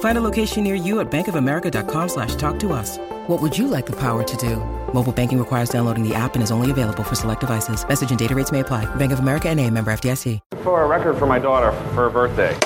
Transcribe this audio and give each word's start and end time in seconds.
Find 0.00 0.16
a 0.18 0.20
location 0.20 0.62
near 0.64 0.74
you 0.76 1.00
at 1.00 1.10
bankofamerica.com 1.10 2.08
slash 2.08 2.34
talk 2.36 2.58
to 2.60 2.72
us. 2.72 2.98
What 3.26 3.42
would 3.42 3.56
you 3.58 3.66
like 3.68 3.86
the 3.86 3.96
power 3.96 4.22
to 4.22 4.36
do? 4.36 4.56
Mobile 4.92 5.12
banking 5.12 5.38
requires 5.38 5.70
downloading 5.70 6.06
the 6.06 6.14
app 6.14 6.34
and 6.34 6.42
is 6.42 6.50
only 6.52 6.70
available 6.70 7.02
for 7.02 7.14
select 7.16 7.40
devices. 7.40 7.86
Message 7.88 8.10
and 8.10 8.18
data 8.18 8.34
rates 8.34 8.52
may 8.52 8.60
apply. 8.60 8.84
Bank 8.96 9.12
of 9.12 9.18
America 9.18 9.48
and 9.48 9.58
a 9.60 9.68
member 9.70 9.92
FDIC. 9.92 10.40
For 10.62 10.82
a 10.82 10.86
record 10.86 11.18
for 11.18 11.26
my 11.26 11.38
daughter 11.38 11.72
for 11.72 11.92
her 11.94 12.10
birthday. 12.10 12.56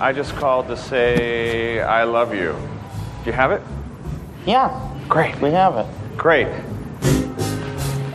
I 0.00 0.12
just 0.12 0.34
called 0.36 0.66
to 0.68 0.76
say 0.76 1.80
I 1.80 2.04
love 2.04 2.34
you. 2.34 2.52
Do 3.24 3.30
you 3.30 3.32
have 3.32 3.52
it? 3.52 3.62
Yeah, 4.46 4.70
Great. 5.08 5.40
we 5.40 5.50
have 5.50 5.76
it. 5.76 5.86
Great. 6.16 6.48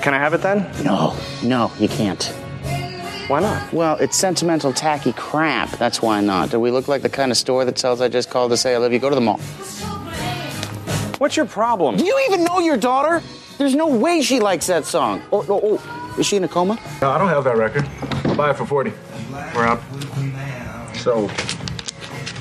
Can 0.02 0.14
I 0.14 0.20
have 0.20 0.34
it 0.34 0.42
then? 0.42 0.70
No, 0.84 1.16
no, 1.44 1.72
you 1.80 1.88
can't. 1.88 2.34
Why 3.28 3.42
not? 3.42 3.74
Well, 3.74 3.98
it's 3.98 4.16
sentimental, 4.16 4.72
tacky 4.72 5.12
crap. 5.12 5.70
That's 5.72 6.02
why 6.02 6.22
not. 6.22 6.50
Do 6.50 6.62
we 6.62 6.72
look 6.72 6.88
like 6.88 7.02
the 7.02 7.10
kind 7.10 7.30
of 7.30 7.38
store 7.38 7.66
that 7.66 7.78
sells 7.78 8.00
I 8.00 8.08
just 8.08 8.30
called 8.30 8.52
to 8.52 8.58
say 8.58 8.74
I 8.74 8.78
love 8.78 8.94
you? 8.94 9.00
Go 9.00 9.10
to 9.10 9.16
the 9.16 9.22
mall. 9.22 9.40
What's 11.18 11.36
your 11.36 11.46
problem? 11.46 11.98
Do 11.98 12.06
you 12.06 12.18
even 12.30 12.46
know 12.46 12.60
your 12.60 12.78
daughter? 12.78 13.22
There's 13.58 13.76
no 13.76 13.88
way 13.88 14.22
she 14.22 14.40
likes 14.40 14.68
that 14.68 14.86
song. 14.86 15.22
Oh, 15.34 15.46
oh, 15.50 15.60
oh. 15.62 16.16
Is 16.18 16.26
she 16.26 16.38
in 16.38 16.44
a 16.46 16.48
coma? 16.48 16.80
No, 17.02 17.10
I 17.12 17.18
don't 17.18 17.28
have 17.28 17.44
that 17.44 17.58
record. 17.58 17.86
I'll 18.26 18.36
buy 18.36 18.52
it 18.52 18.58
for 18.58 18.66
40. 18.66 18.94
We're 19.54 19.66
out. 19.66 19.82
So, 20.96 21.28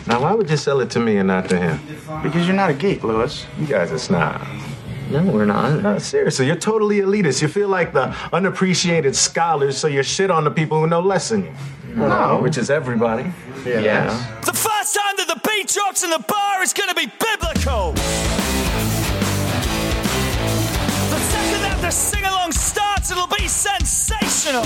now 0.06 0.22
why 0.22 0.34
would 0.34 0.48
you 0.48 0.56
sell 0.56 0.80
it 0.80 0.90
to 0.90 1.00
me 1.00 1.16
and 1.16 1.26
not 1.26 1.48
to 1.48 1.58
him? 1.58 1.80
Because 2.22 2.46
you're 2.46 2.54
not 2.56 2.70
a 2.70 2.74
geek, 2.74 3.02
Lewis. 3.02 3.44
You 3.58 3.66
guys 3.66 3.90
are 3.90 3.98
snobs. 3.98 4.46
No, 5.10 5.22
we're 5.22 5.44
not. 5.44 5.82
No, 5.82 5.98
seriously, 5.98 6.46
you're 6.46 6.56
totally 6.56 6.98
elitist. 7.00 7.40
You 7.40 7.48
feel 7.48 7.68
like 7.68 7.92
the 7.92 8.14
unappreciated 8.32 9.14
scholars, 9.14 9.76
so 9.78 9.86
you 9.86 10.02
shit 10.02 10.30
on 10.30 10.44
the 10.44 10.50
people 10.50 10.80
who 10.80 10.86
know 10.86 11.00
less 11.00 11.28
than 11.28 11.44
you. 11.44 11.52
No. 11.94 12.40
Which 12.42 12.58
is 12.58 12.70
everybody. 12.70 13.32
Yeah. 13.64 14.06
The 14.44 14.52
first 14.52 14.94
time 14.94 15.16
that 15.16 15.28
the 15.28 15.40
beat 15.48 15.68
drops 15.68 16.02
in 16.02 16.10
the 16.10 16.18
bar 16.26 16.62
is 16.62 16.72
going 16.72 16.88
to 16.88 16.94
be 16.94 17.06
biblical. 17.06 17.92
The 21.10 21.20
second 21.20 21.62
that 21.62 21.78
the 21.80 21.90
sing 21.90 22.24
along 22.24 22.52
starts, 22.52 23.10
it'll 23.10 23.28
be 23.28 23.48
sensational. 23.48 24.64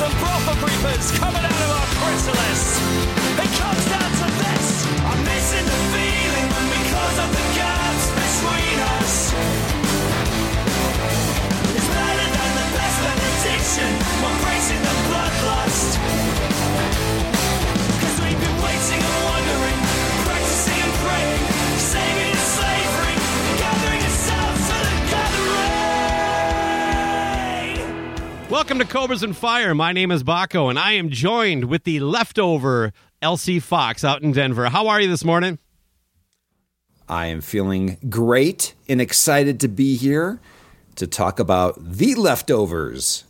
And 0.00 0.14
brothel 0.20 0.54
creepers 0.56 1.10
coming 1.18 1.42
out 1.42 1.50
of 1.50 1.70
our 1.70 1.86
chrysalis. 1.98 2.77
Welcome 28.58 28.80
to 28.80 28.84
Cobras 28.84 29.22
and 29.22 29.36
Fire. 29.36 29.72
My 29.72 29.92
name 29.92 30.10
is 30.10 30.24
Baco, 30.24 30.68
and 30.68 30.80
I 30.80 30.94
am 30.94 31.10
joined 31.10 31.66
with 31.66 31.84
the 31.84 32.00
leftover 32.00 32.92
LC 33.22 33.62
Fox 33.62 34.02
out 34.02 34.22
in 34.22 34.32
Denver. 34.32 34.68
How 34.68 34.88
are 34.88 35.00
you 35.00 35.06
this 35.06 35.24
morning? 35.24 35.60
I 37.08 37.26
am 37.26 37.40
feeling 37.40 37.98
great 38.08 38.74
and 38.88 39.00
excited 39.00 39.60
to 39.60 39.68
be 39.68 39.94
here 39.94 40.40
to 40.96 41.06
talk 41.06 41.38
about 41.38 41.76
the 41.78 42.16
leftovers 42.16 43.22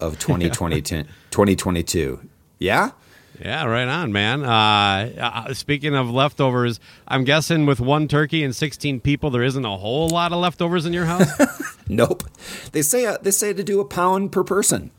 of 0.00 0.18
2020, 0.18 0.80
2022. 1.30 2.26
Yeah? 2.58 2.92
Yeah, 3.40 3.64
right 3.64 3.88
on, 3.88 4.12
man. 4.12 4.44
Uh, 4.44 5.12
uh, 5.48 5.54
speaking 5.54 5.94
of 5.94 6.10
leftovers, 6.10 6.78
I'm 7.08 7.24
guessing 7.24 7.64
with 7.64 7.80
one 7.80 8.06
turkey 8.06 8.44
and 8.44 8.54
16 8.54 9.00
people, 9.00 9.30
there 9.30 9.42
isn't 9.42 9.64
a 9.64 9.76
whole 9.78 10.08
lot 10.10 10.32
of 10.32 10.40
leftovers 10.40 10.84
in 10.86 10.92
your 10.92 11.06
house. 11.06 11.30
Nope. 11.92 12.22
They 12.70 12.82
say 12.82 13.04
uh, 13.04 13.18
they 13.20 13.32
say 13.32 13.52
to 13.52 13.64
do 13.64 13.80
a 13.80 13.84
pound 13.84 14.30
per 14.30 14.44
person 14.44 14.92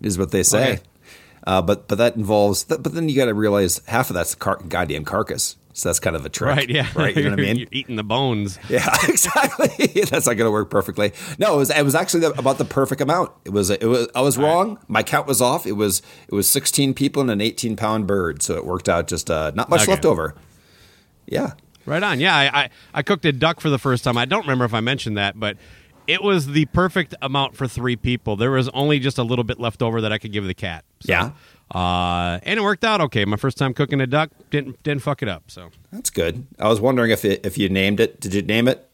is 0.00 0.18
what 0.18 0.32
they 0.32 0.42
say. 0.42 0.72
Okay. 0.72 0.82
Uh, 1.46 1.62
but 1.62 1.86
but 1.86 1.98
that 1.98 2.16
involves 2.16 2.64
but 2.64 2.82
then 2.82 3.08
you 3.08 3.14
got 3.14 3.26
to 3.26 3.34
realize 3.34 3.80
half 3.86 4.10
of 4.10 4.14
that's 4.14 4.34
car- 4.34 4.60
goddamn 4.68 5.04
carcass. 5.04 5.56
So 5.74 5.88
that's 5.88 6.00
kind 6.00 6.14
of 6.16 6.26
a 6.26 6.28
trick. 6.28 6.48
right? 6.56 6.68
Yeah. 6.68 6.86
Right. 6.94 7.16
You 7.16 7.24
know 7.24 7.30
what 7.30 7.40
I 7.40 7.42
mean? 7.46 7.56
You're 7.56 7.68
eating 7.72 7.96
the 7.96 8.04
bones. 8.04 8.58
Yeah, 8.68 8.94
exactly. 9.08 9.86
That's 10.02 10.26
not 10.26 10.34
going 10.34 10.46
to 10.46 10.50
work 10.50 10.70
perfectly. 10.70 11.12
No, 11.38 11.54
it 11.54 11.56
was 11.58 11.70
it 11.70 11.82
was 11.84 11.94
actually 11.94 12.24
about 12.26 12.58
the 12.58 12.64
perfect 12.64 13.00
amount. 13.00 13.30
It 13.44 13.50
was 13.50 13.70
it 13.70 13.84
was 13.84 14.08
I 14.14 14.20
was 14.20 14.36
wrong. 14.36 14.78
My 14.88 15.02
count 15.02 15.26
was 15.26 15.40
off. 15.40 15.66
It 15.66 15.72
was 15.72 16.02
it 16.28 16.34
was 16.34 16.48
16 16.50 16.92
people 16.94 17.22
and 17.22 17.30
an 17.30 17.40
18 17.40 17.76
pound 17.76 18.06
bird, 18.06 18.42
so 18.42 18.54
it 18.56 18.66
worked 18.66 18.88
out 18.88 19.06
just 19.08 19.30
uh, 19.30 19.52
not 19.54 19.68
much 19.70 19.82
Okay. 19.82 19.92
left 19.92 20.04
over. 20.04 20.34
Yeah. 21.26 21.52
Right 21.86 22.02
on. 22.02 22.20
Yeah, 22.20 22.36
I, 22.36 22.60
I 22.64 22.70
I 22.94 23.02
cooked 23.02 23.24
a 23.24 23.32
duck 23.32 23.60
for 23.60 23.70
the 23.70 23.78
first 23.78 24.04
time. 24.04 24.16
I 24.16 24.24
don't 24.24 24.42
remember 24.42 24.64
if 24.64 24.74
I 24.74 24.80
mentioned 24.80 25.16
that, 25.16 25.38
but 25.40 25.56
it 26.06 26.22
was 26.22 26.48
the 26.48 26.64
perfect 26.66 27.14
amount 27.22 27.56
for 27.56 27.66
three 27.66 27.96
people. 27.96 28.36
There 28.36 28.50
was 28.50 28.68
only 28.70 28.98
just 28.98 29.18
a 29.18 29.22
little 29.22 29.44
bit 29.44 29.58
left 29.58 29.82
over 29.82 30.00
that 30.02 30.12
I 30.12 30.18
could 30.18 30.32
give 30.32 30.44
the 30.44 30.54
cat. 30.54 30.84
So, 31.00 31.12
Yeah. 31.12 31.30
Uh, 31.74 32.38
and 32.42 32.58
it 32.58 32.62
worked 32.62 32.84
out 32.84 33.00
okay. 33.00 33.24
My 33.24 33.36
first 33.36 33.56
time 33.56 33.72
cooking 33.74 34.00
a 34.00 34.06
duck 34.06 34.30
didn't 34.50 34.82
didn't 34.82 35.02
fuck 35.02 35.22
it 35.22 35.28
up. 35.28 35.44
So 35.50 35.70
That's 35.90 36.10
good. 36.10 36.46
I 36.58 36.68
was 36.68 36.80
wondering 36.80 37.10
if 37.10 37.24
it, 37.24 37.44
if 37.46 37.56
you 37.56 37.68
named 37.68 37.98
it. 38.00 38.20
Did 38.20 38.34
you 38.34 38.42
name 38.42 38.68
it 38.68 38.86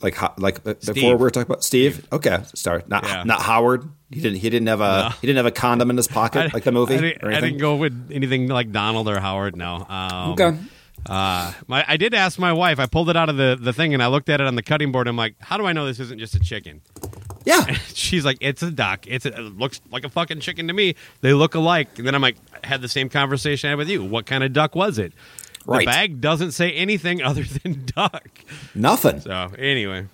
like 0.00 0.20
like 0.38 0.66
uh, 0.66 0.74
before 0.74 1.10
we 1.16 1.22
were 1.22 1.30
talking 1.30 1.46
about 1.50 1.62
Steve? 1.62 2.06
Okay, 2.12 2.40
start 2.54 2.88
not 2.88 3.04
Yeah. 3.04 3.22
not 3.24 3.40
Howard. 3.42 3.88
He 4.10 4.20
didn't 4.20 4.38
he 4.38 4.50
didn't 4.50 4.66
have 4.68 4.80
a 4.80 5.10
he 5.20 5.26
didn't 5.28 5.36
have 5.36 5.46
a 5.46 5.50
condom 5.52 5.90
in 5.90 5.96
his 5.96 6.08
pocket 6.20 6.52
like 6.52 6.64
the 6.64 6.72
movie 6.72 6.94
I 6.96 7.00
didn't, 7.00 7.22
or 7.24 7.32
I 7.32 7.40
didn't 7.40 7.58
go 7.58 7.76
with 7.76 8.10
anything 8.12 8.48
like 8.48 8.72
Donald 8.72 9.08
or 9.08 9.20
Howard. 9.20 9.56
No. 9.56 9.86
Um, 9.88 10.32
Okay. 10.32 10.58
Uh, 11.08 11.52
my 11.66 11.84
I 11.86 11.96
did 11.96 12.14
ask 12.14 12.38
my 12.38 12.52
wife. 12.52 12.78
I 12.78 12.86
pulled 12.86 13.10
it 13.10 13.16
out 13.16 13.28
of 13.28 13.36
the, 13.36 13.58
the 13.60 13.72
thing 13.72 13.92
and 13.94 14.02
I 14.02 14.06
looked 14.06 14.28
at 14.28 14.40
it 14.40 14.46
on 14.46 14.54
the 14.54 14.62
cutting 14.62 14.90
board. 14.92 15.06
I'm 15.06 15.16
like, 15.16 15.34
how 15.40 15.56
do 15.58 15.66
I 15.66 15.72
know 15.72 15.86
this 15.86 16.00
isn't 16.00 16.18
just 16.18 16.34
a 16.34 16.40
chicken? 16.40 16.80
Yeah, 17.44 17.62
She's 17.94 18.24
like, 18.24 18.38
it's 18.40 18.62
a 18.62 18.70
duck. 18.70 19.06
It's 19.06 19.26
a, 19.26 19.28
it 19.34 19.58
looks 19.58 19.80
like 19.90 20.04
a 20.04 20.08
fucking 20.08 20.40
chicken 20.40 20.66
to 20.68 20.72
me. 20.72 20.94
They 21.20 21.34
look 21.34 21.54
alike. 21.54 21.98
And 21.98 22.06
then 22.06 22.14
I'm 22.14 22.22
like, 22.22 22.36
I 22.62 22.66
had 22.66 22.80
the 22.80 22.88
same 22.88 23.10
conversation 23.10 23.68
I 23.68 23.70
had 23.72 23.78
with 23.78 23.88
you. 23.90 24.02
What 24.02 24.24
kind 24.24 24.42
of 24.42 24.52
duck 24.54 24.74
was 24.74 24.98
it? 24.98 25.12
Right. 25.66 25.80
The 25.80 25.86
bag 25.86 26.20
doesn't 26.22 26.52
say 26.52 26.72
anything 26.72 27.22
other 27.30 27.42
than 27.44 27.84
duck. 27.86 28.28
nothing. 28.74 29.20
So 29.20 29.50
anyway, 29.58 30.06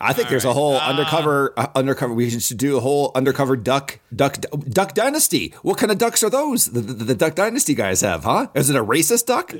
I 0.00 0.12
think 0.14 0.28
there's 0.30 0.44
a 0.46 0.52
whole 0.54 0.76
Uh, 0.76 0.80
undercover 0.88 1.52
uh, 1.58 1.68
undercover. 1.74 2.12
We 2.14 2.28
should 2.30 2.58
do 2.58 2.76
a 2.76 2.80
whole 2.80 3.12
undercover 3.14 3.56
duck 3.56 3.98
duck 4.14 4.36
duck 4.68 4.94
dynasty. 4.94 5.54
What 5.62 5.78
kind 5.78 5.90
of 5.92 5.96
ducks 5.98 6.22
are 6.22 6.28
those? 6.30 6.66
The, 6.66 6.80
the, 6.80 6.92
the 7.04 7.14
Duck 7.14 7.34
Dynasty 7.34 7.74
guys 7.74 8.02
have, 8.02 8.24
huh? 8.24 8.48
Is 8.54 8.68
it 8.70 8.76
a 8.76 8.84
racist 8.84 9.24
duck? 9.26 9.54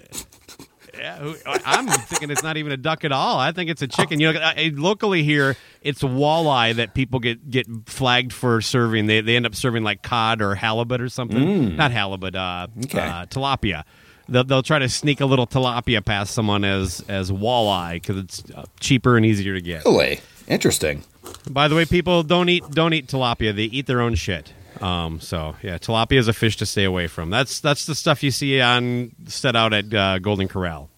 Yeah, 1.06 1.18
who- 1.18 1.36
I- 1.46 1.60
I'm 1.64 1.86
thinking 1.86 2.30
it's 2.30 2.42
not 2.42 2.56
even 2.56 2.72
a 2.72 2.76
duck 2.76 3.04
at 3.04 3.12
all. 3.12 3.38
I 3.38 3.52
think 3.52 3.70
it's 3.70 3.80
a 3.82 3.86
chicken. 3.86 4.18
You 4.18 4.32
know, 4.32 4.52
locally 4.74 5.22
here, 5.22 5.56
it's 5.82 6.02
walleye 6.02 6.74
that 6.74 6.94
people 6.94 7.20
get 7.20 7.48
get 7.48 7.66
flagged 7.86 8.32
for 8.32 8.60
serving. 8.60 9.06
They 9.06 9.20
they 9.20 9.36
end 9.36 9.46
up 9.46 9.54
serving 9.54 9.84
like 9.84 10.02
cod 10.02 10.42
or 10.42 10.56
halibut 10.56 11.00
or 11.00 11.08
something. 11.08 11.76
Not 11.76 11.92
halibut, 11.92 12.34
uh, 12.34 12.66
Okay. 12.86 12.98
uh, 12.98 13.26
tilapia. 13.26 13.84
They'll, 14.28 14.42
they'll 14.42 14.62
try 14.64 14.80
to 14.80 14.88
sneak 14.88 15.20
a 15.20 15.26
little 15.26 15.46
tilapia 15.46 16.04
past 16.04 16.34
someone 16.34 16.64
as 16.64 17.04
as 17.08 17.30
walleye 17.30 17.94
because 18.02 18.16
it's 18.16 18.42
uh, 18.52 18.64
cheaper 18.80 19.16
and 19.16 19.24
easier 19.24 19.54
to 19.54 19.60
get. 19.62 19.84
Really 19.84 20.18
interesting. 20.48 21.04
By 21.48 21.68
the 21.68 21.76
way, 21.76 21.84
people 21.84 22.24
don't 22.24 22.48
eat 22.48 22.68
don't 22.72 22.92
eat 22.94 23.06
tilapia. 23.06 23.54
They 23.54 23.64
eat 23.64 23.86
their 23.86 24.00
own 24.00 24.16
shit. 24.16 24.52
Um, 24.80 25.20
so 25.20 25.54
yeah, 25.62 25.78
tilapia 25.78 26.18
is 26.18 26.26
a 26.28 26.32
fish 26.32 26.56
to 26.56 26.66
stay 26.66 26.82
away 26.84 27.06
from. 27.06 27.30
That's 27.30 27.60
that's 27.60 27.86
the 27.86 27.94
stuff 27.94 28.24
you 28.24 28.32
see 28.32 28.60
on 28.60 29.12
set 29.26 29.54
out 29.54 29.72
at 29.72 29.94
uh, 29.94 30.18
Golden 30.18 30.48
Corral. 30.48 30.90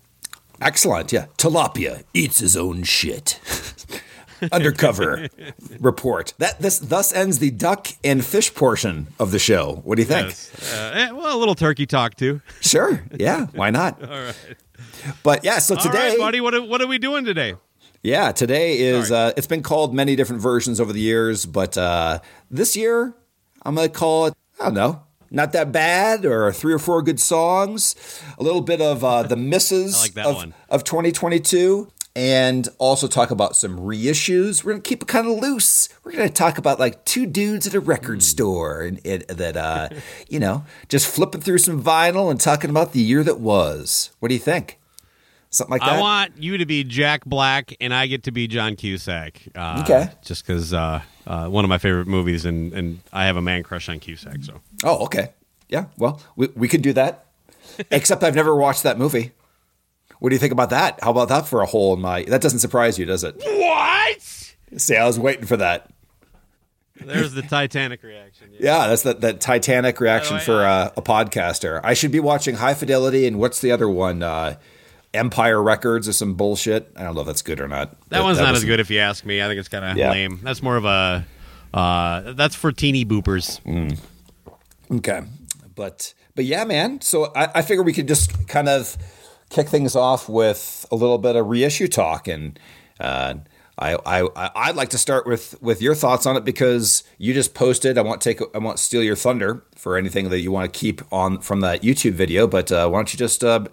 Excellent. 0.61 1.13
Yeah, 1.13 1.27
tilapia 1.37 2.05
eats 2.15 2.39
his 2.39 2.57
own 2.57 2.83
shit. 2.83 3.41
Undercover 4.53 5.29
report. 5.81 6.33
That 6.39 6.61
this 6.61 6.79
thus 6.79 7.13
ends 7.13 7.39
the 7.41 7.51
duck 7.51 7.89
and 8.05 8.25
fish 8.25 8.55
portion 8.55 9.09
of 9.19 9.33
the 9.33 9.39
show. 9.39 9.81
What 9.85 9.97
do 9.97 10.03
you 10.03 10.07
think? 10.09 10.29
Yes. 10.29 10.73
Uh, 10.73 10.93
eh, 10.95 11.11
well, 11.11 11.37
a 11.37 11.39
little 11.39 11.55
turkey 11.57 11.87
talk 11.87 12.15
too. 12.15 12.41
Sure. 12.61 13.03
Yeah. 13.17 13.47
Why 13.53 13.71
not? 13.71 14.03
All 14.09 14.09
right. 14.09 14.37
But 15.23 15.45
yeah. 15.45 15.59
So 15.59 15.75
today, 15.75 16.11
right, 16.11 16.19
buddy, 16.19 16.41
what 16.41 16.55
are, 16.55 16.63
what 16.63 16.81
are 16.81 16.87
we 16.87 16.99
doing 16.99 17.25
today? 17.25 17.55
Yeah, 18.03 18.31
today 18.31 18.79
is 18.79 19.11
uh, 19.11 19.33
it's 19.37 19.47
been 19.49 19.63
called 19.63 19.93
many 19.93 20.15
different 20.15 20.41
versions 20.41 20.81
over 20.81 20.93
the 20.93 21.01
years, 21.01 21.47
but 21.47 21.77
uh, 21.77 22.21
this 22.49 22.77
year 22.77 23.17
I'm 23.65 23.75
gonna 23.75 23.89
call 23.89 24.27
it 24.27 24.35
I 24.61 24.65
don't 24.67 24.75
know, 24.75 25.03
not 25.31 25.53
that 25.53 25.73
bad, 25.73 26.25
or 26.25 26.53
three 26.53 26.73
or 26.73 26.79
four 26.79 27.03
good 27.03 27.21
songs, 27.21 27.95
a 28.39 28.43
little 28.43 28.61
bit 28.63 28.81
of 28.81 29.03
uh, 29.05 29.23
the 29.25 29.37
misses 29.53 30.01
like 30.17 30.27
of, 30.27 30.53
of 30.69 30.85
2022, 30.85 31.91
and 32.17 32.69
also 32.79 33.07
talk 33.07 33.31
about 33.31 33.55
some 33.57 33.79
reissues. 33.79 34.65
We're 34.65 34.73
gonna 34.73 34.83
keep 34.83 35.03
it 35.03 35.09
kind 35.09 35.27
of 35.29 35.39
loose. 35.39 35.89
We're 36.05 36.13
gonna 36.13 36.29
talk 36.29 36.59
about 36.59 36.79
like 36.81 37.05
two 37.05 37.27
dudes 37.27 37.67
at 37.67 37.75
a 37.75 37.81
record 37.81 38.17
Hmm. 38.19 38.21
store 38.21 38.83
and, 38.83 39.01
and 39.07 39.23
that 39.23 39.57
uh, 39.57 39.89
you 40.29 40.41
know 40.41 40.65
just 40.89 41.07
flipping 41.07 41.41
through 41.41 41.59
some 41.59 41.83
vinyl 41.83 42.31
and 42.31 42.41
talking 42.41 42.71
about 42.71 42.93
the 42.93 43.01
year 43.01 43.23
that 43.25 43.39
was. 43.41 44.11
What 44.21 44.29
do 44.29 44.35
you 44.35 44.41
think? 44.41 44.79
Something 45.51 45.73
like 45.73 45.81
that. 45.81 45.93
I 45.97 46.01
want 46.01 46.37
you 46.37 46.59
to 46.59 46.67
be 46.67 46.85
Jack 46.85 47.25
Black, 47.25 47.75
and 47.81 47.95
I 47.95 48.07
get 48.07 48.25
to 48.25 48.31
be 48.33 48.47
John 48.49 48.77
Cusack. 48.77 49.49
Uh, 49.55 49.81
Okay. 49.83 50.11
Just 50.23 50.47
because 50.47 50.75
uh, 50.75 51.01
uh, 51.29 51.47
one 51.47 51.63
of 51.65 51.69
my 51.69 51.77
favorite 51.79 52.09
movies, 52.09 52.45
and, 52.47 52.73
and 52.73 53.01
I 53.13 53.27
have 53.27 53.37
a 53.37 53.43
man 53.43 53.63
crush 53.63 53.89
on 53.89 54.01
Cusack. 54.01 54.43
So 54.43 54.61
Oh, 54.83 55.05
okay. 55.05 55.33
Yeah. 55.69 55.85
Well, 55.99 56.21
we, 56.35 56.49
we 56.57 56.69
could 56.69 56.83
do 56.83 56.95
that. 56.95 57.27
Except 57.91 58.25
I've 58.25 58.35
never 58.35 58.57
watched 58.57 58.83
that 58.83 58.99
movie. 58.99 59.33
What 60.21 60.31
do 60.31 60.35
you 60.35 60.41
think 60.41 60.53
about 60.53 60.71
that? 60.71 60.99
How 61.03 61.11
about 61.11 61.29
that 61.29 61.47
for 61.47 61.61
a 61.61 61.67
hole 61.67 61.95
in 61.95 62.01
my? 62.01 62.25
That 62.25 62.41
doesn't 62.41 62.59
surprise 62.61 62.99
you, 62.99 63.05
does 63.05 63.23
it? 63.23 63.37
what? 63.37 64.21
See, 64.77 64.97
I 64.97 65.07
was 65.07 65.19
waiting 65.19 65.45
for 65.45 65.59
that. 65.59 65.91
There's 66.97 67.35
the 67.35 67.43
Titanic 67.43 68.03
reaction. 68.03 68.49
Yeah. 68.53 68.59
Yeah, 68.61 68.89
that's 68.89 69.03
that, 69.03 69.21
that 69.21 69.41
Titanic 69.41 70.01
reaction 70.01 70.39
By 70.39 70.43
for 70.43 70.57
way, 70.59 70.65
uh, 70.65 70.91
a 70.97 71.03
podcaster. 71.03 71.81
I 71.85 71.95
should 71.95 72.11
be 72.11 72.21
watching 72.21 72.57
High 72.57 72.75
Fidelity 72.75 73.27
and 73.27 73.39
what's 73.39 73.61
the 73.61 73.71
other 73.71 73.89
one? 73.89 74.23
Uh, 74.23 74.57
Empire 75.15 75.63
Records 75.63 76.09
or 76.09 76.13
some 76.13 76.35
bullshit. 76.35 76.93
I 76.97 77.03
don't 77.03 77.15
know 77.15 77.23
if 77.23 77.27
that's 77.27 77.43
good 77.43 77.61
or 77.61 77.69
not. 77.69 77.97
That 78.11 78.23
one's 78.23 78.39
not 78.39 78.53
was- 78.53 78.63
as 78.63 78.65
good 78.67 78.81
if 78.81 78.91
you 78.91 78.99
ask 79.01 79.25
me. 79.25 79.43
I 79.43 79.47
think 79.49 79.59
it's 79.59 79.69
kind 79.69 79.85
of 79.85 79.97
Yeah. 79.97 80.11
lame. 80.11 80.41
That's 80.43 80.63
more 80.63 80.77
of 80.77 80.85
a. 80.85 81.27
Uh, 81.73 82.33
that's 82.33 82.55
for 82.55 82.73
teeny 82.73 83.05
boopers. 83.05 83.61
Okay, 84.91 85.21
but 85.75 86.15
but 86.35 86.45
yeah, 86.45 86.65
man. 86.65 87.01
So 87.03 87.31
I, 87.37 87.49
I 87.57 87.63
figure 87.63 87.83
we 87.83 87.93
could 87.93 88.09
just 88.09 88.49
kind 88.49 88.69
of 88.69 88.97
kick 89.51 89.69
things 89.69 89.95
off 89.95 90.29
with 90.29 90.87
a 90.91 90.97
little 90.97 91.19
bit 91.19 91.37
of 91.37 91.47
reissue 91.47 91.89
talk, 91.89 92.27
and 92.27 92.59
uh, 93.01 93.35
I, 93.79 93.97
I 94.07 94.51
I'd 94.57 94.77
like 94.77 94.89
to 94.91 94.99
start 94.99 95.27
with 95.27 95.61
with 95.61 95.83
your 95.83 95.95
thoughts 95.95 96.25
on 96.25 96.37
it 96.37 96.45
because 96.45 97.05
you 97.19 97.35
just 97.35 97.53
posted. 97.55 97.99
I 97.99 98.03
won't 98.03 98.23
take 98.23 98.41
I 98.55 98.59
won't 98.59 98.79
steal 98.79 99.03
your 99.03 99.17
thunder 99.17 99.63
for 99.77 99.97
anything 99.99 100.31
that 100.31 100.41
you 100.41 100.51
want 100.51 100.73
to 100.73 100.79
keep 100.79 101.03
on 101.13 101.41
from 101.41 101.61
that 101.61 101.83
YouTube 101.83 102.13
video, 102.13 102.47
but 102.47 102.73
uh, 102.73 102.89
why 102.89 102.99
don't 102.99 103.13
you 103.13 103.19
just 103.19 103.45
uh, 103.45 103.67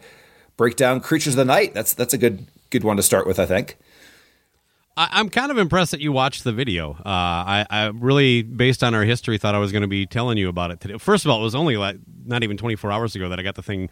break 0.57 0.75
down 0.75 1.01
Creatures 1.01 1.33
of 1.33 1.37
the 1.37 1.45
Night? 1.45 1.73
That's 1.73 1.93
that's 1.93 2.13
a 2.13 2.17
good 2.17 2.47
good 2.69 2.83
one 2.83 2.97
to 2.97 3.03
start 3.03 3.27
with, 3.27 3.39
I 3.39 3.45
think. 3.45 3.77
I, 4.97 5.09
I'm 5.11 5.27
kind 5.29 5.51
of 5.51 5.57
impressed 5.57 5.91
that 5.91 5.99
you 5.99 6.11
watched 6.13 6.43
the 6.45 6.53
video. 6.53 6.91
Uh, 6.93 6.99
I, 7.05 7.65
I 7.69 7.85
really, 7.87 8.43
based 8.43 8.81
on 8.81 8.95
our 8.95 9.03
history, 9.03 9.37
thought 9.37 9.53
I 9.53 9.57
was 9.59 9.73
going 9.73 9.81
to 9.81 9.89
be 9.89 10.05
telling 10.05 10.37
you 10.37 10.47
about 10.47 10.71
it 10.71 10.79
today. 10.79 10.97
First 10.97 11.25
of 11.25 11.31
all, 11.31 11.39
it 11.41 11.43
was 11.43 11.53
only 11.53 11.75
like 11.75 11.97
not 12.25 12.43
even 12.43 12.55
24 12.55 12.91
hours 12.93 13.13
ago 13.13 13.27
that 13.29 13.37
I 13.37 13.43
got 13.43 13.55
the 13.55 13.61
thing 13.61 13.89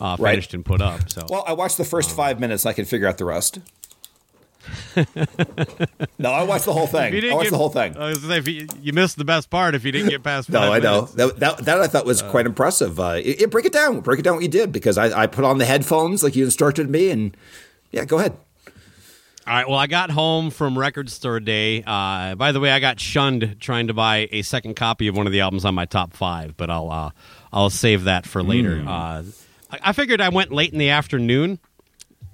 uh, 0.00 0.16
Right. 0.18 0.30
finished 0.32 0.54
and 0.54 0.64
put 0.64 0.80
up. 0.80 1.10
So 1.10 1.26
Well, 1.28 1.44
I 1.46 1.52
watched 1.52 1.76
the 1.76 1.84
first 1.84 2.10
five 2.16 2.40
minutes. 2.40 2.64
I 2.64 2.72
can 2.72 2.86
figure 2.86 3.06
out 3.06 3.18
the 3.18 3.26
rest. 3.26 3.58
no, 6.18 6.30
I 6.32 6.42
watched 6.42 6.64
the 6.64 6.72
whole 6.72 6.86
thing. 6.86 7.14
I 7.14 7.34
watched 7.34 7.44
get- 7.44 7.50
the 7.50 7.56
whole 7.56 7.70
thing. 7.70 7.96
I 7.96 8.08
was 8.08 8.22
say, 8.22 8.40
you, 8.50 8.66
you 8.80 8.92
missed 8.92 9.16
the 9.18 9.24
best 9.24 9.50
part 9.50 9.74
if 9.74 9.84
you 9.84 9.92
didn't 9.92 10.10
get 10.10 10.22
past. 10.22 10.48
No, 10.48 10.72
I 10.72 10.78
know 10.78 11.02
that, 11.02 11.36
that 11.38 11.58
that 11.58 11.80
I 11.80 11.86
thought 11.86 12.06
was 12.06 12.22
quite 12.22 12.46
impressive. 12.46 12.98
Uh, 12.98 13.14
it, 13.18 13.42
it- 13.42 13.50
break 13.50 13.64
it 13.66 13.72
down, 13.72 14.00
break 14.00 14.18
it 14.20 14.22
down 14.22 14.34
what 14.36 14.42
you 14.42 14.48
did 14.48 14.72
because 14.72 14.98
I, 14.98 15.22
I 15.22 15.26
put 15.26 15.44
on 15.44 15.58
the 15.58 15.64
headphones 15.64 16.22
like 16.22 16.36
you 16.36 16.44
instructed 16.44 16.88
me, 16.90 17.10
and 17.10 17.36
yeah, 17.92 18.04
go 18.04 18.18
ahead. 18.18 18.36
All 19.46 19.54
right. 19.54 19.68
Well, 19.68 19.78
I 19.78 19.86
got 19.86 20.10
home 20.10 20.50
from 20.50 20.76
record 20.76 21.08
store 21.08 21.38
day. 21.38 21.84
Uh, 21.86 22.34
by 22.34 22.50
the 22.50 22.58
way, 22.58 22.72
I 22.72 22.80
got 22.80 22.98
shunned 22.98 23.58
trying 23.60 23.86
to 23.86 23.94
buy 23.94 24.28
a 24.32 24.42
second 24.42 24.74
copy 24.74 25.06
of 25.06 25.16
one 25.16 25.26
of 25.26 25.32
the 25.32 25.40
albums 25.40 25.64
on 25.64 25.72
my 25.72 25.84
top 25.84 26.14
five, 26.14 26.56
but 26.56 26.68
I'll 26.68 26.90
uh, 26.90 27.10
I'll 27.52 27.70
save 27.70 28.04
that 28.04 28.26
for 28.26 28.42
later. 28.42 28.80
Hmm. 28.80 28.88
Uh, 28.88 29.22
I, 29.70 29.78
I 29.82 29.92
figured 29.92 30.20
I 30.20 30.30
went 30.30 30.50
late 30.50 30.72
in 30.72 30.78
the 30.80 30.88
afternoon, 30.90 31.60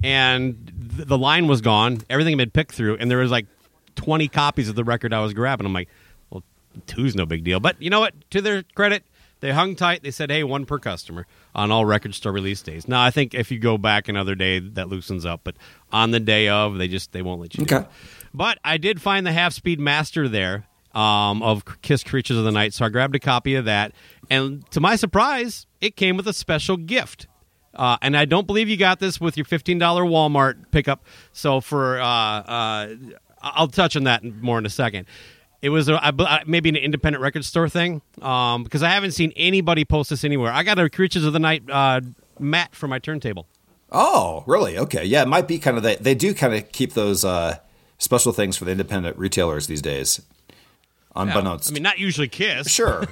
and 0.02 0.90
th- 0.97 1.09
the 1.09 1.18
line 1.18 1.47
was 1.47 1.61
gone. 1.61 1.99
Everything 2.11 2.32
had 2.32 2.38
been 2.38 2.50
picked 2.50 2.75
through, 2.75 2.97
and 2.97 3.11
there 3.11 3.18
was 3.18 3.30
like 3.30 3.47
twenty 3.94 4.28
copies 4.28 4.68
of 4.68 4.75
the 4.75 4.85
record 4.85 5.12
I 5.12 5.21
was 5.21 5.35
grabbing. 5.35 5.66
I'm 5.66 5.73
like, 5.73 5.88
well, 6.30 6.42
two's 6.87 7.14
no 7.14 7.26
big 7.26 7.44
deal. 7.44 7.61
But 7.61 7.80
you 7.80 7.90
know 7.90 8.00
what? 8.00 8.14
To 8.30 8.40
their 8.40 8.62
credit, 8.75 9.04
they 9.40 9.52
hung 9.52 9.75
tight. 9.75 10.02
They 10.02 10.11
said, 10.11 10.30
"Hey, 10.30 10.44
one 10.44 10.66
per 10.66 10.78
customer 10.78 11.26
on 11.54 11.71
all 11.71 11.85
record 11.85 12.14
store 12.14 12.32
release 12.32 12.62
days." 12.62 12.87
Now, 12.88 13.02
I 13.02 13.11
think 13.11 13.35
if 13.35 13.50
you 13.50 13.59
go 13.59 13.76
back 13.76 14.09
another 14.09 14.35
day, 14.35 14.61
that 14.61 14.88
loosens 14.88 15.26
up. 15.26 15.40
But 15.44 15.56
on 15.92 16.12
the 16.12 16.21
day 16.21 16.49
of, 16.49 16.78
they 16.78 16.88
just 16.88 17.12
they 17.12 17.23
won't 17.23 17.40
let 17.40 17.56
you. 17.56 17.64
Okay. 17.64 17.85
But 18.32 18.59
I 18.64 18.76
did 18.78 19.02
find 19.02 19.26
the 19.26 19.32
half 19.32 19.52
speed 19.52 19.78
master 19.80 20.28
there 20.28 20.66
um, 20.94 21.42
of 21.42 21.64
Kiss 21.82 22.04
Creatures 22.04 22.37
of 22.37 22.44
the 22.44 22.52
Night, 22.52 22.73
so 22.73 22.85
I 22.85 22.88
grabbed 22.88 23.14
a 23.14 23.18
copy 23.18 23.54
of 23.54 23.64
that, 23.64 23.92
and 24.30 24.68
to 24.71 24.80
my 24.80 24.97
surprise, 24.97 25.66
it 25.80 25.97
came 25.97 26.16
with 26.16 26.26
a 26.28 26.32
special 26.32 26.76
gift. 26.76 27.26
Uh, 27.75 27.97
and 28.02 28.17
I 28.17 28.25
don't 28.25 28.47
believe 28.47 28.69
you 28.69 28.76
got 28.76 29.00
this 29.00 29.21
with 29.21 29.37
your 29.37 29.47
fifteen 29.47 29.79
dollar 29.79 30.02
Walmart 30.02 30.71
pickup. 30.71 31.05
So 31.33 31.61
for 31.61 32.00
uh, 32.00 32.07
uh, 32.07 32.95
I'll 33.41 33.69
touch 33.69 33.97
on 33.97 34.05
that 34.05 34.23
more 34.25 34.59
in 34.59 34.67
a 34.67 34.71
second. 34.71 35.07
It 35.62 35.71
was 35.71 35.88
a, 35.88 35.95
uh, 36.05 36.41
maybe 36.45 36.69
an 36.69 36.76
independent 36.76 37.23
record 37.23 37.45
store 37.45 37.69
thing 37.69 38.02
um, 38.21 38.64
because 38.64 38.83
I 38.83 38.88
haven't 38.91 39.12
seen 39.12 39.33
anybody 39.37 39.85
post 39.85 40.11
this 40.11 40.25
anywhere. 40.25 40.52
I 40.52 40.64
got 40.64 40.79
a 40.79 40.91
Creatures 40.91 41.25
of 41.25 41.33
the 41.33 41.38
Night 41.38 41.62
uh, 41.71 42.00
mat 42.41 42.75
for 42.75 42.88
my 42.88 42.99
turntable. 42.99 43.47
Oh, 43.93 44.43
really? 44.47 44.76
Okay, 44.76 45.05
yeah, 45.05 45.23
it 45.23 45.29
might 45.29 45.47
be 45.47 45.59
kind 45.59 45.76
of 45.76 45.83
that. 45.85 46.02
They 46.02 46.17
do 46.17 46.35
kind 46.35 46.52
of 46.52 46.73
keep 46.73 46.95
those 46.95 47.25
uh, 47.25 47.59
special 47.99 48.33
things 48.33 48.57
for 48.57 48.64
the 48.64 48.73
independent 48.73 49.17
retailers 49.17 49.69
these 49.69 49.83
days, 49.83 50.21
unbeknownst. 51.14 51.71
I 51.71 51.75
mean, 51.75 51.83
not 51.83 51.99
usually 51.99 52.28
Kiss. 52.28 52.71
sure. 52.71 53.04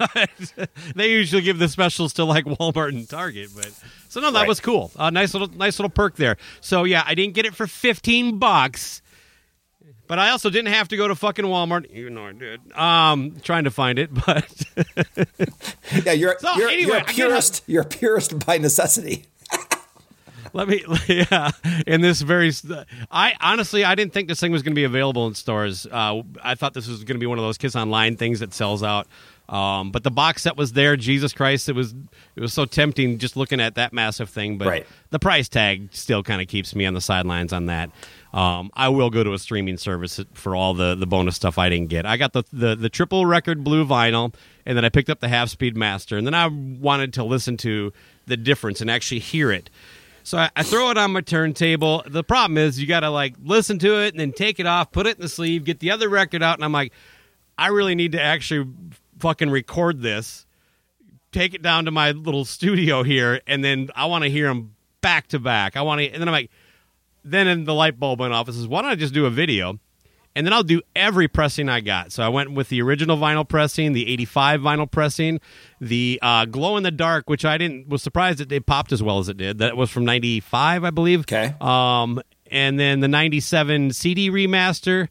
they 0.94 1.10
usually 1.10 1.42
give 1.42 1.58
the 1.58 1.68
specials 1.68 2.12
to 2.14 2.24
like 2.24 2.44
Walmart 2.44 2.88
and 2.90 3.08
Target, 3.08 3.50
but 3.54 3.70
so 4.08 4.20
no, 4.20 4.30
that 4.30 4.40
Right. 4.40 4.48
was 4.48 4.60
cool. 4.60 4.90
Uh, 4.96 5.10
nice 5.10 5.32
little, 5.34 5.48
nice 5.48 5.78
little 5.78 5.90
perk 5.90 6.16
there. 6.16 6.36
So 6.60 6.84
yeah, 6.84 7.02
I 7.06 7.14
didn't 7.14 7.34
get 7.34 7.46
it 7.46 7.54
for 7.54 7.66
fifteen 7.66 8.38
bucks. 8.38 9.02
But 10.06 10.18
I 10.18 10.30
also 10.30 10.50
didn't 10.50 10.72
have 10.72 10.88
to 10.88 10.96
go 10.96 11.06
to 11.06 11.14
fucking 11.14 11.44
Walmart, 11.44 11.88
You 11.94 12.10
know 12.10 12.26
I 12.26 12.32
did. 12.32 12.60
Um, 12.76 13.36
trying 13.44 13.62
to 13.62 13.70
find 13.70 13.96
it, 13.96 14.10
but 14.12 14.44
Yeah, 16.04 16.10
you're 16.12 16.36
So, 16.40 16.52
you're, 16.56 16.68
anyway, 16.68 16.88
you're 16.90 16.96
a 16.98 17.04
purist. 17.04 17.62
You're 17.68 17.82
a 17.82 17.86
purist 17.86 18.44
by 18.44 18.58
necessity. 18.58 19.26
Let 20.52 20.68
me. 20.68 20.84
Yeah, 21.08 21.50
in 21.86 22.00
this 22.00 22.20
very, 22.22 22.52
I 23.10 23.34
honestly 23.40 23.84
I 23.84 23.94
didn't 23.94 24.12
think 24.12 24.28
this 24.28 24.40
thing 24.40 24.52
was 24.52 24.62
going 24.62 24.72
to 24.72 24.76
be 24.78 24.84
available 24.84 25.26
in 25.26 25.34
stores. 25.34 25.86
Uh, 25.90 26.22
I 26.42 26.54
thought 26.54 26.74
this 26.74 26.86
was 26.88 26.98
going 27.04 27.16
to 27.16 27.20
be 27.20 27.26
one 27.26 27.38
of 27.38 27.44
those 27.44 27.58
Kiss 27.58 27.74
Online 27.76 28.16
things 28.16 28.40
that 28.40 28.54
sells 28.54 28.82
out. 28.82 29.06
Um, 29.48 29.90
but 29.90 30.04
the 30.04 30.12
box 30.12 30.42
set 30.42 30.56
was 30.56 30.74
there. 30.74 30.96
Jesus 30.96 31.32
Christ, 31.32 31.68
it 31.68 31.74
was 31.74 31.92
it 32.36 32.40
was 32.40 32.52
so 32.52 32.64
tempting 32.64 33.18
just 33.18 33.36
looking 33.36 33.60
at 33.60 33.74
that 33.74 33.92
massive 33.92 34.30
thing. 34.30 34.58
But 34.58 34.68
Right. 34.68 34.86
the 35.10 35.18
price 35.18 35.48
tag 35.48 35.88
still 35.90 36.22
kind 36.22 36.40
of 36.40 36.46
keeps 36.46 36.74
me 36.74 36.86
on 36.86 36.94
the 36.94 37.00
sidelines 37.00 37.52
on 37.52 37.66
that. 37.66 37.90
Um, 38.32 38.70
I 38.74 38.90
will 38.90 39.10
go 39.10 39.24
to 39.24 39.32
a 39.32 39.38
streaming 39.40 39.76
service 39.76 40.20
for 40.34 40.54
all 40.54 40.72
the, 40.74 40.94
the 40.94 41.06
bonus 41.06 41.34
stuff 41.34 41.58
I 41.58 41.68
didn't 41.68 41.88
get. 41.88 42.06
I 42.06 42.16
got 42.16 42.32
the, 42.32 42.44
the 42.52 42.76
the 42.76 42.88
triple 42.88 43.26
record 43.26 43.64
blue 43.64 43.84
vinyl, 43.84 44.32
and 44.64 44.76
then 44.76 44.84
I 44.84 44.88
picked 44.88 45.10
up 45.10 45.18
the 45.18 45.28
half 45.28 45.48
speed 45.48 45.76
master, 45.76 46.16
and 46.16 46.24
then 46.24 46.34
I 46.34 46.46
wanted 46.46 47.12
to 47.14 47.24
listen 47.24 47.56
to 47.58 47.92
the 48.26 48.36
difference 48.36 48.80
and 48.80 48.88
actually 48.88 49.18
hear 49.18 49.50
it. 49.50 49.68
So 50.22 50.38
I, 50.38 50.50
I 50.56 50.62
throw 50.62 50.90
it 50.90 50.98
on 50.98 51.12
my 51.12 51.20
turntable. 51.20 52.02
The 52.06 52.24
problem 52.24 52.58
is 52.58 52.80
you 52.80 52.86
got 52.86 53.00
to 53.00 53.10
like 53.10 53.34
listen 53.42 53.78
to 53.80 54.00
it 54.02 54.14
and 54.14 54.20
then 54.20 54.32
take 54.32 54.60
it 54.60 54.66
off, 54.66 54.92
put 54.92 55.06
it 55.06 55.16
in 55.16 55.22
the 55.22 55.28
sleeve, 55.28 55.64
get 55.64 55.80
the 55.80 55.90
other 55.90 56.08
record 56.08 56.42
out, 56.42 56.56
and 56.56 56.64
I'm 56.64 56.72
like, 56.72 56.92
I 57.58 57.68
really 57.68 57.94
need 57.94 58.12
to 58.12 58.20
actually 58.20 58.70
fucking 59.18 59.50
record 59.50 60.00
this 60.00 60.46
take 61.32 61.54
it 61.54 61.62
down 61.62 61.84
to 61.84 61.90
my 61.90 62.12
little 62.12 62.44
studio 62.44 63.02
here, 63.02 63.40
and 63.46 63.64
then 63.64 63.88
I 63.94 64.06
want 64.06 64.24
to 64.24 64.30
hear 64.30 64.48
them 64.48 64.74
back 65.00 65.28
to 65.28 65.38
back. 65.38 65.76
I 65.76 65.82
want 65.82 66.00
to, 66.00 66.06
and 66.08 66.20
then 66.20 66.28
I'm 66.28 66.32
like, 66.32 66.50
then 67.24 67.64
the 67.64 67.74
light 67.74 67.98
bulb 67.98 68.20
went 68.20 68.32
off. 68.32 68.48
It 68.48 68.54
says, 68.54 68.66
why 68.66 68.82
don't 68.82 68.90
I 68.90 68.94
just 68.94 69.14
do 69.14 69.26
a 69.26 69.30
video? 69.30 69.78
And 70.36 70.46
then 70.46 70.52
I'll 70.52 70.62
do 70.62 70.80
every 70.94 71.26
pressing 71.26 71.68
I 71.68 71.80
got. 71.80 72.12
So 72.12 72.22
I 72.22 72.28
went 72.28 72.52
with 72.52 72.68
the 72.68 72.80
original 72.82 73.16
vinyl 73.16 73.46
pressing, 73.46 73.92
the 73.94 74.08
85 74.12 74.60
vinyl 74.60 74.90
pressing, 74.90 75.40
the 75.80 76.20
uh, 76.22 76.44
glow 76.44 76.76
in 76.76 76.84
the 76.84 76.92
dark, 76.92 77.28
which 77.28 77.44
I 77.44 77.58
didn't 77.58 77.88
was 77.88 78.00
surprised 78.02 78.38
that 78.38 78.52
it 78.52 78.64
popped 78.64 78.92
as 78.92 79.02
well 79.02 79.18
as 79.18 79.28
it 79.28 79.36
did. 79.36 79.58
That 79.58 79.76
was 79.76 79.90
from 79.90 80.04
95, 80.04 80.84
I 80.84 80.90
believe. 80.90 81.20
Okay. 81.22 81.54
Um, 81.60 82.22
and 82.50 82.78
then 82.78 83.00
the 83.00 83.08
97 83.08 83.92
CD 83.92 84.30
remaster. 84.30 85.08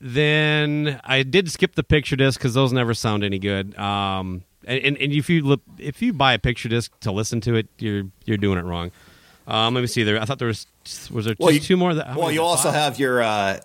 Then 0.00 1.00
I 1.04 1.22
did 1.22 1.50
skip 1.50 1.74
the 1.74 1.82
picture 1.82 2.14
disc 2.16 2.38
because 2.38 2.54
those 2.54 2.72
never 2.72 2.94
sound 2.94 3.24
any 3.24 3.38
good. 3.38 3.76
Um, 3.78 4.44
and, 4.66 4.96
and, 4.98 5.12
if 5.12 5.28
you 5.30 5.44
li- 5.46 5.62
if 5.78 6.02
you 6.02 6.12
buy 6.12 6.32
a 6.34 6.38
picture 6.38 6.68
disc 6.68 6.92
to 7.00 7.12
listen 7.12 7.40
to 7.42 7.54
it, 7.54 7.68
you're 7.78 8.04
you're 8.24 8.36
doing 8.36 8.58
it 8.58 8.64
wrong. 8.64 8.90
Um, 9.46 9.74
let 9.74 9.80
me 9.82 9.86
see 9.86 10.02
there. 10.04 10.20
I 10.20 10.24
thought 10.24 10.38
there 10.38 10.48
was 10.48 10.66
was 11.10 11.26
there 11.26 11.34
just 11.34 11.52
you- 11.52 11.60
two 11.60 11.76
more. 11.76 11.94
That, 11.94 12.16
Well, 12.16 12.30
you 12.32 12.42
also 12.42 12.68
Five? 12.70 12.74
have 12.74 12.98
your 12.98 13.22
uh, 13.22 13.60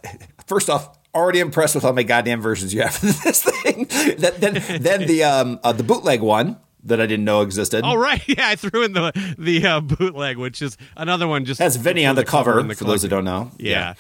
first 0.49 0.69
off. 0.69 0.97
Already 1.15 1.39
impressed 1.39 1.73
with 1.73 1.83
how 1.83 1.91
many 1.91 2.05
goddamn 2.05 2.39
versions 2.39 2.71
you 2.71 2.81
have 2.81 2.93
of 2.95 3.01
this 3.23 3.41
thing. 3.41 3.87
Then, 4.19 4.33
then, 4.37 4.63
then 4.79 5.07
the 5.07 5.23
um, 5.23 5.59
uh, 5.63 5.71
the 5.71 5.81
bootleg 5.81 6.21
one 6.21 6.57
that 6.83 7.01
I 7.01 7.07
didn't 7.07 7.25
know 7.25 7.41
existed. 7.41 7.81
Oh 7.83 7.95
right, 7.95 8.21
yeah, 8.27 8.47
I 8.49 8.55
threw 8.55 8.83
in 8.83 8.93
the 8.93 9.35
the 9.37 9.65
uh, 9.65 9.79
bootleg, 9.81 10.37
which 10.37 10.61
is 10.61 10.77
another 10.95 11.27
one. 11.27 11.45
Just 11.45 11.59
Has 11.59 11.77
Vinnie 11.77 12.05
on 12.05 12.15
the 12.15 12.23
cover, 12.23 12.59
in 12.59 12.67
the 12.67 12.75
for 12.75 12.83
those 12.83 13.01
who 13.01 13.07
don't 13.09 13.25
know. 13.25 13.51
Yeah. 13.57 13.95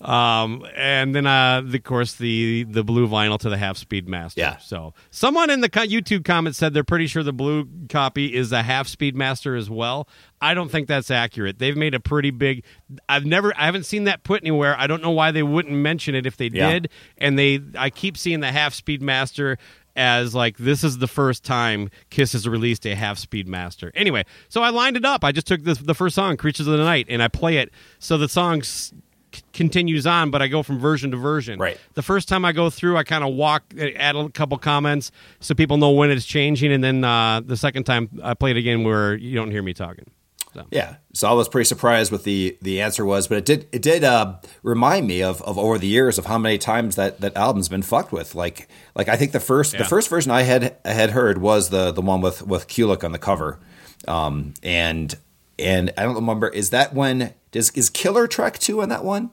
Um, 0.00 0.64
and 0.76 1.12
then, 1.12 1.26
uh, 1.26 1.60
the, 1.64 1.78
of 1.78 1.82
course, 1.84 2.14
the 2.14 2.62
the 2.64 2.84
blue 2.84 3.08
vinyl 3.08 3.36
to 3.40 3.48
the 3.48 3.56
half 3.56 3.76
speed 3.76 4.08
master. 4.08 4.40
Yeah. 4.40 4.58
So 4.58 4.94
someone 5.10 5.50
in 5.50 5.60
the 5.60 5.68
co- 5.68 5.80
YouTube 5.86 6.24
comments 6.24 6.56
said 6.56 6.72
they're 6.72 6.84
pretty 6.84 7.08
sure 7.08 7.24
the 7.24 7.32
blue 7.32 7.68
copy 7.88 8.32
is 8.34 8.52
a 8.52 8.62
half 8.62 8.86
speed 8.86 9.16
master 9.16 9.56
as 9.56 9.68
well. 9.68 10.08
I 10.40 10.54
don't 10.54 10.70
think 10.70 10.86
that's 10.86 11.10
accurate. 11.10 11.58
They've 11.58 11.76
made 11.76 11.94
a 11.94 12.00
pretty 12.00 12.30
big. 12.30 12.62
I've 13.08 13.24
never, 13.26 13.52
I 13.56 13.64
haven't 13.64 13.86
seen 13.86 14.04
that 14.04 14.22
put 14.22 14.42
anywhere. 14.42 14.76
I 14.78 14.86
don't 14.86 15.02
know 15.02 15.10
why 15.10 15.32
they 15.32 15.42
wouldn't 15.42 15.74
mention 15.74 16.14
it 16.14 16.26
if 16.26 16.36
they 16.36 16.46
Yeah. 16.52 16.70
did. 16.74 16.90
And 17.16 17.36
they, 17.36 17.58
I 17.76 17.90
keep 17.90 18.16
seeing 18.16 18.38
the 18.38 18.52
half 18.52 18.74
speed 18.74 19.02
master 19.02 19.58
as 19.96 20.32
like 20.32 20.56
this 20.58 20.84
is 20.84 20.98
the 20.98 21.08
first 21.08 21.42
time 21.42 21.90
Kiss 22.10 22.30
has 22.34 22.46
released 22.46 22.86
a 22.86 22.94
half 22.94 23.18
speed 23.18 23.48
master. 23.48 23.90
Anyway, 23.96 24.24
so 24.48 24.62
I 24.62 24.70
lined 24.70 24.96
it 24.96 25.04
up. 25.04 25.24
I 25.24 25.32
just 25.32 25.48
took 25.48 25.64
the 25.64 25.74
the 25.74 25.94
first 25.94 26.14
song, 26.14 26.36
"Creatures 26.36 26.68
of 26.68 26.78
the 26.78 26.84
Night," 26.84 27.06
and 27.08 27.20
I 27.20 27.26
play 27.26 27.56
it 27.56 27.72
so 27.98 28.16
the 28.16 28.28
song 28.28 28.60
s- 28.60 28.92
c- 29.38 29.44
continues 29.52 30.06
on, 30.06 30.30
but 30.30 30.42
I 30.42 30.46
go 30.48 30.62
from 30.62 30.78
version 30.78 31.10
to 31.12 31.16
version. 31.16 31.58
Right. 31.58 31.78
The 31.94 32.02
first 32.02 32.28
time 32.28 32.44
I 32.44 32.52
go 32.52 32.70
through, 32.70 32.96
I 32.96 33.04
kind 33.04 33.24
of 33.24 33.34
walk, 33.34 33.62
add 33.78 34.16
a 34.16 34.28
couple 34.28 34.58
comments 34.58 35.10
so 35.40 35.54
people 35.54 35.76
know 35.76 35.90
when 35.90 36.10
it's 36.10 36.26
changing, 36.26 36.72
and 36.72 36.82
then 36.84 37.04
uh, 37.04 37.40
the 37.44 37.56
second 37.56 37.84
time 37.84 38.08
I 38.22 38.34
play 38.34 38.50
it 38.52 38.56
again 38.56 38.84
where 38.84 39.14
you 39.14 39.34
don't 39.34 39.50
hear 39.50 39.62
me 39.62 39.72
talking. 39.74 40.10
So. 40.54 40.66
Yeah, 40.70 40.96
so 41.12 41.28
I 41.28 41.32
was 41.34 41.46
pretty 41.46 41.66
surprised 41.66 42.10
what 42.10 42.24
the 42.24 42.56
the 42.62 42.80
answer 42.80 43.04
was, 43.04 43.28
but 43.28 43.36
it 43.38 43.44
did 43.44 43.68
it 43.70 43.82
did 43.82 44.02
uh, 44.02 44.36
remind 44.62 45.06
me 45.06 45.22
of, 45.22 45.42
of 45.42 45.58
over 45.58 45.76
the 45.78 45.86
years 45.86 46.16
of 46.18 46.24
how 46.24 46.38
many 46.38 46.56
times 46.56 46.96
that, 46.96 47.20
that 47.20 47.36
album's 47.36 47.68
been 47.68 47.82
fucked 47.82 48.12
with. 48.12 48.34
Like 48.34 48.66
like 48.94 49.08
I 49.08 49.16
think 49.16 49.32
the 49.32 49.40
first 49.40 49.74
Yeah. 49.74 49.80
the 49.80 49.84
first 49.84 50.08
version 50.08 50.32
I 50.32 50.42
had 50.42 50.76
I 50.86 50.92
had 50.94 51.10
heard 51.10 51.38
was 51.38 51.68
the 51.68 51.92
the 51.92 52.00
one 52.00 52.22
with 52.22 52.46
with 52.46 52.66
Kulick 52.66 53.04
on 53.04 53.12
the 53.12 53.18
cover, 53.18 53.60
um, 54.08 54.54
and 54.62 55.14
and 55.58 55.92
I 55.98 56.04
don't 56.04 56.14
remember 56.14 56.48
is 56.48 56.70
that 56.70 56.94
when 56.94 57.34
is 57.52 57.70
is 57.70 57.90
Killer 57.90 58.26
Track 58.26 58.58
two 58.58 58.82
on 58.82 58.88
that 58.88 59.04
one? 59.04 59.30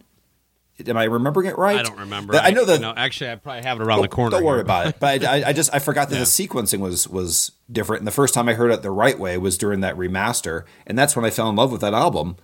Am 0.86 0.98
I 0.98 1.05
remembering 1.05 1.48
it 1.48 1.57
right? 1.57 1.79
I 1.79 1.84
don't 1.84 2.00
remember. 2.00 2.34
The- 2.34 2.43
I 2.43 2.50
know 2.51 2.65
that. 2.65 2.81
No, 2.81 2.93
actually, 2.95 3.31
I 3.31 3.36
probably 3.36 3.63
have 3.63 3.79
it 3.79 3.84
around 3.84 4.01
the 4.01 4.10
corner. 4.10 4.31
Don't 4.31 4.43
worry 4.43 4.57
here. 4.57 4.62
about 4.63 4.88
it. 4.88 4.95
But 5.00 5.24
I, 5.24 5.50
I 5.50 5.53
just 5.53 5.74
I 5.74 5.79
forgot 5.79 6.10
that 6.10 6.15
the 6.17 6.22
sequencing 6.25 6.79
was 6.79 7.07
was 7.07 7.53
different. 7.72 8.01
And 8.01 8.07
the 8.07 8.12
first 8.12 8.34
time 8.34 8.50
I 8.50 8.53
heard 8.55 8.72
it 8.72 8.81
the 8.81 8.91
right 8.91 9.17
way 9.17 9.38
was 9.38 9.57
during 9.57 9.79
that 9.81 9.95
remaster, 9.95 10.63
and 10.86 10.98
that's 11.00 11.15
when 11.15 11.24
I 11.24 11.29
fell 11.29 11.50
in 11.50 11.55
love 11.55 11.72
with 11.72 11.79
that 11.81 11.93
album 11.93 12.36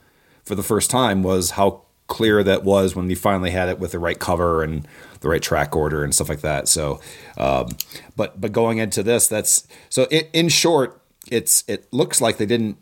for 0.45 0.55
the 0.55 0.63
first 0.63 0.89
time. 0.89 1.23
Was 1.23 1.51
how 1.51 1.83
clear 2.07 2.41
that 2.43 2.63
was 2.63 2.95
when 2.95 3.07
we 3.07 3.15
finally 3.15 3.51
had 3.51 3.67
it 3.69 3.79
with 3.79 3.91
the 3.91 3.99
right 3.99 4.19
cover 4.19 4.63
and 4.63 4.87
the 5.19 5.27
right 5.29 5.41
track 5.41 5.75
order 5.75 6.03
and 6.03 6.15
stuff 6.15 6.29
like 6.29 6.41
that. 6.41 6.69
So, 6.69 7.01
um, 7.37 7.67
but 8.15 8.39
but 8.39 8.53
going 8.53 8.77
into 8.77 9.03
this, 9.03 9.27
that's 9.27 9.67
so. 9.89 10.07
It, 10.09 10.29
in 10.31 10.47
short, 10.47 11.01
it's 11.29 11.65
it 11.67 11.91
looks 11.91 12.21
like 12.21 12.37
they 12.37 12.45
didn't 12.45 12.77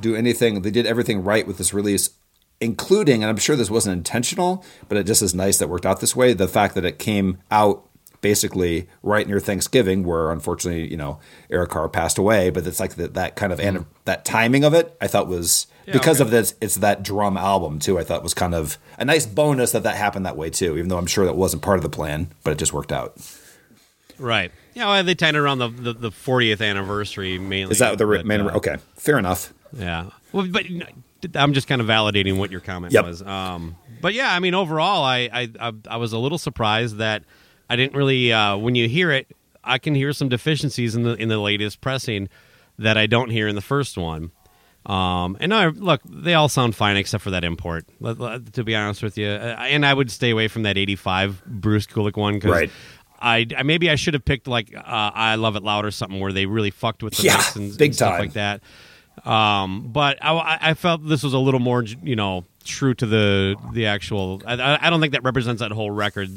do 0.00 0.14
anything. 0.14 0.62
They 0.62 0.70
did 0.70 0.86
everything 0.86 1.22
right 1.22 1.46
with 1.46 1.58
this 1.58 1.74
release, 1.74 2.10
including, 2.60 3.22
and 3.22 3.30
I'm 3.30 3.36
sure 3.36 3.56
this 3.56 3.70
wasn't 3.70 3.96
intentional, 3.96 4.64
but 4.88 4.98
it 4.98 5.04
just 5.04 5.22
is 5.22 5.34
nice 5.34 5.58
that 5.58 5.66
it 5.66 5.70
worked 5.70 5.86
out 5.86 6.00
this 6.00 6.16
way. 6.16 6.32
The 6.32 6.48
fact 6.48 6.74
that 6.74 6.84
it 6.84 6.98
came 6.98 7.38
out 7.50 7.86
basically 8.20 8.88
right 9.02 9.28
near 9.28 9.38
Thanksgiving, 9.40 10.04
where 10.04 10.32
unfortunately, 10.32 10.90
you 10.90 10.96
know, 10.96 11.20
Eric 11.50 11.70
Carr 11.70 11.88
passed 11.88 12.18
away. 12.18 12.50
But 12.50 12.66
it's 12.66 12.80
like 12.80 12.96
that, 12.96 13.14
that 13.14 13.36
kind 13.36 13.52
of 13.52 13.60
and 13.60 13.86
that 14.04 14.24
timing 14.24 14.64
of 14.64 14.74
it, 14.74 14.96
I 15.00 15.06
thought 15.06 15.28
was 15.28 15.66
because 15.84 16.20
okay. 16.20 16.26
of 16.26 16.30
this. 16.30 16.54
It's 16.60 16.76
that 16.76 17.02
drum 17.02 17.36
album 17.36 17.78
too. 17.78 17.98
I 17.98 18.04
thought 18.04 18.22
was 18.22 18.34
kind 18.34 18.54
of 18.54 18.78
a 18.98 19.04
nice 19.04 19.26
bonus 19.26 19.72
that 19.72 19.84
that 19.84 19.96
happened 19.96 20.26
that 20.26 20.36
way 20.36 20.50
too. 20.50 20.76
Even 20.76 20.88
though 20.88 20.98
I'm 20.98 21.06
sure 21.06 21.24
that 21.24 21.36
wasn't 21.36 21.62
part 21.62 21.78
of 21.78 21.82
the 21.82 21.90
plan, 21.90 22.32
but 22.42 22.52
it 22.52 22.58
just 22.58 22.72
worked 22.72 22.92
out. 22.92 23.16
Right. 24.18 24.50
Yeah, 24.74 24.88
well, 24.88 25.04
they 25.04 25.14
tied 25.14 25.34
it 25.34 25.38
around 25.38 25.58
the, 25.58 25.68
the, 25.68 25.92
the 25.92 26.10
40th 26.10 26.66
anniversary 26.66 27.38
mainly. 27.38 27.72
Is 27.72 27.78
that 27.78 27.98
the 27.98 28.06
but, 28.06 28.26
main? 28.26 28.40
uh, 28.40 28.54
okay, 28.54 28.76
fair 28.96 29.18
enough. 29.18 29.52
Yeah. 29.76 30.10
Well, 30.32 30.46
but 30.48 30.64
I'm 31.34 31.52
just 31.52 31.66
kind 31.68 31.80
of 31.80 31.86
validating 31.86 32.38
what 32.38 32.50
your 32.50 32.60
comment 32.60 32.92
Yep. 32.92 33.04
was. 33.04 33.22
Um, 33.22 33.76
but 34.00 34.14
yeah, 34.14 34.32
I 34.32 34.38
mean, 34.40 34.54
overall, 34.54 35.04
I, 35.04 35.28
I 35.32 35.48
I 35.60 35.72
I 35.88 35.96
was 35.96 36.12
a 36.12 36.18
little 36.18 36.38
surprised 36.38 36.96
that 36.98 37.22
I 37.70 37.76
didn't 37.76 37.96
really. 37.96 38.32
Uh, 38.32 38.56
when 38.56 38.74
you 38.74 38.88
hear 38.88 39.10
it, 39.10 39.26
I 39.64 39.78
can 39.78 39.94
hear 39.94 40.12
some 40.12 40.28
deficiencies 40.28 40.94
in 40.94 41.02
the 41.02 41.14
in 41.14 41.28
the 41.28 41.38
latest 41.38 41.80
pressing 41.80 42.28
that 42.78 42.96
I 42.98 43.06
don't 43.06 43.30
hear 43.30 43.48
in 43.48 43.54
the 43.54 43.60
first 43.62 43.96
one. 43.96 44.30
Um, 44.84 45.36
and 45.40 45.52
I, 45.52 45.66
look, 45.68 46.00
they 46.08 46.34
all 46.34 46.48
sound 46.48 46.76
fine 46.76 46.96
except 46.96 47.24
for 47.24 47.30
that 47.30 47.42
import. 47.42 47.86
To 48.52 48.62
be 48.62 48.76
honest 48.76 49.02
with 49.02 49.18
you, 49.18 49.26
Uh, 49.28 49.56
and 49.58 49.84
I 49.84 49.92
would 49.92 50.10
stay 50.12 50.30
away 50.30 50.46
from 50.48 50.62
that 50.62 50.78
'85 50.78 51.42
Bruce 51.44 51.86
Kulick 51.86 52.16
one 52.16 52.34
because 52.34 52.52
Right. 52.52 52.70
I, 53.20 53.46
I 53.56 53.62
maybe 53.64 53.90
I 53.90 53.94
should 53.96 54.14
have 54.14 54.24
picked 54.24 54.46
like 54.46 54.72
uh, 54.76 54.80
I 54.84 55.34
Love 55.36 55.56
It 55.56 55.62
Loud 55.64 55.84
or 55.86 55.90
something 55.90 56.20
where 56.20 56.32
they 56.32 56.46
really 56.46 56.70
fucked 56.70 57.02
with 57.02 57.14
the 57.16 57.24
Yeah, 57.24 57.36
mix 57.38 57.56
and, 57.56 57.76
big 57.78 57.88
and 57.88 57.94
stuff 57.96 58.12
time. 58.12 58.20
like 58.20 58.32
that. 58.34 58.60
Um, 59.24 59.88
but 59.88 60.18
I, 60.22 60.58
I- 60.60 60.74
felt 60.74 61.06
this 61.06 61.22
was 61.22 61.32
a 61.32 61.38
little 61.38 61.60
more, 61.60 61.82
you 61.82 62.16
know, 62.16 62.44
true 62.64 62.94
to 62.94 63.06
the 63.06 63.56
the 63.72 63.86
actual. 63.86 64.42
I- 64.46 64.54
I, 64.54 64.86
I 64.86 64.90
don't 64.90 65.00
think 65.00 65.12
that 65.12 65.22
represents 65.22 65.60
that 65.60 65.72
whole 65.72 65.90
record. 65.90 66.30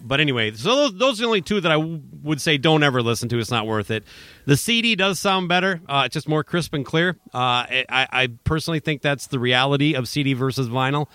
But 0.00 0.20
anyway, 0.20 0.52
so 0.52 0.76
those, 0.76 0.94
those 0.98 1.18
are 1.18 1.22
the 1.22 1.26
only 1.26 1.40
two 1.40 1.60
that 1.62 1.72
I 1.72 1.76
w- 1.76 2.00
would 2.22 2.40
say 2.42 2.58
don't 2.58 2.82
ever 2.82 3.00
listen 3.02 3.28
to. 3.30 3.38
It's 3.38 3.50
not 3.50 3.66
worth 3.66 3.90
it. 3.90 4.04
The 4.44 4.56
CD 4.56 4.94
does 4.96 5.18
sound 5.18 5.48
better. 5.48 5.80
Uh, 5.88 6.02
it's 6.04 6.12
just 6.12 6.28
more 6.28 6.44
crisp 6.44 6.74
and 6.74 6.84
clear. 6.84 7.16
Uh, 7.32 7.64
I, 7.64 8.06
I 8.12 8.28
personally 8.44 8.80
think 8.80 9.00
that's 9.00 9.28
the 9.28 9.38
reality 9.38 9.94
of 9.94 10.06
CD 10.06 10.34
versus 10.34 10.68
vinyl. 10.68 11.06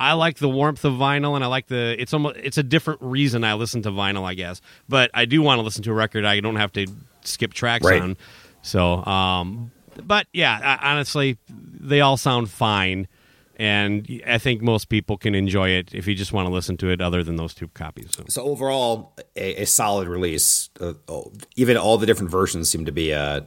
I 0.00 0.14
like 0.14 0.38
the 0.38 0.48
warmth 0.48 0.82
of 0.86 0.94
vinyl, 0.94 1.34
and 1.36 1.44
I 1.44 1.46
like 1.46 1.66
the. 1.68 1.94
It's 2.00 2.12
almost. 2.14 2.36
It's 2.38 2.56
a 2.58 2.62
different 2.62 3.02
reason 3.02 3.44
I 3.44 3.54
listen 3.54 3.82
to 3.82 3.90
vinyl, 3.90 4.24
I 4.24 4.32
guess. 4.34 4.60
But 4.88 5.10
I 5.12 5.26
do 5.26 5.42
want 5.42 5.58
to 5.58 5.62
listen 5.62 5.82
to 5.84 5.90
a 5.90 5.94
record. 5.94 6.24
I 6.24 6.40
don't 6.40 6.56
have 6.56 6.72
to 6.72 6.86
skip 7.24 7.52
tracks 7.52 7.84
Right. 7.84 8.00
on. 8.02 8.16
So, 8.62 9.04
um, 9.04 9.70
but 10.04 10.26
yeah, 10.32 10.78
honestly, 10.82 11.38
they 11.48 12.00
all 12.00 12.16
sound 12.16 12.50
fine, 12.50 13.08
and 13.56 14.22
I 14.26 14.38
think 14.38 14.62
most 14.62 14.88
people 14.88 15.16
can 15.16 15.34
enjoy 15.34 15.70
it 15.70 15.94
if 15.94 16.06
you 16.06 16.14
just 16.14 16.32
want 16.32 16.46
to 16.48 16.52
listen 16.52 16.76
to 16.78 16.90
it. 16.90 17.00
Other 17.00 17.22
than 17.22 17.36
those 17.36 17.54
two 17.54 17.68
copies, 17.68 18.10
so. 18.16 18.24
So 18.28 18.42
overall, 18.42 19.14
a, 19.36 19.62
a 19.62 19.66
solid 19.66 20.08
release. 20.08 20.70
Uh, 20.80 20.94
oh, 21.08 21.32
even 21.56 21.76
all 21.76 21.98
the 21.98 22.06
different 22.06 22.30
versions 22.30 22.70
seem 22.70 22.86
to 22.86 22.92
be, 22.92 23.12
uh, 23.12 23.42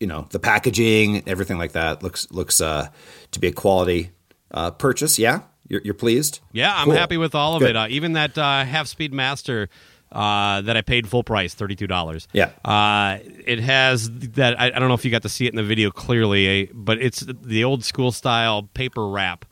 you 0.00 0.06
know, 0.06 0.26
the 0.30 0.38
packaging, 0.38 1.28
everything 1.28 1.58
like 1.58 1.72
that 1.72 2.02
looks 2.02 2.30
looks 2.30 2.60
uh, 2.60 2.88
to 3.32 3.40
be 3.40 3.48
a 3.48 3.52
quality 3.52 4.10
uh, 4.52 4.70
purchase. 4.70 5.18
Yeah, 5.18 5.40
You're, 5.68 5.80
you're 5.84 5.94
pleased? 5.94 6.40
Yeah, 6.52 6.72
I'm 6.74 6.86
Cool. 6.86 6.94
happy 6.94 7.16
with 7.16 7.34
all 7.34 7.54
of 7.56 7.60
Good. 7.60 7.70
it. 7.70 7.76
Uh, 7.76 7.86
even 7.88 8.12
that 8.14 8.36
uh, 8.38 8.64
half 8.64 8.86
speed 8.86 9.12
master 9.12 9.68
uh, 10.12 10.60
that 10.60 10.76
I 10.76 10.82
paid 10.82 11.08
full 11.08 11.24
price, 11.24 11.54
thirty 11.54 11.74
two 11.74 11.86
dollars. 11.86 12.28
Yeah. 12.32 12.50
uh, 12.64 13.18
it 13.22 13.60
has 13.60 14.10
that. 14.10 14.60
I, 14.60 14.66
I 14.66 14.78
don't 14.78 14.88
know 14.88 14.94
if 14.94 15.04
you 15.04 15.10
got 15.10 15.22
to 15.22 15.28
see 15.28 15.46
it 15.46 15.50
in 15.50 15.56
the 15.56 15.62
video 15.64 15.90
clearly, 15.90 16.46
eh, 16.46 16.66
but 16.72 17.00
it's 17.00 17.20
the 17.20 17.64
old 17.64 17.84
school 17.84 18.12
style 18.12 18.64
paper 18.74 19.08
wrap. 19.08 19.44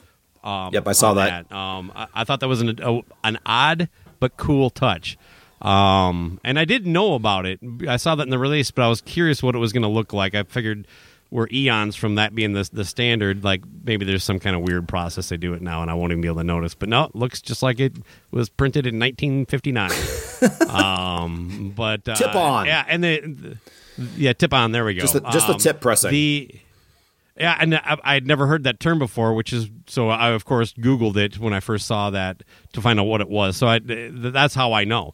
Um, 0.45 0.73
Yep, 0.73 0.87
I 0.89 0.93
saw 0.93 1.11
on 1.11 1.17
that. 1.17 1.53
Um, 1.53 1.93
I, 1.95 2.07
I 2.15 2.25
thought 2.25 2.41
that 2.41 2.49
was 2.49 2.61
an 2.61 2.79
a, 2.83 3.01
an 3.25 3.39
odd 3.45 3.89
but 4.21 4.37
cool 4.37 4.71
touch. 4.71 5.19
Um, 5.63 6.41
and 6.43 6.59
I 6.59 6.65
didn't 6.65 6.91
know 6.93 7.15
about 7.15 7.45
it. 7.45 7.61
I 7.87 7.97
saw 7.97 8.15
that 8.15 8.23
in 8.23 8.31
the 8.31 8.39
release, 8.39 8.71
but 8.71 8.83
I 8.83 8.89
was 8.89 9.01
curious 9.03 9.43
what 9.43 9.55
it 9.55 9.59
was 9.59 9.73
going 9.75 9.83
to 9.83 9.89
look 9.89 10.13
like. 10.15 10.35
I 10.35 10.43
figured 10.45 10.87
we're 11.31 11.49
eons 11.53 11.97
from 11.97 12.15
that 12.15 12.35
being 12.35 12.55
the 12.55 12.69
the 12.73 12.85
standard. 12.85 13.45
Like 13.45 13.63
maybe 13.85 14.05
there's 14.07 14.25
some 14.25 14.41
kind 14.41 14.57
of 14.57 14.63
weird 14.63 14.89
process 14.89 15.29
they 15.29 15.37
do 15.37 15.53
it 15.55 15.61
now, 15.63 15.83
and 15.83 15.91
I 15.91 15.95
won't 15.95 16.13
even 16.13 16.23
be 16.23 16.29
able 16.29 16.39
to 16.39 16.45
notice. 16.45 16.75
But 16.75 16.89
no, 16.89 17.05
it 17.05 17.15
looks 17.15 17.43
just 17.43 17.63
like 17.63 17.79
it 17.79 17.97
was 18.31 18.49
printed 18.49 18.87
in 18.87 18.99
1959. 18.99 19.91
um, 20.69 21.73
but 21.77 22.09
uh, 22.09 22.15
Tip 22.15 22.35
on. 22.35 22.67
yeah, 22.67 22.85
and 22.89 23.03
the, 23.05 23.21
the- 23.21 23.57
yeah, 24.17 24.33
tip 24.33 24.55
on. 24.55 24.73
There 24.73 24.85
we 24.85 24.95
go. 24.95 25.01
Just 25.03 25.15
the- 25.15 25.21
just 25.31 25.47
the 25.47 25.55
Um, 25.55 25.59
tip 25.59 25.81
pressing. 25.81 26.11
The 26.11 26.55
yeah, 27.37 27.57
and 27.59 27.75
I, 27.75 27.97
I 28.05 28.15
had 28.15 28.27
never 28.27 28.47
heard 28.47 28.65
that 28.65 28.81
term 28.81 28.99
before, 28.99 29.35
which 29.35 29.53
is 29.53 29.69
so 29.87 30.09
I 30.09 30.31
of 30.31 30.45
course 30.45 30.73
Googled 30.75 31.17
it 31.17 31.39
when 31.39 31.53
I 31.53 31.61
first 31.61 31.87
saw 31.87 32.11
that 32.11 32.43
to 32.73 32.81
find 32.83 32.99
out 33.01 33.05
what 33.05 33.21
it 33.21 33.29
was. 33.29 33.57
So 33.57 33.67
I, 33.67 33.81
that's 33.83 34.55
how 34.55 34.73
I 34.73 34.85
know. 34.85 35.13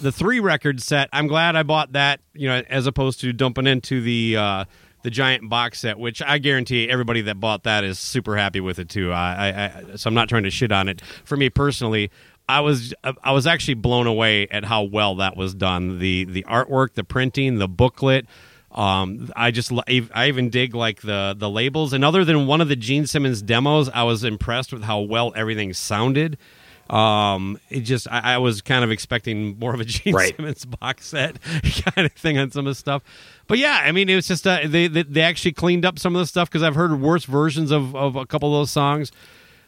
The 0.00 0.12
three 0.12 0.40
record 0.40 0.82
set. 0.82 1.08
I'm 1.12 1.26
glad 1.26 1.56
I 1.56 1.62
bought 1.62 1.92
that. 1.92 2.20
You 2.34 2.48
know, 2.48 2.62
as 2.68 2.86
opposed 2.86 3.20
to 3.22 3.32
dumping 3.32 3.66
into 3.66 4.00
the 4.02 4.36
uh, 4.36 4.64
the 5.02 5.10
giant 5.10 5.48
box 5.48 5.80
set, 5.80 5.98
which 5.98 6.20
I 6.22 6.38
guarantee 6.38 6.88
everybody 6.90 7.22
that 7.22 7.40
bought 7.40 7.62
that 7.64 7.84
is 7.84 7.98
super 7.98 8.36
happy 8.36 8.60
with 8.60 8.78
it 8.78 8.88
too. 8.90 9.12
I, 9.12 9.48
I, 9.48 9.64
I 9.92 9.96
so 9.96 10.08
I'm 10.08 10.14
not 10.14 10.28
trying 10.28 10.42
to 10.44 10.50
shit 10.50 10.72
on 10.72 10.88
it. 10.88 11.00
For 11.24 11.36
me 11.36 11.48
personally. 11.50 12.10
I 12.48 12.60
was 12.60 12.94
I 13.24 13.32
was 13.32 13.46
actually 13.46 13.74
blown 13.74 14.06
away 14.06 14.46
at 14.48 14.64
how 14.64 14.84
well 14.84 15.16
that 15.16 15.36
was 15.36 15.54
done. 15.54 15.98
The 15.98 16.24
the 16.24 16.44
artwork, 16.44 16.94
the 16.94 17.04
printing, 17.04 17.58
the 17.58 17.68
booklet. 17.68 18.26
Um, 18.70 19.30
I 19.34 19.50
just 19.50 19.72
I 19.88 20.28
even 20.28 20.50
dig 20.50 20.74
like 20.74 21.00
the 21.00 21.34
the 21.36 21.50
labels. 21.50 21.92
And 21.92 22.04
other 22.04 22.24
than 22.24 22.46
one 22.46 22.60
of 22.60 22.68
the 22.68 22.76
Gene 22.76 23.06
Simmons 23.06 23.42
demos, 23.42 23.88
I 23.88 24.04
was 24.04 24.22
impressed 24.22 24.72
with 24.72 24.84
how 24.84 25.00
well 25.00 25.32
everything 25.34 25.72
sounded. 25.72 26.38
Um, 26.90 27.58
it 27.68 27.80
just 27.80 28.06
I, 28.08 28.34
I 28.34 28.38
was 28.38 28.62
kind 28.62 28.84
of 28.84 28.92
expecting 28.92 29.58
more 29.58 29.74
of 29.74 29.80
a 29.80 29.84
Gene 29.86 30.14
Right. 30.14 30.36
Simmons 30.36 30.64
box 30.64 31.06
set 31.06 31.40
kind 31.94 32.06
of 32.06 32.12
thing 32.12 32.38
on 32.38 32.52
some 32.52 32.66
of 32.66 32.70
the 32.70 32.74
stuff. 32.76 33.02
But 33.48 33.58
yeah, 33.58 33.80
I 33.82 33.90
mean, 33.90 34.08
it 34.08 34.14
was 34.14 34.28
just 34.28 34.46
uh, 34.46 34.60
they, 34.66 34.86
they 34.86 35.02
they 35.02 35.22
actually 35.22 35.52
cleaned 35.52 35.84
up 35.84 35.98
some 35.98 36.14
of 36.14 36.20
the 36.20 36.26
stuff 36.26 36.48
because 36.48 36.62
I've 36.62 36.76
heard 36.76 37.00
worse 37.00 37.24
versions 37.24 37.72
of 37.72 37.96
of 37.96 38.14
a 38.14 38.24
couple 38.24 38.54
of 38.54 38.60
those 38.60 38.70
songs. 38.70 39.10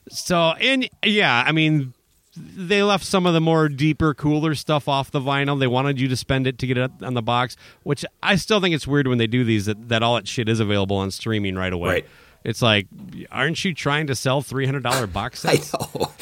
So 0.08 0.50
and 0.60 0.88
yeah, 1.04 1.42
I 1.44 1.50
mean, 1.50 1.92
they 2.38 2.82
left 2.82 3.04
some 3.04 3.26
of 3.26 3.34
the 3.34 3.40
more 3.40 3.68
deeper, 3.68 4.14
cooler 4.14 4.54
stuff 4.54 4.88
off 4.88 5.10
the 5.10 5.20
vinyl. 5.20 5.58
They 5.58 5.66
wanted 5.66 6.00
you 6.00 6.08
to 6.08 6.16
spend 6.16 6.46
it 6.46 6.58
to 6.58 6.66
get 6.66 6.78
it 6.78 6.90
on 7.02 7.14
the 7.14 7.22
box, 7.22 7.56
which 7.82 8.04
I 8.22 8.36
still 8.36 8.60
think 8.60 8.74
it's 8.74 8.86
weird 8.86 9.06
when 9.08 9.18
they 9.18 9.26
do 9.26 9.44
these 9.44 9.66
that, 9.66 9.88
that 9.88 10.02
all 10.02 10.14
that 10.16 10.28
shit 10.28 10.48
is 10.48 10.60
available 10.60 10.96
on 10.96 11.10
streaming 11.10 11.56
right 11.56 11.72
away. 11.72 11.88
Right. 11.90 12.06
It's 12.44 12.62
like, 12.62 12.86
aren't 13.32 13.62
you 13.64 13.74
trying 13.74 14.06
to 14.06 14.14
sell 14.14 14.42
three 14.42 14.64
hundred 14.64 14.84
dollar 14.84 15.06
box 15.20 15.44
I 15.44 15.56
sets? 15.56 15.72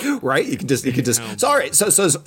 know, 0.02 0.18
right? 0.22 0.44
You 0.46 0.56
can 0.56 0.66
just, 0.66 0.84
you 0.86 0.92
can 0.92 1.04
just. 1.04 1.20
So, 1.38 1.48
all 1.48 1.56
right. 1.56 1.74
So, 1.74 1.90
so, 1.90 2.08
so 2.08 2.18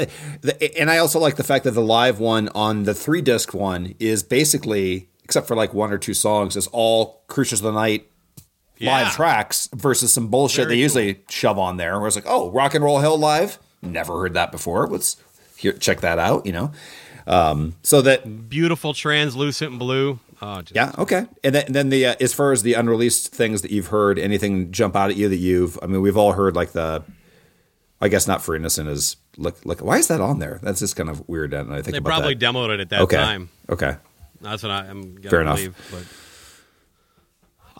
the, 0.41 0.79
and 0.79 0.91
I 0.91 0.99
also 0.99 1.19
like 1.19 1.35
the 1.37 1.43
fact 1.43 1.63
that 1.65 1.71
the 1.71 1.81
live 1.81 2.19
one 2.19 2.49
on 2.49 2.83
the 2.83 2.93
three 2.93 3.21
disc 3.21 3.53
one 3.53 3.95
is 3.99 4.21
basically, 4.23 5.09
except 5.23 5.47
for 5.47 5.55
like 5.55 5.73
one 5.73 5.91
or 5.91 5.97
two 5.97 6.13
songs, 6.13 6.55
is 6.55 6.67
all 6.67 7.23
Creatures 7.27 7.59
of 7.61 7.63
the 7.65 7.71
Night 7.71 8.09
Yeah. 8.77 8.91
live 8.91 9.13
tracks 9.15 9.67
versus 9.73 10.13
some 10.13 10.27
bullshit 10.27 10.65
Very 10.67 10.75
they 10.77 10.81
usually 10.81 11.21
shove 11.29 11.57
on 11.57 11.77
there. 11.77 11.97
Where 11.99 12.07
it's 12.07 12.15
like, 12.15 12.25
oh, 12.27 12.51
Rock 12.51 12.75
and 12.75 12.83
Roll 12.85 12.99
Hell 12.99 13.17
live, 13.17 13.57
never 13.81 14.19
heard 14.19 14.33
that 14.33 14.51
before. 14.51 14.87
Let's 14.87 15.17
here 15.57 15.73
check 15.73 16.01
that 16.01 16.19
out. 16.19 16.45
You 16.45 16.51
know, 16.53 16.71
um, 17.27 17.75
so 17.83 18.01
that 18.01 18.49
Beautiful, 18.49 18.93
translucent 18.93 19.77
blue. 19.79 20.19
Oh, 20.41 20.61
yeah, 20.71 20.93
okay. 20.97 21.25
And 21.43 21.53
then, 21.53 21.65
and 21.65 21.75
then 21.75 21.89
the 21.89 22.05
uh, 22.05 22.15
as 22.21 22.33
far 22.33 22.53
as 22.53 22.63
the 22.63 22.73
unreleased 22.73 23.33
things 23.35 23.61
that 23.61 23.71
you've 23.71 23.87
heard, 23.87 24.17
anything 24.17 24.71
jump 24.71 24.95
out 24.95 25.09
at 25.09 25.17
you 25.17 25.27
that 25.27 25.35
you've? 25.37 25.77
I 25.81 25.87
mean, 25.87 26.01
we've 26.01 26.15
all 26.15 26.31
heard 26.31 26.55
like 26.55 26.71
the, 26.71 27.03
I 27.99 28.07
guess 28.07 28.25
not 28.25 28.41
for 28.41 28.55
innocent 28.55 28.87
is 28.87 29.17
look 29.37 29.57
look. 29.65 29.79
Why 29.81 29.97
is 29.97 30.07
that 30.07 30.21
on 30.21 30.39
there? 30.39 30.59
That's 30.63 30.79
just 30.79 30.95
kind 30.95 31.09
of 31.09 31.27
weird. 31.27 31.53
And 31.53 31.73
I 31.73 31.81
think 31.81 31.93
They 31.93 31.99
probably 31.99 32.35
that. 32.35 32.45
demoed 32.53 32.69
it 32.73 32.79
at 32.79 32.89
that 32.89 33.01
okay. 33.01 33.17
time. 33.17 33.49
Okay. 33.69 33.97
That's 34.39 34.63
what 34.63 34.71
I, 34.71 34.85
I'm 34.85 35.15
gonna 35.15 35.29
Fair 35.29 35.41
enough. 35.41 35.57
believe. 35.57 35.75
But 35.91 36.03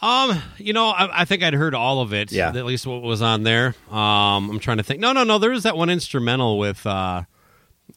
um, 0.02 0.42
you 0.58 0.74
know, 0.74 0.88
I, 0.90 1.22
I 1.22 1.26
think 1.26 1.44
I'd 1.44 1.54
heard 1.54 1.76
all 1.76 2.02
of 2.02 2.14
it. 2.14 2.32
Yeah. 2.32 2.50
at 2.50 2.66
least 2.66 2.88
what 2.88 3.02
was 3.02 3.22
on 3.22 3.44
there. 3.44 3.76
Um, 3.92 4.50
I'm 4.50 4.60
trying 4.60 4.78
to 4.78 4.84
think. 4.84 5.00
No, 5.00 5.12
no, 5.12 5.24
no. 5.24 5.38
There 5.40 5.52
was 5.52 5.64
that 5.64 5.76
one 5.78 5.90
instrumental 5.90 6.58
with. 6.58 6.86
uh 6.86 7.24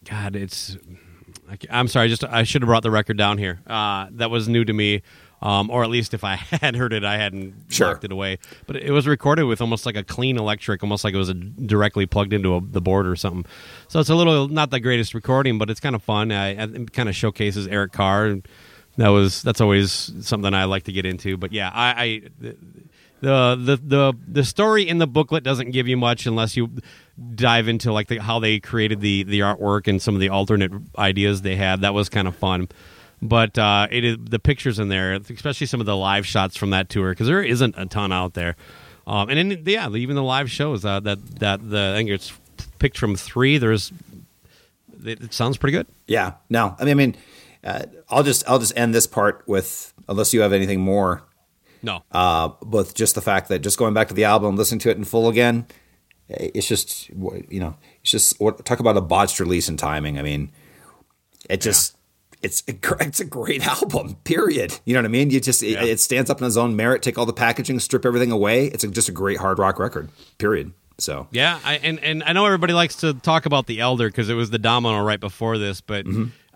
God, 0.05 0.35
it's. 0.37 0.77
I, 1.51 1.59
I'm 1.71 1.87
sorry. 1.89 2.09
Just 2.09 2.25
I 2.25 2.43
should 2.45 2.63
have 2.63 2.67
brought 2.69 2.83
the 2.83 2.91
record 2.91 3.17
down 3.17 3.39
here. 3.39 3.61
Uh, 3.67 4.09
that 4.13 4.31
was 4.31 4.49
new 4.49 4.65
to 4.65 4.73
me. 4.73 5.03
Um, 5.43 5.71
or 5.71 5.83
at 5.83 5.91
least 5.91 6.15
if 6.15 6.23
I 6.23 6.37
had 6.63 6.77
heard 6.77 6.93
it, 6.93 7.03
I 7.03 7.17
hadn't 7.17 7.55
Sure. 7.69 7.89
locked 7.89 8.05
it 8.05 8.13
away. 8.13 8.39
But 8.69 8.77
it 8.77 8.93
was 8.93 9.09
recorded 9.09 9.43
with 9.47 9.61
almost 9.61 9.85
like 9.87 9.97
a 9.97 10.05
clean 10.05 10.39
electric, 10.39 10.85
almost 10.85 11.03
like 11.03 11.15
it 11.15 11.19
was 11.19 11.31
a, 11.31 11.35
directly 11.35 12.07
plugged 12.07 12.33
into 12.33 12.55
a, 12.55 12.61
the 12.61 12.81
board 12.81 13.09
or 13.09 13.17
something. 13.17 13.45
So 13.89 13.99
it's 13.99 14.09
a 14.09 14.15
little 14.15 14.47
not 14.47 14.71
the 14.71 14.79
greatest 14.79 15.15
recording, 15.15 15.59
but 15.59 15.69
it's 15.69 15.81
kind 15.81 15.97
of 15.97 16.03
fun. 16.05 16.31
I, 16.31 16.51
it 16.51 16.93
kind 16.93 17.09
of 17.09 17.17
showcases 17.17 17.67
Eric 17.67 17.91
Carr. 17.91 18.37
That 18.97 19.09
was 19.09 19.43
that's 19.43 19.61
always 19.61 20.13
something 20.21 20.53
I 20.53 20.65
like 20.65 20.85
to 20.85 20.93
get 20.93 21.07
into. 21.07 21.37
But 21.37 21.53
yeah, 21.53 21.71
I, 21.73 22.03
I 22.03 22.23
the, 23.21 23.57
the 23.57 23.81
the 23.83 24.13
the 24.29 24.45
story 24.45 24.89
in 24.89 24.99
the 24.99 25.07
booklet 25.07 25.45
doesn't 25.45 25.71
give 25.71 25.89
you 25.89 25.97
much 25.97 26.27
unless 26.27 26.57
you 26.57 26.71
dive 27.35 27.69
into 27.69 27.93
like 27.93 28.09
the, 28.09 28.19
how 28.19 28.39
they 28.39 28.61
created 28.61 29.01
the 29.01 29.23
the 29.23 29.41
artwork 29.41 29.87
and 29.89 30.03
some 30.03 30.15
of 30.15 30.21
the 30.21 30.29
alternate 30.29 30.73
ideas 30.99 31.43
they 31.43 31.57
had. 31.57 31.81
That 31.81 31.95
was 31.95 32.09
kind 32.09 32.29
of 32.29 32.37
fun. 32.37 32.69
But 33.23 33.57
uh, 33.57 33.87
it 33.91 34.05
is 34.05 34.17
the 34.21 34.41
pictures 34.41 34.81
in 34.81 34.89
there, 34.89 35.13
especially 35.15 35.69
some 35.69 35.79
of 35.81 35.87
the 35.87 35.97
live 35.97 36.27
shots 36.27 36.57
from 36.57 36.71
that 36.71 36.89
tour, 36.89 37.13
because 37.13 37.29
there 37.29 37.43
isn't 37.43 37.77
a 37.79 37.87
ton 37.87 38.13
out 38.13 38.35
there. 38.35 38.57
Um, 39.07 39.29
and 39.31 39.67
yeah, 39.67 39.89
even 39.89 40.17
the 40.17 40.23
live 40.23 40.51
shows 40.51 40.85
uh, 40.85 41.01
that 41.01 41.25
that 41.39 41.71
the 41.71 41.93
I 41.95 41.97
think 41.97 42.11
it's 42.11 42.33
picked 42.79 42.99
from 42.99 43.15
three. 43.17 43.59
There's 43.59 43.93
it, 45.05 45.23
it 45.23 45.35
sounds 45.35 45.57
pretty 45.57 45.73
good. 45.77 45.87
Yeah. 46.07 46.35
No. 46.51 46.77
I 46.79 46.85
mean, 46.85 46.91
I 46.91 46.95
mean, 46.95 47.17
uh, 47.65 47.85
I'll 48.09 48.23
just 48.23 48.49
I'll 48.49 48.59
just 48.59 48.77
end 48.77 48.95
this 48.95 49.07
part 49.07 49.43
with 49.47 49.93
unless 50.09 50.33
you 50.35 50.41
have 50.41 50.53
anything 50.53 50.81
more. 50.81 51.23
No, 51.85 52.05
Uh, 52.13 52.51
with 52.65 52.95
just 52.95 53.17
the 53.17 53.21
fact 53.21 53.49
that 53.49 53.59
just 53.59 53.77
going 53.77 53.93
back 53.93 54.07
to 54.09 54.15
the 54.15 54.25
album, 54.25 54.55
listening 54.57 54.79
to 54.81 54.91
it 54.91 54.97
in 54.97 55.05
full 55.05 55.29
again, 55.29 55.67
it's 56.29 56.69
just 56.69 57.09
you 57.09 57.59
know, 57.61 57.77
it's 58.01 58.11
just 58.13 58.39
talk 58.65 58.79
about 58.81 58.97
a 58.97 59.01
botched 59.01 59.41
release 59.41 59.69
and 59.69 59.79
timing. 59.79 60.19
I 60.19 60.23
mean, 60.23 60.53
it 61.51 61.61
just 61.61 61.97
it's 62.41 62.63
a, 62.69 62.75
it's 63.01 63.21
a 63.21 63.25
great 63.25 63.67
album. 63.81 64.17
Period. 64.25 64.79
You 64.85 64.95
know 64.95 65.01
what 65.01 65.07
I 65.07 65.09
mean? 65.09 65.31
You 65.31 65.41
just 65.41 65.63
it, 65.63 65.83
it 65.83 66.01
stands 66.01 66.31
up 66.31 66.41
in 66.41 66.47
its 66.47 66.57
own 66.57 66.77
merit. 66.77 67.03
Take 67.03 67.19
all 67.19 67.27
the 67.27 67.33
packaging, 67.33 67.81
strip 67.81 68.05
everything 68.07 68.31
away. 68.31 68.67
It's 68.67 68.85
a, 68.85 68.89
just 68.89 69.09
a 69.09 69.13
great 69.13 69.39
hard 69.39 69.59
rock 69.59 69.79
record. 69.79 70.09
Period. 70.39 70.73
So 70.99 71.27
Yeah, 71.33 71.59
I, 71.65 71.79
and 71.79 71.99
and 72.01 72.23
I 72.23 72.33
know 72.33 72.47
everybody 72.47 72.75
likes 72.75 72.97
to 72.97 73.15
talk 73.15 73.47
about 73.47 73.67
the 73.67 73.81
Elder 73.81 74.09
because 74.09 74.29
it 74.29 74.35
was 74.35 74.51
the 74.51 74.59
domino 74.59 75.03
right 75.03 75.19
before 75.21 75.59
this, 75.59 75.81
but 75.81 76.05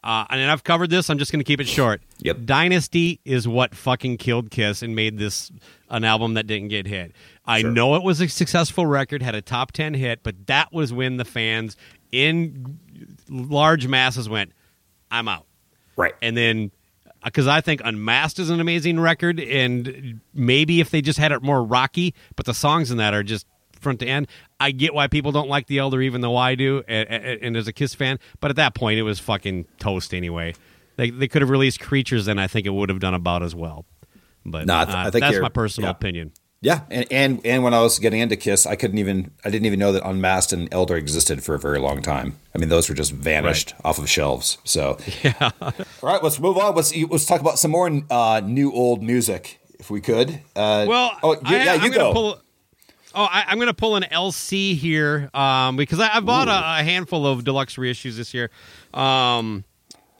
uh, 0.06 0.24
and 0.30 0.48
I've 0.48 0.62
covered 0.62 0.88
this. 0.88 1.10
I'm 1.10 1.18
just 1.18 1.32
going 1.32 1.40
to 1.40 1.44
keep 1.44 1.60
it 1.60 1.66
short. 1.66 2.00
Yep. 2.18 2.44
Dynasty 2.44 3.18
is 3.24 3.48
what 3.48 3.74
fucking 3.74 4.18
killed 4.18 4.52
Kiss 4.52 4.82
and 4.82 4.94
made 4.94 5.18
this 5.18 5.50
an 5.90 6.04
album 6.04 6.34
that 6.34 6.46
didn't 6.46 6.68
get 6.68 6.86
hit. 6.86 7.10
I 7.44 7.62
know 7.62 7.96
it 7.96 8.04
was 8.04 8.20
a 8.20 8.28
successful 8.28 8.86
record, 8.86 9.20
had 9.20 9.34
a 9.34 9.42
top 9.42 9.72
ten 9.72 9.94
hit, 9.94 10.22
but 10.22 10.46
that 10.46 10.72
was 10.72 10.92
when 10.92 11.16
the 11.16 11.24
fans 11.24 11.76
in 12.12 12.78
large 13.28 13.88
masses 13.88 14.28
went, 14.28 14.52
"I'm 15.10 15.26
out." 15.26 15.44
right. 15.96 16.14
and 16.22 16.36
then 16.36 16.70
because 17.24 17.48
I 17.48 17.60
think 17.60 17.80
Unmasked 17.84 18.38
is 18.38 18.50
an 18.50 18.60
amazing 18.60 19.00
record, 19.00 19.40
and 19.40 20.20
maybe 20.32 20.80
if 20.80 20.90
they 20.90 21.02
just 21.02 21.18
had 21.18 21.32
it 21.32 21.42
more 21.42 21.64
rocky, 21.64 22.14
but 22.36 22.46
the 22.46 22.54
songs 22.54 22.92
in 22.92 22.98
that 22.98 23.12
are 23.12 23.24
just 23.24 23.44
front 23.80 23.98
to 24.00 24.06
end. 24.06 24.28
I 24.58 24.70
get 24.70 24.94
why 24.94 25.06
people 25.06 25.32
don't 25.32 25.48
like 25.48 25.66
The 25.66 25.78
Elder, 25.78 26.00
even 26.00 26.20
though 26.20 26.36
I 26.36 26.54
do, 26.54 26.82
and, 26.88 27.08
and, 27.08 27.42
and 27.42 27.56
as 27.56 27.68
a 27.68 27.72
Kiss 27.72 27.94
fan. 27.94 28.18
But 28.40 28.50
at 28.50 28.56
that 28.56 28.74
point, 28.74 28.98
it 28.98 29.02
was 29.02 29.18
fucking 29.18 29.66
toast 29.78 30.14
anyway. 30.14 30.54
They 30.96 31.10
they 31.10 31.28
could 31.28 31.42
have 31.42 31.50
released 31.50 31.80
Creatures, 31.80 32.26
and 32.26 32.40
I 32.40 32.46
think 32.46 32.66
it 32.66 32.70
would 32.70 32.88
have 32.88 33.00
done 33.00 33.14
about 33.14 33.42
as 33.42 33.54
well. 33.54 33.84
But 34.44 34.66
No, 34.66 34.78
I 34.78 34.84
th- 34.84 34.96
uh, 34.96 34.98
I 35.00 35.10
think 35.10 35.22
that's 35.22 35.40
my 35.40 35.48
personal 35.48 35.88
yeah. 35.88 35.92
opinion. 35.92 36.32
Yeah, 36.62 36.80
and, 36.90 37.06
and 37.10 37.40
and 37.44 37.62
when 37.62 37.74
I 37.74 37.80
was 37.80 37.98
getting 37.98 38.20
into 38.20 38.34
Kiss, 38.34 38.64
I 38.64 38.76
couldn't 38.76 38.96
even 38.98 39.30
I 39.44 39.50
didn't 39.50 39.66
even 39.66 39.78
know 39.78 39.92
that 39.92 40.08
Unmasked 40.08 40.54
and 40.54 40.72
Elder 40.72 40.96
existed 40.96 41.44
for 41.44 41.54
a 41.54 41.58
very 41.58 41.78
long 41.78 42.00
time. 42.00 42.38
I 42.54 42.58
mean, 42.58 42.70
those 42.70 42.88
were 42.88 42.94
just 42.94 43.12
vanished 43.12 43.74
off 43.84 43.98
of 43.98 44.08
shelves. 44.08 44.56
So 44.64 44.98
yeah. 45.22 45.50
All 45.60 45.72
right, 46.02 46.22
let's 46.22 46.40
move 46.40 46.56
on. 46.56 46.74
Let's 46.74 46.96
let's 46.96 47.26
talk 47.26 47.42
about 47.42 47.58
some 47.58 47.72
more 47.72 47.90
uh, 48.10 48.40
new 48.42 48.72
old 48.72 49.02
music, 49.02 49.60
if 49.78 49.90
we 49.90 50.00
could. 50.00 50.30
Uh, 50.56 50.86
Well, 50.88 51.18
oh 51.22 51.34
you, 51.34 51.40
I, 51.44 51.64
yeah, 51.64 51.72
I'm 51.74 51.82
you 51.82 51.90
gonna 51.90 52.14
go. 52.14 52.38
Oh, 53.16 53.24
I, 53.24 53.44
I'm 53.48 53.56
going 53.56 53.68
to 53.68 53.74
pull 53.74 53.96
an 53.96 54.04
LC 54.12 54.76
here 54.76 55.30
um, 55.32 55.76
because 55.76 55.98
I, 56.00 56.16
I 56.16 56.20
bought 56.20 56.48
a, 56.48 56.80
a 56.80 56.84
handful 56.84 57.26
of 57.26 57.44
deluxe 57.44 57.76
reissues 57.76 58.16
this 58.16 58.34
year. 58.34 58.50
Um, 58.92 59.64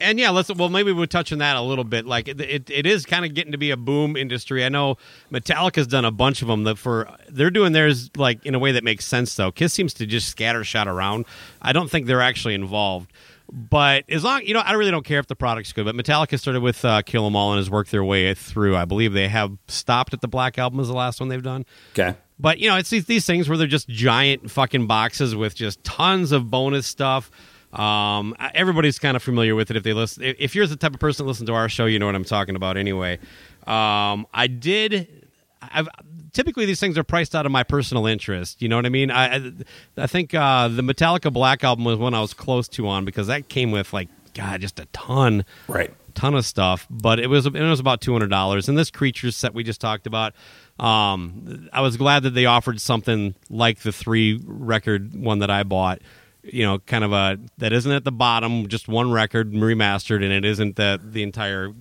and 0.01 0.19
yeah, 0.19 0.31
let's. 0.31 0.53
Well, 0.53 0.69
maybe 0.69 0.93
we'll 0.93 1.07
touch 1.07 1.33
on 1.33 1.39
that 1.39 1.57
a 1.57 1.61
little 1.61 1.85
bit. 1.85 2.07
Like 2.07 2.29
it, 2.29 2.41
it, 2.41 2.71
it 2.71 2.87
is 2.87 3.07
kind 3.07 3.25
of 3.25 3.35
getting 3.35 3.53
to 3.53 3.59
be 3.59 3.71
a 3.71 3.77
boom 3.77 4.17
industry. 4.17 4.65
I 4.65 4.69
know 4.69 4.97
Metallica's 5.31 5.87
done 5.87 6.05
a 6.05 6.11
bunch 6.11 6.43
of 6.43 6.49
them. 6.49 6.65
That 6.65 6.77
for 6.77 7.09
they're 7.29 7.51
doing 7.51 7.73
theirs 7.73 8.11
like 8.17 8.45
in 8.45 8.55
a 8.55 8.59
way 8.59 8.73
that 8.73 8.85
makes 8.85 9.05
sense 9.05 9.35
though. 9.35 9.51
Kiss 9.51 9.73
seems 9.73 9.95
to 9.95 10.07
just 10.07 10.29
scatter 10.29 10.65
shot 10.65 10.89
around. 10.89 11.27
I 11.63 11.73
don't 11.73 11.91
think 11.91 12.07
they're 12.07 12.23
actually 12.23 12.55
involved. 12.55 13.13
But 13.51 14.05
as 14.11 14.25
long 14.25 14.43
you 14.45 14.55
know, 14.55 14.61
I 14.61 14.73
really 14.73 14.91
don't 14.91 15.05
care 15.05 15.21
if 15.21 15.29
the 15.29 15.37
product's 15.37 15.73
good. 15.73 15.85
But 15.85 15.95
Metallica 15.95 16.39
started 16.39 16.63
with 16.63 16.85
uh, 16.85 17.03
Kill 17.03 17.27
'Em 17.27 17.37
All 17.37 17.53
and 17.53 17.59
has 17.59 17.71
worked 17.71 17.91
their 17.91 18.05
way 18.05 18.35
through. 18.35 18.77
I 18.77 18.85
believe 18.85 19.13
they 19.13 19.29
have 19.29 19.57
stopped 19.69 20.13
at 20.13 20.21
the 20.21 20.29
Black 20.29 20.59
Album 20.59 20.81
is 20.81 20.89
the 20.89 20.95
last 20.95 21.21
one 21.21 21.29
they've 21.29 21.43
done. 21.43 21.65
Okay. 21.93 22.17
But 22.39 22.59
you 22.59 22.69
know, 22.69 22.77
it's 22.77 22.91
these, 22.91 23.07
these 23.07 23.25
things 23.27 23.49
where 23.49 23.57
they're 23.57 23.67
just 23.67 23.89
giant 23.89 24.51
fucking 24.51 24.87
boxes 24.87 25.35
with 25.35 25.55
just 25.55 25.83
tons 25.85 26.33
of 26.33 26.51
bonus 26.51 26.87
stuff. 26.87 27.31
Um, 27.73 28.35
everybody's 28.55 28.99
kind 28.99 29.17
of 29.17 29.23
familiar 29.23 29.55
with 29.55 29.71
it 29.71 29.77
if 29.77 29.83
they 29.83 29.93
listen. 29.93 30.23
If 30.39 30.55
you're 30.55 30.67
the 30.67 30.77
type 30.77 30.95
of 30.95 31.01
person 31.01 31.25
that 31.25 31.29
listens 31.29 31.49
to 31.49 31.55
our 31.55 31.69
show, 31.69 31.87
you 31.87 31.99
know 31.99 32.07
what 32.07 32.15
I'm 32.15 32.25
talking 32.25 32.57
about. 32.57 32.77
Anyway, 32.77 33.19
um, 33.67 34.27
I 34.33 34.47
did. 34.47 35.29
I've, 35.61 35.89
typically, 36.33 36.65
these 36.67 36.79
things 36.81 36.97
are 36.97 37.05
priced 37.05 37.35
out 37.35 37.45
of 37.47 37.53
my 37.53 37.63
personal 37.65 38.07
interest. 38.07 38.63
You 38.63 38.69
know 38.69 38.77
what 38.77 38.87
I 38.87 38.91
mean? 38.91 39.11
I 39.11 39.37
I, 39.37 39.53
I 39.97 40.07
think 40.07 40.33
uh, 40.35 40.69
the 40.69 40.83
Metallica 40.83 41.33
Black 41.33 41.65
album 41.65 41.85
was 41.85 41.99
one 41.99 42.15
I 42.15 42.21
was 42.21 42.35
close 42.35 42.69
to 42.69 42.87
on 42.89 43.05
because 43.05 43.27
that 43.27 43.49
came 43.49 43.71
with 43.73 43.93
like 43.93 44.09
God, 44.35 44.61
just 44.61 44.79
a 44.79 44.87
ton 44.93 45.45
Right. 45.67 45.93
ton 46.15 46.35
of 46.35 46.45
stuff, 46.47 46.87
but 46.91 47.19
it 47.19 47.27
was 47.29 47.47
it 47.47 47.53
was 47.55 47.81
about 47.81 48.01
two 48.01 48.13
hundred 48.13 48.31
dollars. 48.31 48.69
And 48.69 48.79
this 48.79 48.91
creature 48.91 49.31
set 49.33 49.55
we 49.55 49.65
just 49.65 49.81
talked 49.81 50.07
about, 50.07 50.35
um, 50.79 51.69
I 51.73 51.81
was 51.81 51.97
glad 51.97 52.25
that 52.25 52.31
they 52.31 52.47
offered 52.47 52.81
something 52.81 53.35
like 53.49 53.81
the 53.81 53.93
three 53.93 54.41
record 54.45 55.15
one 55.15 55.39
that 55.41 55.51
I 55.51 55.63
bought. 55.63 56.01
You 56.43 56.65
know, 56.65 56.79
kind 56.79 57.03
of 57.03 57.13
a 57.13 57.39
that 57.59 57.73
isn't 57.73 57.91
at 57.91 58.05
the 58.05 58.13
bottom, 58.13 58.69
just 58.69 58.87
one 58.87 59.11
record 59.11 59.53
remastered, 59.53 60.23
and 60.23 60.33
it 60.33 60.45
isn't 60.45 60.77
the 60.77 61.01
the 61.03 61.23
entire 61.23 61.73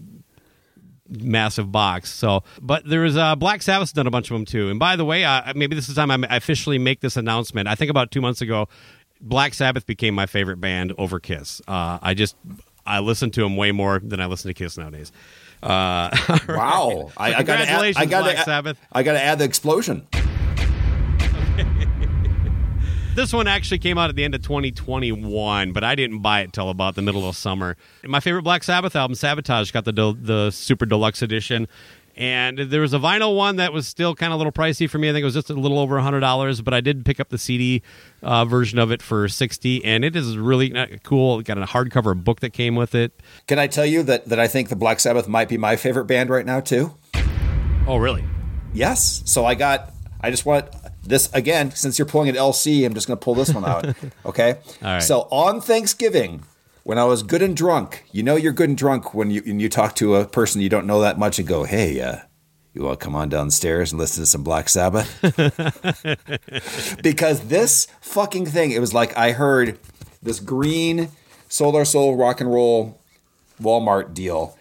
massive 1.07 1.71
box. 1.71 2.11
So, 2.11 2.43
but 2.61 2.87
there 2.87 3.05
is 3.05 3.15
uh, 3.15 3.35
Black 3.35 3.61
Sabbath's 3.61 3.91
done 3.91 4.07
a 4.07 4.11
bunch 4.11 4.31
of 4.31 4.35
them 4.35 4.45
too. 4.45 4.69
And 4.69 4.79
by 4.79 4.95
the 4.95 5.05
way, 5.05 5.23
maybe 5.55 5.75
this 5.75 5.87
is 5.87 5.95
the 5.95 6.01
time 6.01 6.11
I 6.11 6.35
officially 6.35 6.79
make 6.79 7.01
this 7.01 7.15
announcement. 7.15 7.67
I 7.67 7.75
think 7.75 7.91
about 7.91 8.11
two 8.11 8.21
months 8.21 8.41
ago, 8.41 8.67
Black 9.21 9.53
Sabbath 9.53 9.85
became 9.85 10.15
my 10.15 10.25
favorite 10.25 10.59
band 10.59 10.93
over 10.97 11.19
Kiss. 11.19 11.61
Uh, 11.67 11.99
I 12.01 12.13
just 12.13 12.35
I 12.85 12.99
listen 12.99 13.31
to 13.31 13.41
them 13.41 13.55
way 13.57 13.71
more 13.71 13.99
than 13.99 14.19
I 14.19 14.25
listen 14.25 14.49
to 14.49 14.53
Kiss 14.53 14.77
nowadays. 14.77 15.11
Uh, 15.65 16.09
Wow. 16.49 17.11
I, 17.17 17.31
So 17.31 17.37
I 17.37 17.43
gotta 17.43 17.61
add, 17.63 17.67
congratulations, 17.67 17.97
I 17.97 18.05
gotta 18.05 18.23
Black 18.25 18.37
add- 18.37 18.45
Sabbath. 18.45 18.77
I 18.91 19.03
gotta 19.03 19.21
add 19.21 19.39
the 19.39 19.45
explosion. 19.45 20.07
This 23.15 23.31
one 23.31 23.47
actually 23.47 23.79
came 23.79 23.97
out 23.97 24.09
at 24.09 24.17
the 24.17 24.25
end 24.25 24.35
of 24.35 24.41
2021, 24.41 25.71
but 25.71 25.85
I 25.85 25.95
didn't 25.95 26.19
buy 26.19 26.41
it 26.41 26.51
till 26.51 26.69
about 26.69 26.95
the 26.95 27.01
middle 27.01 27.29
of 27.29 27.37
summer. 27.37 27.77
My 28.03 28.19
favorite 28.19 28.41
Black 28.41 28.61
Sabbath 28.61 28.93
album, 28.93 29.15
Sabotage, 29.15 29.71
got 29.71 29.85
the 29.85 29.93
del- 29.93 30.15
the 30.15 30.51
super 30.51 30.85
deluxe 30.85 31.21
edition. 31.21 31.69
And 32.17 32.57
there 32.57 32.81
was 32.81 32.93
a 32.93 32.99
vinyl 32.99 33.35
one 33.35 33.57
that 33.57 33.73
was 33.73 33.87
still 33.87 34.15
kind 34.15 34.31
of 34.31 34.35
a 34.35 34.37
little 34.37 34.51
pricey 34.53 34.89
for 34.89 34.97
me. 34.97 35.09
I 35.09 35.11
think 35.11 35.21
it 35.23 35.25
was 35.25 35.33
just 35.33 35.49
a 35.49 35.53
little 35.53 35.79
over 35.79 35.99
hundred 35.99 36.21
dollars, 36.21 36.61
but 36.61 36.73
I 36.73 36.79
did 36.81 37.05
pick 37.05 37.19
up 37.19 37.29
the 37.29 37.37
CD 37.37 37.81
uh, 38.23 38.45
version 38.45 38.79
of 38.79 38.91
it 38.91 39.01
for 39.01 39.27
sixty, 39.27 39.83
and 39.83 40.05
it 40.05 40.15
is 40.15 40.37
really 40.37 40.73
uh, 40.73 40.87
cool. 41.03 41.39
It 41.39 41.45
got 41.45 41.57
a 41.57 41.65
hardcover 41.65 42.21
book 42.21 42.39
that 42.39 42.51
came 42.51 42.75
with 42.75 42.95
it. 42.95 43.19
Can 43.47 43.59
I 43.59 43.67
tell 43.67 43.85
you 43.85 44.01
that, 44.03 44.29
that 44.29 44.39
I 44.39 44.47
think 44.47 44.69
the 44.69 44.75
Black 44.75 44.99
Sabbath 45.01 45.27
might 45.27 45.49
be 45.49 45.57
my 45.57 45.75
favorite 45.75 46.05
band 46.05 46.29
right 46.29 46.45
now 46.45 46.61
too? 46.61 46.93
Oh, 47.87 47.97
really? 47.97 48.23
Yes. 48.73 49.21
So 49.25 49.45
I 49.45 49.55
got. 49.55 49.91
I 50.21 50.31
just 50.31 50.45
want 50.45 50.67
this 51.03 51.31
again. 51.33 51.71
Since 51.71 51.99
you're 51.99 52.07
pulling 52.07 52.29
an 52.29 52.35
LC, 52.35 52.85
I'm 52.85 52.93
just 52.93 53.07
going 53.07 53.19
to 53.19 53.23
pull 53.23 53.35
this 53.35 53.53
one 53.53 53.65
out. 53.65 53.85
Okay. 54.25 54.53
All 54.81 54.87
right. 54.93 55.03
So 55.03 55.27
on 55.29 55.61
Thanksgiving, 55.61 56.43
when 56.85 56.99
I 56.99 57.03
was 57.05 57.23
good 57.23 57.41
and 57.41 57.57
drunk, 57.57 58.03
you 58.11 58.21
know 58.21 58.35
you're 58.35 58.53
good 58.53 58.69
and 58.69 58.77
drunk 58.77 59.15
when 59.15 59.31
you 59.31 59.41
when 59.41 59.59
you 59.59 59.69
talk 59.69 59.95
to 59.95 60.17
a 60.17 60.25
person 60.25 60.61
you 60.61 60.69
don't 60.69 60.85
know 60.85 61.01
that 61.01 61.17
much 61.17 61.39
and 61.39 61.47
go, 61.47 61.63
"Hey, 61.63 61.99
uh, 61.99 62.17
you 62.75 62.83
want 62.83 62.99
to 62.99 63.03
come 63.03 63.15
on 63.15 63.27
downstairs 63.27 63.91
and 63.91 63.99
listen 63.99 64.21
to 64.21 64.27
some 64.27 64.43
Black 64.43 64.69
Sabbath?" 64.69 65.09
because 67.01 67.47
this 67.47 67.87
fucking 68.01 68.45
thing, 68.45 68.69
it 68.69 68.79
was 68.79 68.93
like 68.93 69.17
I 69.17 69.31
heard 69.31 69.79
this 70.21 70.39
green 70.39 71.09
Solar 71.49 71.85
Soul 71.85 72.17
rock 72.17 72.39
and 72.39 72.53
roll 72.53 73.01
Walmart 73.59 74.13
deal. 74.13 74.55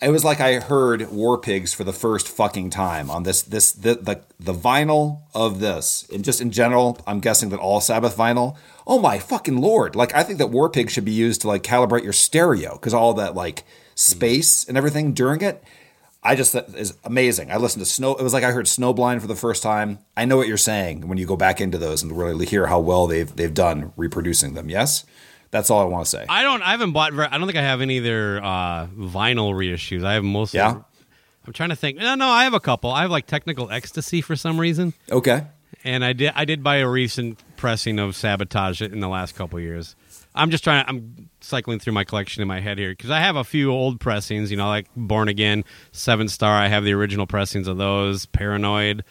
It 0.00 0.10
was 0.10 0.24
like 0.24 0.40
I 0.40 0.60
heard 0.60 1.10
War 1.10 1.38
Pigs 1.38 1.74
for 1.74 1.82
the 1.82 1.92
first 1.92 2.28
fucking 2.28 2.70
time 2.70 3.10
on 3.10 3.24
this 3.24 3.42
this 3.42 3.72
the 3.72 3.96
the, 3.96 4.20
the 4.38 4.54
vinyl 4.54 5.22
of 5.34 5.58
this 5.58 6.06
and 6.12 6.24
just 6.24 6.40
in 6.40 6.52
general. 6.52 7.00
I'm 7.04 7.18
guessing 7.18 7.48
that 7.48 7.58
all 7.58 7.80
Sabbath 7.80 8.16
vinyl. 8.16 8.56
Oh 8.86 9.00
my 9.00 9.18
fucking 9.18 9.60
lord! 9.60 9.96
Like 9.96 10.14
I 10.14 10.22
think 10.22 10.38
that 10.38 10.48
War 10.48 10.70
Pigs 10.70 10.92
should 10.92 11.04
be 11.04 11.10
used 11.10 11.40
to 11.40 11.48
like 11.48 11.64
calibrate 11.64 12.04
your 12.04 12.12
stereo 12.12 12.74
because 12.74 12.94
all 12.94 13.12
that 13.14 13.34
like 13.34 13.64
space 13.96 14.62
and 14.64 14.76
everything 14.76 15.14
during 15.14 15.40
it. 15.40 15.64
I 16.22 16.36
just 16.36 16.52
that 16.52 16.74
is 16.76 16.94
amazing. 17.02 17.50
I 17.50 17.56
listened 17.56 17.84
to 17.84 17.90
Snow. 17.90 18.14
It 18.14 18.22
was 18.22 18.32
like 18.32 18.44
I 18.44 18.52
heard 18.52 18.66
Snowblind 18.66 19.20
for 19.20 19.26
the 19.26 19.34
first 19.34 19.64
time. 19.64 19.98
I 20.16 20.26
know 20.26 20.36
what 20.36 20.46
you're 20.46 20.56
saying 20.56 21.08
when 21.08 21.18
you 21.18 21.26
go 21.26 21.36
back 21.36 21.60
into 21.60 21.78
those 21.78 22.04
and 22.04 22.16
really 22.16 22.46
hear 22.46 22.66
how 22.66 22.78
well 22.78 23.08
they've 23.08 23.34
they've 23.34 23.54
done 23.54 23.92
reproducing 23.96 24.54
them. 24.54 24.68
Yes, 24.68 25.04
that's 25.50 25.70
all 25.70 25.80
I 25.80 25.84
want 25.84 26.04
to 26.04 26.10
say. 26.10 26.26
I 26.28 26.42
don't. 26.42 26.62
I 26.62 26.72
haven't 26.72 26.92
bought. 26.92 27.12
I 27.12 27.38
don't 27.38 27.46
think 27.46 27.58
I 27.58 27.62
have 27.62 27.80
any 27.80 27.98
of 27.98 28.04
their 28.04 28.42
uh, 28.44 28.86
vinyl 28.88 29.52
reissues. 29.54 30.04
I 30.04 30.14
have 30.14 30.24
mostly. 30.24 30.58
Yeah? 30.58 30.80
I'm 31.46 31.52
trying 31.52 31.70
to 31.70 31.76
think. 31.76 31.96
No, 31.98 32.14
no, 32.14 32.28
I 32.28 32.44
have 32.44 32.54
a 32.54 32.60
couple. 32.60 32.90
I 32.90 33.02
have 33.02 33.10
like 33.10 33.26
Technical 33.26 33.70
Ecstasy 33.70 34.20
for 34.20 34.36
some 34.36 34.60
reason, 34.60 34.92
Okay. 35.10 35.46
and 35.82 36.04
I 36.04 36.12
did. 36.12 36.32
I 36.34 36.44
did 36.44 36.62
buy 36.62 36.76
a 36.76 36.88
recent 36.88 37.42
pressing 37.56 37.98
of 37.98 38.14
Sabotage 38.14 38.82
in 38.82 39.00
the 39.00 39.08
last 39.08 39.34
couple 39.34 39.58
years. 39.58 39.96
I'm 40.34 40.50
just 40.50 40.62
trying. 40.62 40.84
I'm 40.86 41.30
cycling 41.40 41.78
through 41.78 41.94
my 41.94 42.04
collection 42.04 42.42
in 42.42 42.48
my 42.48 42.60
head 42.60 42.76
here 42.78 42.90
because 42.90 43.10
I 43.10 43.20
have 43.20 43.36
a 43.36 43.44
few 43.44 43.70
old 43.70 43.98
pressings. 43.98 44.50
You 44.50 44.58
know, 44.58 44.68
like 44.68 44.88
Born 44.94 45.28
Again, 45.28 45.64
Seventh 45.92 46.30
Star. 46.30 46.54
I 46.54 46.68
have 46.68 46.84
the 46.84 46.92
original 46.92 47.26
pressings 47.26 47.66
of 47.66 47.78
those. 47.78 48.26
Paranoid. 48.26 49.04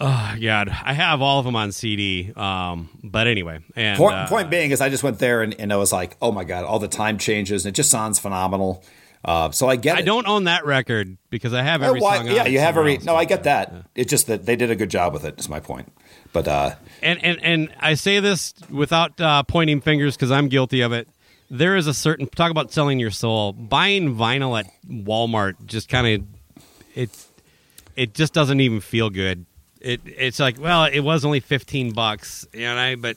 Oh 0.00 0.34
God, 0.40 0.68
I 0.68 0.92
have 0.92 1.20
all 1.22 1.40
of 1.40 1.44
them 1.44 1.56
on 1.56 1.72
CD. 1.72 2.32
Um, 2.36 2.88
but 3.02 3.26
anyway, 3.26 3.58
and 3.74 3.98
Point, 3.98 4.14
uh, 4.16 4.28
point 4.28 4.48
being 4.50 4.70
is 4.70 4.80
I 4.80 4.90
just 4.90 5.02
went 5.02 5.18
there 5.18 5.42
and, 5.42 5.54
and 5.58 5.72
I 5.72 5.76
was 5.76 5.92
like, 5.92 6.16
oh 6.22 6.30
my 6.30 6.44
god, 6.44 6.64
all 6.64 6.78
the 6.78 6.86
time 6.88 7.18
changes 7.18 7.64
and 7.66 7.74
it 7.74 7.76
just 7.76 7.90
sounds 7.90 8.18
phenomenal. 8.18 8.84
Uh, 9.24 9.50
so 9.50 9.68
I 9.68 9.74
get 9.74 9.96
I 9.96 10.00
it. 10.00 10.04
don't 10.04 10.28
own 10.28 10.44
that 10.44 10.64
record 10.64 11.18
because 11.30 11.52
I 11.52 11.62
have 11.62 11.82
Oh, 11.82 11.86
every 11.86 12.00
why- 12.00 12.18
song. 12.18 12.28
on 12.28 12.34
yeah, 12.36 12.46
you 12.46 12.60
have 12.60 12.76
every. 12.78 12.98
No, 12.98 13.16
I 13.16 13.24
get 13.24 13.42
that. 13.42 13.74
It's 13.96 14.08
just 14.08 14.28
that 14.28 14.46
they 14.46 14.54
did 14.54 14.70
a 14.70 14.76
good 14.76 14.90
job 14.90 15.12
with 15.12 15.24
it. 15.24 15.40
Is 15.40 15.48
my 15.48 15.58
point. 15.58 15.92
But 16.32 16.46
uh, 16.46 16.76
And 17.02 17.22
and 17.24 17.42
and 17.42 17.74
I 17.80 17.94
say 17.94 18.20
this 18.20 18.54
without 18.70 19.20
uh, 19.20 19.42
pointing 19.42 19.80
fingers 19.80 20.14
because 20.16 20.30
I'm 20.30 20.48
guilty 20.48 20.82
of 20.82 20.92
it. 20.92 21.08
There 21.50 21.74
is 21.74 21.88
a 21.88 21.94
certain 21.94 22.28
talk 22.28 22.52
about 22.52 22.70
selling 22.72 23.00
your 23.00 23.10
soul. 23.10 23.52
Buying 23.54 24.14
vinyl 24.14 24.56
at 24.58 24.70
Walmart 24.88 25.66
just 25.66 25.88
kind 25.88 26.06
of 26.22 26.62
it 26.94 27.10
it 27.96 28.14
just 28.14 28.32
doesn't 28.32 28.60
even 28.60 28.80
feel 28.80 29.10
good. 29.10 29.46
It 29.80 30.00
it's 30.04 30.40
like 30.40 30.60
well, 30.60 30.84
it 30.84 31.00
was 31.00 31.24
only 31.24 31.40
fifteen 31.40 31.92
bucks, 31.92 32.46
you 32.52 32.60
know. 32.62 32.76
I, 32.76 32.94
but 32.96 33.16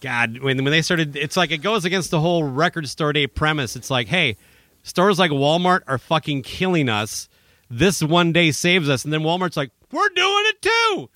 God, 0.00 0.38
when 0.38 0.56
when 0.64 0.72
they 0.72 0.82
started, 0.82 1.16
it's 1.16 1.36
like 1.36 1.50
it 1.50 1.58
goes 1.58 1.84
against 1.84 2.10
the 2.10 2.20
whole 2.20 2.42
record 2.44 2.88
store 2.88 3.12
day 3.12 3.26
premise. 3.26 3.76
It's 3.76 3.90
like, 3.90 4.08
hey, 4.08 4.36
stores 4.82 5.18
like 5.18 5.30
Walmart 5.30 5.82
are 5.86 5.98
fucking 5.98 6.42
killing 6.42 6.88
us. 6.88 7.28
This 7.70 8.02
one 8.02 8.32
day 8.32 8.50
saves 8.50 8.88
us, 8.88 9.04
and 9.04 9.12
then 9.12 9.20
Walmart's 9.20 9.56
like, 9.56 9.70
we're 9.92 10.08
doing 10.10 10.44
it 10.46 10.62
too. 10.62 11.08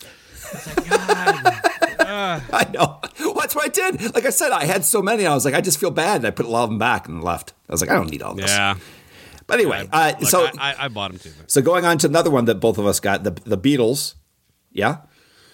I 2.08 2.66
know. 2.72 3.00
Well, 3.20 3.34
that's 3.34 3.54
what 3.54 3.64
I 3.64 3.68
did. 3.68 4.14
Like 4.14 4.24
I 4.24 4.30
said, 4.30 4.52
I 4.52 4.64
had 4.64 4.84
so 4.84 5.02
many. 5.02 5.26
I 5.26 5.34
was 5.34 5.44
like, 5.44 5.54
I 5.54 5.60
just 5.60 5.78
feel 5.78 5.90
bad. 5.90 6.16
And 6.18 6.26
I 6.26 6.30
put 6.30 6.46
a 6.46 6.48
lot 6.48 6.64
of 6.64 6.70
them 6.70 6.78
back 6.78 7.08
and 7.08 7.22
left. 7.22 7.52
I 7.68 7.72
was 7.72 7.80
like, 7.80 7.90
I 7.90 7.94
don't 7.94 8.10
need 8.10 8.22
all 8.22 8.34
this. 8.34 8.50
Yeah. 8.50 8.76
But 9.46 9.60
anyway, 9.60 9.88
uh, 9.92 10.12
Look, 10.20 10.28
so 10.30 10.46
I, 10.46 10.50
I, 10.58 10.84
I 10.84 10.88
bought 10.88 11.12
them 11.12 11.20
too. 11.20 11.32
so 11.46 11.62
going 11.62 11.84
on 11.84 11.98
to 11.98 12.06
another 12.06 12.30
one 12.30 12.46
that 12.46 12.56
both 12.56 12.78
of 12.78 12.86
us 12.86 13.00
got 13.00 13.22
the 13.24 13.30
the 13.30 13.58
Beatles. 13.58 14.14
Yeah. 14.76 14.98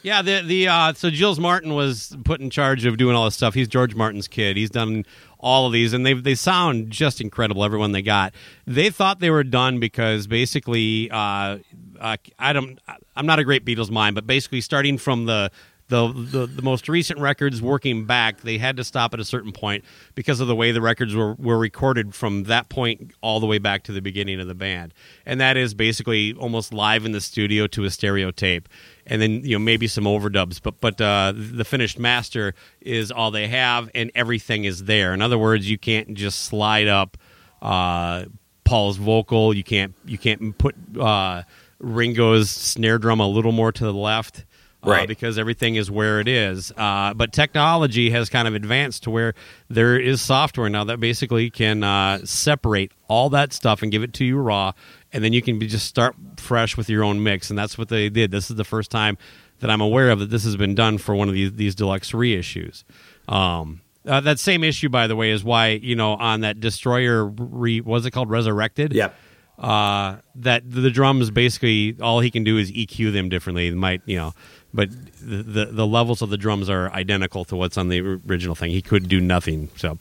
Yeah, 0.02 0.20
the 0.22 0.42
the 0.42 0.66
uh, 0.66 0.92
so 0.94 1.11
Jules 1.11 1.38
Martin 1.38 1.74
was 1.74 2.16
put 2.24 2.40
in 2.40 2.50
charge 2.50 2.85
of 2.85 2.96
doing 2.96 3.14
all 3.14 3.24
this 3.24 3.37
stuff. 3.37 3.54
He's 3.54 3.68
George 3.68 3.94
Martin's 3.94 4.26
kid. 4.26 4.56
He's 4.56 4.68
done 4.68 5.06
all 5.38 5.66
of 5.66 5.72
these, 5.72 5.92
and 5.92 6.04
they 6.04 6.14
they 6.14 6.35
sound 6.35 6.90
just 6.90 7.20
incredible. 7.20 7.62
Everyone 7.62 7.92
they 7.92 8.02
got, 8.02 8.35
they 8.66 8.90
thought 8.90 9.20
they 9.20 9.30
were 9.30 9.44
done 9.44 9.78
because 9.78 10.26
basically, 10.26 11.08
uh, 11.12 11.58
uh, 12.00 12.16
I 12.37 12.52
don't, 12.52 12.80
I'm 13.14 13.26
not 13.26 13.38
a 13.38 13.44
great 13.44 13.64
Beatles 13.64 13.92
mind, 13.92 14.16
but 14.16 14.26
basically 14.26 14.61
starting 14.61 14.98
from 14.98 15.26
the 15.26 15.52
the, 15.92 16.11
the 16.12 16.46
the 16.46 16.62
most 16.62 16.88
recent 16.88 17.20
records 17.20 17.61
working 17.61 18.06
back, 18.06 18.40
they 18.40 18.56
had 18.56 18.78
to 18.78 18.85
stop 18.85 19.12
at 19.12 19.20
a 19.20 19.24
certain 19.24 19.52
point 19.52 19.85
because 20.14 20.40
of 20.40 20.48
the 20.48 20.56
way 20.56 20.72
the 20.72 20.80
records 20.80 21.14
were, 21.14 21.35
were 21.35 21.58
recorded 21.58 22.14
from 22.14 22.44
that 22.44 22.70
point 22.70 23.12
all 23.20 23.40
the 23.40 23.46
way 23.46 23.58
back 23.58 23.85
to 23.85 23.92
the 23.92 24.00
beginning 24.00 24.40
of 24.40 24.46
the 24.46 24.54
band. 24.54 24.94
And 25.26 25.38
that 25.40 25.58
is 25.58 25.74
basically 25.74 26.32
almost 26.32 26.72
live 26.72 27.04
in 27.04 27.12
the 27.12 27.20
studio 27.20 27.66
to 27.68 27.85
a 27.85 27.90
stereo 27.90 28.30
tape. 28.30 28.68
And 29.06 29.20
then 29.20 29.44
you 29.44 29.56
know 29.56 29.58
maybe 29.58 29.88
some 29.88 30.04
overdubs, 30.04 30.60
but 30.62 30.80
but 30.80 31.00
uh, 31.00 31.32
the 31.34 31.64
finished 31.64 31.98
master 31.98 32.54
is 32.80 33.10
all 33.10 33.30
they 33.32 33.48
have, 33.48 33.90
and 33.94 34.12
everything 34.14 34.64
is 34.64 34.84
there. 34.84 35.12
In 35.12 35.20
other 35.20 35.38
words, 35.38 35.68
you 35.68 35.76
can't 35.76 36.14
just 36.14 36.42
slide 36.44 36.86
up 36.86 37.16
uh, 37.60 38.26
Paul's 38.64 38.96
vocal. 38.98 39.52
You 39.54 39.64
can't 39.64 39.94
you 40.04 40.18
can't 40.18 40.56
put 40.56 40.76
uh, 40.98 41.42
Ringo's 41.80 42.48
snare 42.50 42.98
drum 42.98 43.18
a 43.20 43.26
little 43.28 43.52
more 43.52 43.72
to 43.72 43.84
the 43.84 43.92
left. 43.92 44.44
uh, 44.84 44.90
Right. 44.90 45.06
because 45.06 45.38
everything 45.38 45.76
is 45.76 45.90
where 45.92 46.18
it 46.18 46.26
is. 46.26 46.72
Uh, 46.76 47.14
but 47.14 47.32
technology 47.32 48.10
has 48.10 48.28
kind 48.28 48.48
of 48.48 48.54
advanced 48.54 49.04
to 49.04 49.10
where 49.10 49.32
there 49.68 49.96
is 49.96 50.20
software 50.20 50.68
now 50.68 50.82
that 50.84 50.98
basically 50.98 51.50
can 51.50 51.84
uh, 51.84 52.18
separate 52.24 52.90
all 53.08 53.30
that 53.30 53.52
stuff 53.52 53.82
and 53.82 53.92
give 53.92 54.02
it 54.02 54.12
to 54.14 54.24
you 54.24 54.38
raw, 54.38 54.72
and 55.12 55.22
then 55.22 55.33
you 55.33 55.42
can 55.42 55.59
be, 55.59 55.66
just 55.66 55.87
start 55.87 56.14
fresh 56.37 56.77
with 56.77 56.88
your 56.88 57.05
own 57.05 57.22
mix. 57.22 57.51
And 57.51 57.59
that's 57.59 57.77
what 57.77 57.88
they 57.88 58.09
did. 58.09 58.31
This 58.31 58.51
is 58.51 58.57
the 58.57 58.64
first 58.64 58.90
time 58.90 59.18
that 59.61 59.70
I'm 59.70 59.81
aware 59.81 60.11
of 60.11 60.18
that 60.20 60.31
this 60.31 60.44
has 60.44 60.57
been 60.57 60.75
done 60.75 60.98
for 60.98 61.14
one 61.14 61.29
of 61.29 61.35
these 61.35 61.53
these 61.53 61.75
deluxe 61.75 62.12
reissues. 62.12 62.85
Um, 63.29 63.81
uh, 64.07 64.20
that 64.20 64.40
same 64.40 64.64
issue, 64.64 64.88
by 64.88 65.07
the 65.07 65.14
way, 65.14 65.31
is 65.31 65.44
why 65.44 65.68
you 65.68 65.94
know 65.94 66.14
on 66.14 66.40
that 66.40 66.61
destroyer 66.61 67.25
re 67.25 67.81
was 67.81 68.07
it 68.07 68.11
called 68.11 68.31
resurrected? 68.31 68.92
Yep. 68.92 69.14
uh, 69.59 70.16
that 70.35 70.68
the 70.68 70.90
drums 70.90 71.31
basically 71.31 71.96
all 72.01 72.20
he 72.20 72.31
can 72.31 72.42
do 72.42 72.59
is 72.59 72.72
EQ 72.72 73.12
them 73.12 73.29
differently. 73.29 73.68
It 73.68 73.77
might 73.77 74.03
you 74.07 74.16
know, 74.16 74.35
but 74.75 74.90
the, 75.20 75.42
the 75.42 75.64
the 75.66 75.87
levels 75.87 76.22
of 76.22 76.31
the 76.31 76.38
drums 76.38 76.68
are 76.68 76.90
identical 76.92 77.44
to 77.44 77.57
what's 77.57 77.79
on 77.79 77.88
the 77.88 78.01
original 78.01 78.55
thing. 78.57 78.70
He 78.72 78.83
could 78.83 79.09
do 79.09 79.20
nothing. 79.20 79.68
So. 79.77 79.98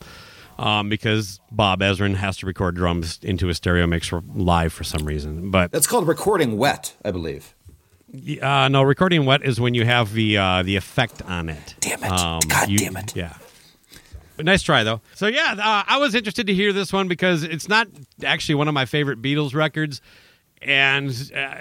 Um, 0.62 0.90
because 0.90 1.40
Bob 1.52 1.80
Ezrin 1.80 2.16
has 2.16 2.38
to 2.38 2.46
record 2.46 2.76
drums 2.76 3.20
into 3.24 3.50
a 3.50 3.54
stereo 3.56 3.88
mix 3.88 4.08
for 4.08 4.22
live 4.36 4.72
for 4.72 4.84
some 4.84 5.06
reason, 5.06 5.50
but 5.50 5.72
That's 5.72 5.88
called 5.88 6.08
recording 6.08 6.58
wet, 6.58 6.94
I 7.04 7.10
believe. 7.12 7.56
uh, 8.42 8.68
no, 8.68 8.84
recording 8.84 9.26
wet 9.26 9.44
is 9.44 9.60
when 9.60 9.74
you 9.74 9.86
have 9.86 10.14
the 10.14 10.38
uh, 10.38 10.62
the 10.64 10.76
effect 10.76 11.22
on 11.24 11.50
it. 11.50 11.76
Damn 11.80 12.04
it. 12.04 12.12
Um, 12.12 12.42
God 12.48 12.70
you- 12.70 12.78
damn 12.78 12.96
it. 12.98 13.16
Yeah. 13.16 13.34
But 14.38 14.46
nice 14.46 14.62
try 14.62 14.84
though. 14.84 15.02
So 15.16 15.28
yeah, 15.28 15.56
uh, 15.58 15.84
I 15.88 15.98
was 15.98 16.14
interested 16.16 16.46
to 16.48 16.54
hear 16.54 16.74
this 16.74 16.94
one 16.94 17.08
because 17.08 17.44
it's 17.44 17.68
not 17.68 17.88
actually 18.24 18.56
one 18.56 18.68
of 18.68 18.74
my 18.74 18.86
favorite 18.86 19.22
Beatles 19.22 19.54
records, 19.56 20.00
and 20.62 21.10
uh, 21.36 21.56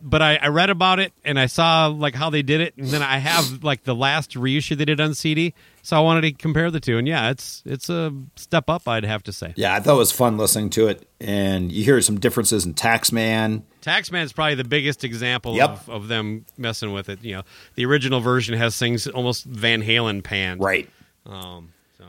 but 0.00 0.22
I, 0.22 0.36
I 0.36 0.48
read 0.48 0.70
about 0.70 0.98
it 1.00 1.12
and 1.24 1.38
I 1.38 1.46
saw 1.46 1.86
like 1.86 2.14
how 2.14 2.30
they 2.30 2.42
did 2.42 2.60
it, 2.60 2.76
and 2.76 2.86
then 2.88 3.02
I 3.02 3.18
have 3.18 3.64
like 3.64 3.84
the 3.84 3.94
last 3.94 4.36
reissue 4.36 4.74
they 4.76 4.84
did 4.84 5.00
on 5.00 5.14
CD, 5.14 5.54
so 5.82 5.96
I 5.96 6.00
wanted 6.00 6.20
to 6.22 6.32
compare 6.32 6.70
the 6.70 6.80
two, 6.80 6.98
and 6.98 7.06
yeah, 7.08 7.30
it's 7.30 7.62
it's 7.66 7.88
a 7.90 8.12
step 8.36 8.68
up, 8.70 8.86
I'd 8.88 9.04
have 9.04 9.22
to 9.24 9.32
say. 9.32 9.52
Yeah, 9.56 9.74
I 9.74 9.80
thought 9.80 9.94
it 9.94 9.98
was 9.98 10.12
fun 10.12 10.36
listening 10.38 10.70
to 10.70 10.88
it, 10.88 11.08
and 11.20 11.70
you 11.72 11.84
hear 11.84 12.00
some 12.00 12.18
differences 12.20 12.64
in 12.66 12.74
Taxman. 12.74 13.62
Taxman's 13.82 14.32
probably 14.32 14.54
the 14.56 14.64
biggest 14.64 15.04
example 15.04 15.54
Yep. 15.56 15.70
of, 15.70 15.88
of 15.90 16.08
them 16.08 16.44
messing 16.56 16.92
with 16.92 17.08
it. 17.08 17.22
You 17.24 17.36
know, 17.36 17.42
the 17.74 17.84
original 17.86 18.20
version 18.20 18.56
has 18.58 18.78
things 18.78 19.06
almost 19.06 19.44
Van 19.44 19.82
Halen 19.82 20.22
pan. 20.22 20.58
Right. 20.58 20.88
Um, 21.26 21.72
so 21.96 22.04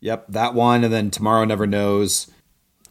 Yep, 0.00 0.26
that 0.30 0.54
one, 0.54 0.84
and 0.84 0.92
then 0.92 1.10
Tomorrow 1.10 1.44
Never 1.44 1.66
Knows. 1.66 2.30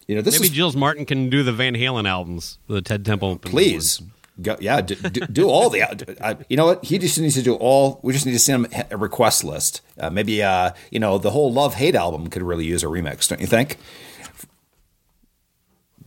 You 0.07 0.15
know, 0.15 0.21
this 0.21 0.33
maybe 0.35 0.47
is 0.47 0.51
Jules 0.53 0.75
Martin 0.75 1.05
can 1.05 1.29
do 1.29 1.41
the 1.43 1.53
Van 1.53 1.73
Halen 1.75 2.07
albums, 2.07 2.57
the 2.67 2.81
Ted 2.81 3.05
Temple. 3.05 3.37
please 3.37 4.01
go. 4.41 4.57
Yeah, 4.59 4.81
do, 4.81 4.95
do, 4.95 5.21
do 5.27 5.49
all 5.49 5.69
the. 5.69 5.83
I, 6.23 6.37
you 6.49 6.57
know 6.57 6.65
what? 6.67 6.85
He 6.85 6.97
just 6.97 7.19
needs 7.19 7.35
to 7.35 7.41
do 7.41 7.55
all. 7.55 7.99
We 8.03 8.13
just 8.13 8.25
need 8.25 8.33
to 8.33 8.39
send 8.39 8.67
him 8.67 8.85
a 8.91 8.97
request 8.97 9.43
list. 9.43 9.81
Uh, 9.99 10.09
maybe 10.09 10.43
uh, 10.43 10.71
you 10.91 10.99
know 10.99 11.17
the 11.17 11.31
whole 11.31 11.51
Love 11.51 11.75
Hate 11.75 11.95
album 11.95 12.27
could 12.27 12.41
really 12.43 12.65
use 12.65 12.83
a 12.83 12.87
remix, 12.87 13.27
don't 13.27 13.41
you 13.41 13.47
think? 13.47 13.77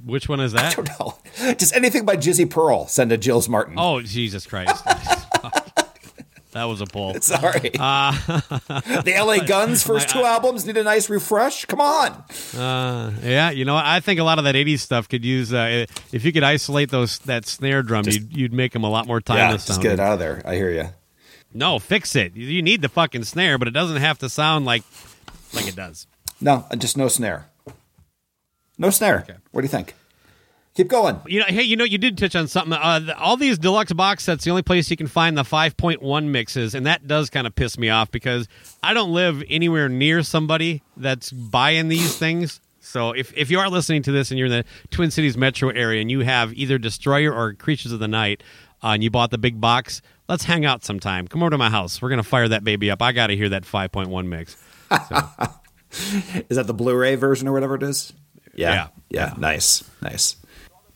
Which 0.04 0.28
one 0.28 0.40
is 0.40 0.54
I 0.54 0.62
that? 0.62 0.76
don't 0.76 0.88
know. 1.00 1.18
Just 1.54 1.74
anything 1.74 2.04
by 2.04 2.16
Jizzy 2.16 2.48
Pearl. 2.48 2.86
Send 2.86 3.10
to 3.10 3.16
Jills 3.18 3.48
Martin. 3.48 3.74
Oh 3.78 4.02
Jesus 4.02 4.46
Christ! 4.46 4.84
That 6.54 6.64
was 6.64 6.80
a 6.80 6.86
pull. 6.86 7.14
Sorry. 7.20 7.72
Uh, 7.78 8.12
the 9.02 9.14
LA 9.16 9.44
Guns 9.44 9.82
first 9.82 10.08
two 10.08 10.20
albums 10.20 10.64
need 10.64 10.76
a 10.76 10.84
nice 10.84 11.10
refresh. 11.10 11.64
Come 11.66 11.80
on. 11.80 12.12
Uh, 12.56 13.12
yeah, 13.22 13.50
you 13.50 13.64
know. 13.64 13.76
I 13.76 14.00
think 14.00 14.20
a 14.20 14.24
lot 14.24 14.38
of 14.38 14.44
that 14.44 14.54
'80s 14.54 14.78
stuff 14.78 15.08
could 15.08 15.24
use. 15.24 15.52
Uh, 15.52 15.86
if 16.12 16.24
you 16.24 16.32
could 16.32 16.44
isolate 16.44 16.90
those 16.90 17.18
that 17.20 17.46
snare 17.46 17.82
drum, 17.82 18.04
you'd, 18.06 18.36
you'd 18.36 18.52
make 18.52 18.72
them 18.72 18.84
a 18.84 18.90
lot 18.90 19.06
more 19.06 19.20
timeless. 19.20 19.64
Yeah, 19.64 19.66
just 19.66 19.82
get 19.82 19.92
it 19.92 20.00
out 20.00 20.14
of 20.14 20.18
there. 20.20 20.42
I 20.44 20.54
hear 20.54 20.70
you. 20.70 20.88
No, 21.52 21.78
fix 21.78 22.16
it. 22.16 22.34
You 22.34 22.62
need 22.62 22.82
the 22.82 22.88
fucking 22.88 23.24
snare, 23.24 23.58
but 23.58 23.68
it 23.68 23.72
doesn't 23.72 23.98
have 23.98 24.18
to 24.18 24.28
sound 24.28 24.64
like 24.64 24.82
like 25.52 25.66
it 25.66 25.76
does. 25.76 26.06
No, 26.40 26.66
just 26.78 26.96
no 26.96 27.08
snare. 27.08 27.46
No 28.78 28.90
snare. 28.90 29.20
Okay. 29.20 29.36
What 29.50 29.60
do 29.60 29.64
you 29.64 29.70
think? 29.70 29.94
Keep 30.74 30.88
going. 30.88 31.20
You 31.26 31.40
know, 31.40 31.46
hey, 31.46 31.62
you 31.62 31.76
know, 31.76 31.84
you 31.84 31.98
did 31.98 32.18
touch 32.18 32.34
on 32.34 32.48
something. 32.48 32.72
Uh, 32.72 32.98
the, 32.98 33.16
all 33.16 33.36
these 33.36 33.58
deluxe 33.58 33.92
box 33.92 34.24
sets, 34.24 34.44
the 34.44 34.50
only 34.50 34.62
place 34.62 34.90
you 34.90 34.96
can 34.96 35.06
find 35.06 35.38
the 35.38 35.44
5.1 35.44 36.24
mixes, 36.26 36.74
and 36.74 36.86
that 36.86 37.06
does 37.06 37.30
kind 37.30 37.46
of 37.46 37.54
piss 37.54 37.78
me 37.78 37.90
off 37.90 38.10
because 38.10 38.48
I 38.82 38.92
don't 38.92 39.12
live 39.12 39.44
anywhere 39.48 39.88
near 39.88 40.24
somebody 40.24 40.82
that's 40.96 41.30
buying 41.30 41.88
these 41.88 42.18
things. 42.18 42.60
So 42.80 43.12
if, 43.12 43.32
if 43.36 43.52
you 43.52 43.60
are 43.60 43.70
listening 43.70 44.02
to 44.02 44.12
this 44.12 44.32
and 44.32 44.38
you're 44.38 44.46
in 44.46 44.52
the 44.52 44.64
Twin 44.90 45.12
Cities 45.12 45.36
metro 45.36 45.68
area 45.68 46.00
and 46.00 46.10
you 46.10 46.20
have 46.20 46.52
either 46.54 46.76
Destroyer 46.76 47.32
or 47.32 47.54
Creatures 47.54 47.92
of 47.92 48.00
the 48.00 48.08
Night, 48.08 48.42
uh, 48.82 48.88
and 48.88 49.04
you 49.04 49.10
bought 49.10 49.30
the 49.30 49.38
big 49.38 49.60
box, 49.60 50.02
let's 50.28 50.44
hang 50.44 50.64
out 50.64 50.84
sometime. 50.84 51.28
Come 51.28 51.42
over 51.42 51.50
to 51.50 51.58
my 51.58 51.70
house. 51.70 52.02
We're 52.02 52.10
gonna 52.10 52.24
fire 52.24 52.48
that 52.48 52.64
baby 52.64 52.90
up. 52.90 53.00
I 53.00 53.12
got 53.12 53.28
to 53.28 53.36
hear 53.36 53.48
that 53.50 53.62
5.1 53.62 54.26
mix. 54.26 54.56
Is 56.48 56.56
that 56.56 56.66
the 56.66 56.74
Blu-ray 56.74 57.14
version 57.14 57.46
or 57.46 57.52
whatever 57.52 57.76
it 57.76 57.84
is? 57.84 58.12
Yeah. 58.54 58.88
Yeah. 59.08 59.34
Nice. 59.38 59.88
Nice. 60.02 60.36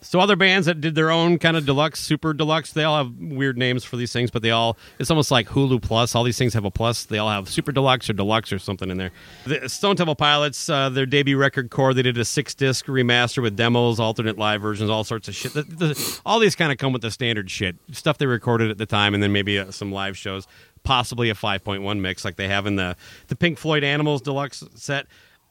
So 0.01 0.21
other 0.21 0.37
bands 0.37 0.67
that 0.67 0.81
did 0.81 0.95
their 0.95 1.11
own 1.11 1.39
kind 1.39 1.57
of 1.57 1.67
deluxe, 1.67 1.99
super 1.99 2.33
deluxe, 2.33 2.73
they 2.73 2.85
all 2.85 2.99
have 2.99 3.13
weird 3.19 3.59
names 3.59 3.83
for 3.85 3.97
these 3.97 4.13
things, 4.13 4.31
but 4.31 4.43
they 4.43 4.53
all 4.53 4.77
it's 4.99 5.11
almost 5.11 5.31
like 5.31 5.49
Hulu 5.49 5.83
Plus. 5.83 6.15
All 6.15 6.23
these 6.23 6.39
things 6.39 6.55
have 6.55 6.65
a 6.65 6.71
plus. 6.71 7.05
They 7.05 7.19
all 7.19 7.29
have 7.29 7.49
super 7.49 7.73
deluxe 7.73 8.09
or 8.09 8.13
deluxe 8.13 8.53
or 8.53 8.59
something 8.61 8.91
in 8.91 8.97
there. 8.97 9.11
The 9.45 9.69
Stone 9.69 9.97
Temple 9.97 10.15
Pilots, 10.15 10.71
uh, 10.71 10.89
their 10.89 11.07
debut 11.07 11.37
record 11.37 11.71
core, 11.71 11.95
they 11.95 12.03
did 12.03 12.17
a 12.17 12.25
six 12.25 12.55
disc 12.55 12.87
remaster 12.87 13.43
with 13.43 13.57
demos, 13.57 13.99
alternate 13.99 14.39
live 14.39 14.63
versions, 14.63 14.89
all 14.89 15.03
sorts 15.03 15.27
of 15.27 15.35
shit. 15.35 15.53
The, 15.53 15.63
the, 15.63 16.21
all 16.25 16.39
these 16.39 16.55
kind 16.55 16.71
of 16.71 16.79
come 16.79 16.93
with 16.93 17.03
the 17.03 17.11
standard 17.11 17.51
shit 17.51 17.77
stuff 17.91 18.19
they 18.19 18.27
recorded 18.27 18.71
at 18.71 18.79
the 18.79 18.87
time, 18.87 19.15
and 19.15 19.23
then 19.23 19.33
maybe 19.33 19.59
uh, 19.59 19.73
some 19.73 19.91
live 19.91 20.17
shows, 20.17 20.47
possibly 20.85 21.29
a 21.29 21.35
5.1 21.35 21.99
mix 21.99 22.25
like 22.25 22.37
they 22.37 22.49
have 22.49 22.67
in 22.67 22.77
the 22.77 22.97
the 23.27 23.37
Pink 23.37 23.59
Floyd 23.59 23.83
Animals 23.83 24.23
deluxe 24.23 24.63
set. 24.75 25.07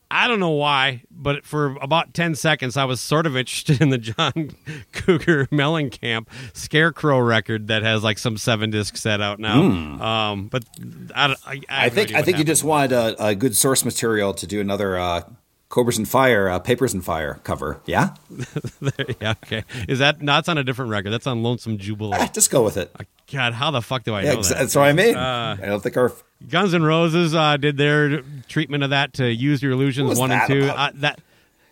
I 0.10 0.28
don't 0.28 0.40
know 0.40 0.52
why, 0.52 1.04
but 1.12 1.46
for 1.46 1.76
about 1.82 2.14
10 2.14 2.36
seconds, 2.36 2.78
I 2.78 2.86
was 2.86 3.02
sort 3.02 3.26
of 3.26 3.36
interested 3.36 3.82
in 3.82 3.90
the 3.90 3.98
John 3.98 4.52
Cougar 4.94 5.48
Mellencamp 5.48 6.28
Scarecrow 6.54 7.20
record 7.20 7.68
that 7.68 7.84
has 7.84 8.04
like 8.04 8.18
some 8.18 8.38
seven 8.38 8.70
disc 8.70 8.96
set 8.96 9.22
out 9.22 9.40
now. 9.40 9.62
Um, 9.62 10.48
but 10.48 10.64
I, 11.14 11.26
I, 11.26 11.36
I. 11.46 11.62
I 11.70 11.84
have 11.84 11.96
no 11.96 12.04
think 12.04 12.16
I 12.16 12.22
think 12.22 12.38
you 12.38 12.44
just 12.46 12.64
wanted 12.64 12.94
a, 12.94 13.28
a 13.28 13.36
good 13.36 13.56
source 13.56 13.84
material 13.84 14.34
to 14.36 14.48
do 14.48 14.62
another 14.62 14.98
uh, 14.98 15.24
Cobras 15.70 15.98
and 15.98 16.08
Fire, 16.08 16.48
uh, 16.50 16.60
Papers 16.60 16.94
and 16.94 17.04
Fire 17.04 17.40
cover. 17.44 17.82
Yeah, 17.86 18.16
yeah, 19.22 19.34
okay. 19.44 19.64
Is 19.88 20.00
that, 20.00 20.22
no, 20.22 20.38
it's 20.38 20.48
on 20.48 20.58
a 20.58 20.64
different 20.64 20.92
record. 20.92 21.10
That's 21.12 21.28
on 21.28 21.44
Lonesome 21.44 21.78
Jubilee. 21.78 22.18
Eh, 22.18 22.28
just 22.28 22.50
go 22.52 22.64
with 22.64 22.78
it. 22.78 22.96
God, 23.32 23.54
how 23.54 23.72
the 23.72 23.82
fuck 23.82 24.04
do 24.04 24.14
I 24.14 24.22
Yeah, 24.24 24.34
know 24.34 24.40
ex- 24.40 24.50
that? 24.50 24.60
that's 24.60 24.76
what 24.76 24.84
I 24.84 24.94
mean. 24.94 25.16
Uh, 25.16 25.58
I 25.62 25.66
don't 25.66 25.82
think 25.84 25.98
our 25.98 26.14
Guns 26.50 26.74
N' 26.74 26.84
Roses 26.84 27.36
uh, 27.36 27.58
did 27.58 27.76
their 27.78 28.22
treatment 28.48 28.84
of 28.84 28.92
that 28.92 29.14
to 29.16 29.30
Use 29.30 29.62
Your 29.62 29.74
Illusions 29.74 30.06
What 30.06 30.12
was 30.12 30.20
1 30.20 30.32
and 30.32 30.48
2. 30.48 30.64
about? 30.66 30.78
Uh, 30.78 30.92
that, 31.02 31.22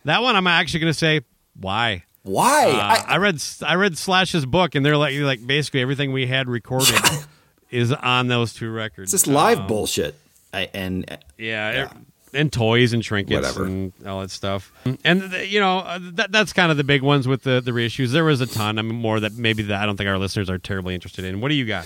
that 0.03 0.21
one 0.21 0.35
I'm 0.35 0.47
actually 0.47 0.81
going 0.81 0.93
to 0.93 0.99
say, 0.99 1.21
why? 1.59 2.03
why. 2.23 2.65
Uh, 2.71 2.75
I, 3.07 3.13
I, 3.13 3.17
read 3.17 3.41
I 3.65 3.75
read 3.75 3.97
Slash's 3.97 4.45
book, 4.45 4.75
and 4.75 4.85
they're 4.85 4.97
like 4.97 5.15
like 5.19 5.45
basically 5.47 5.81
everything 5.81 6.11
we 6.11 6.25
had 6.27 6.49
recorded 6.49 6.99
is 7.69 7.93
on 7.93 8.27
those 8.27 8.53
two 8.53 8.71
records. 8.71 9.13
it's 9.13 9.23
just 9.23 9.33
live 9.33 9.59
Um, 9.59 9.67
bullshit. 9.67 10.15
I, 10.51 10.69
and 10.73 11.09
uh, 11.09 11.17
yeah, 11.37 11.83
it- 11.85 11.91
and 12.35 12.51
toys 12.51 12.93
and 12.93 13.01
trinkets 13.01 13.35
Whatever. 13.35 13.65
and 13.65 13.93
all 14.05 14.21
that 14.21 14.31
stuff. 14.31 14.71
And 15.03 15.31
you 15.47 15.59
know 15.59 15.79
uh, 15.79 15.99
that 16.13 16.31
that's 16.31 16.53
kind 16.53 16.71
of 16.71 16.77
the 16.77 16.83
big 16.83 17.01
ones 17.01 17.27
with 17.27 17.43
the 17.43 17.61
the 17.61 17.71
reissues. 17.71 18.11
There 18.11 18.23
was 18.23 18.41
a 18.41 18.47
ton. 18.47 18.77
I 18.77 18.81
mean, 18.81 18.95
more 18.95 19.19
that 19.19 19.33
maybe 19.33 19.63
that 19.63 19.81
I 19.81 19.85
don't 19.85 19.97
think 19.97 20.09
our 20.09 20.17
listeners 20.17 20.49
are 20.49 20.57
terribly 20.57 20.93
interested 20.93 21.25
in. 21.25 21.41
What 21.41 21.49
do 21.49 21.55
you 21.55 21.65
got? 21.65 21.85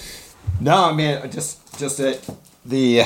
no, 0.60 0.90
I 0.90 0.94
mean 0.94 1.30
just 1.32 1.80
just 1.80 2.00
it, 2.00 2.28
the 2.66 3.02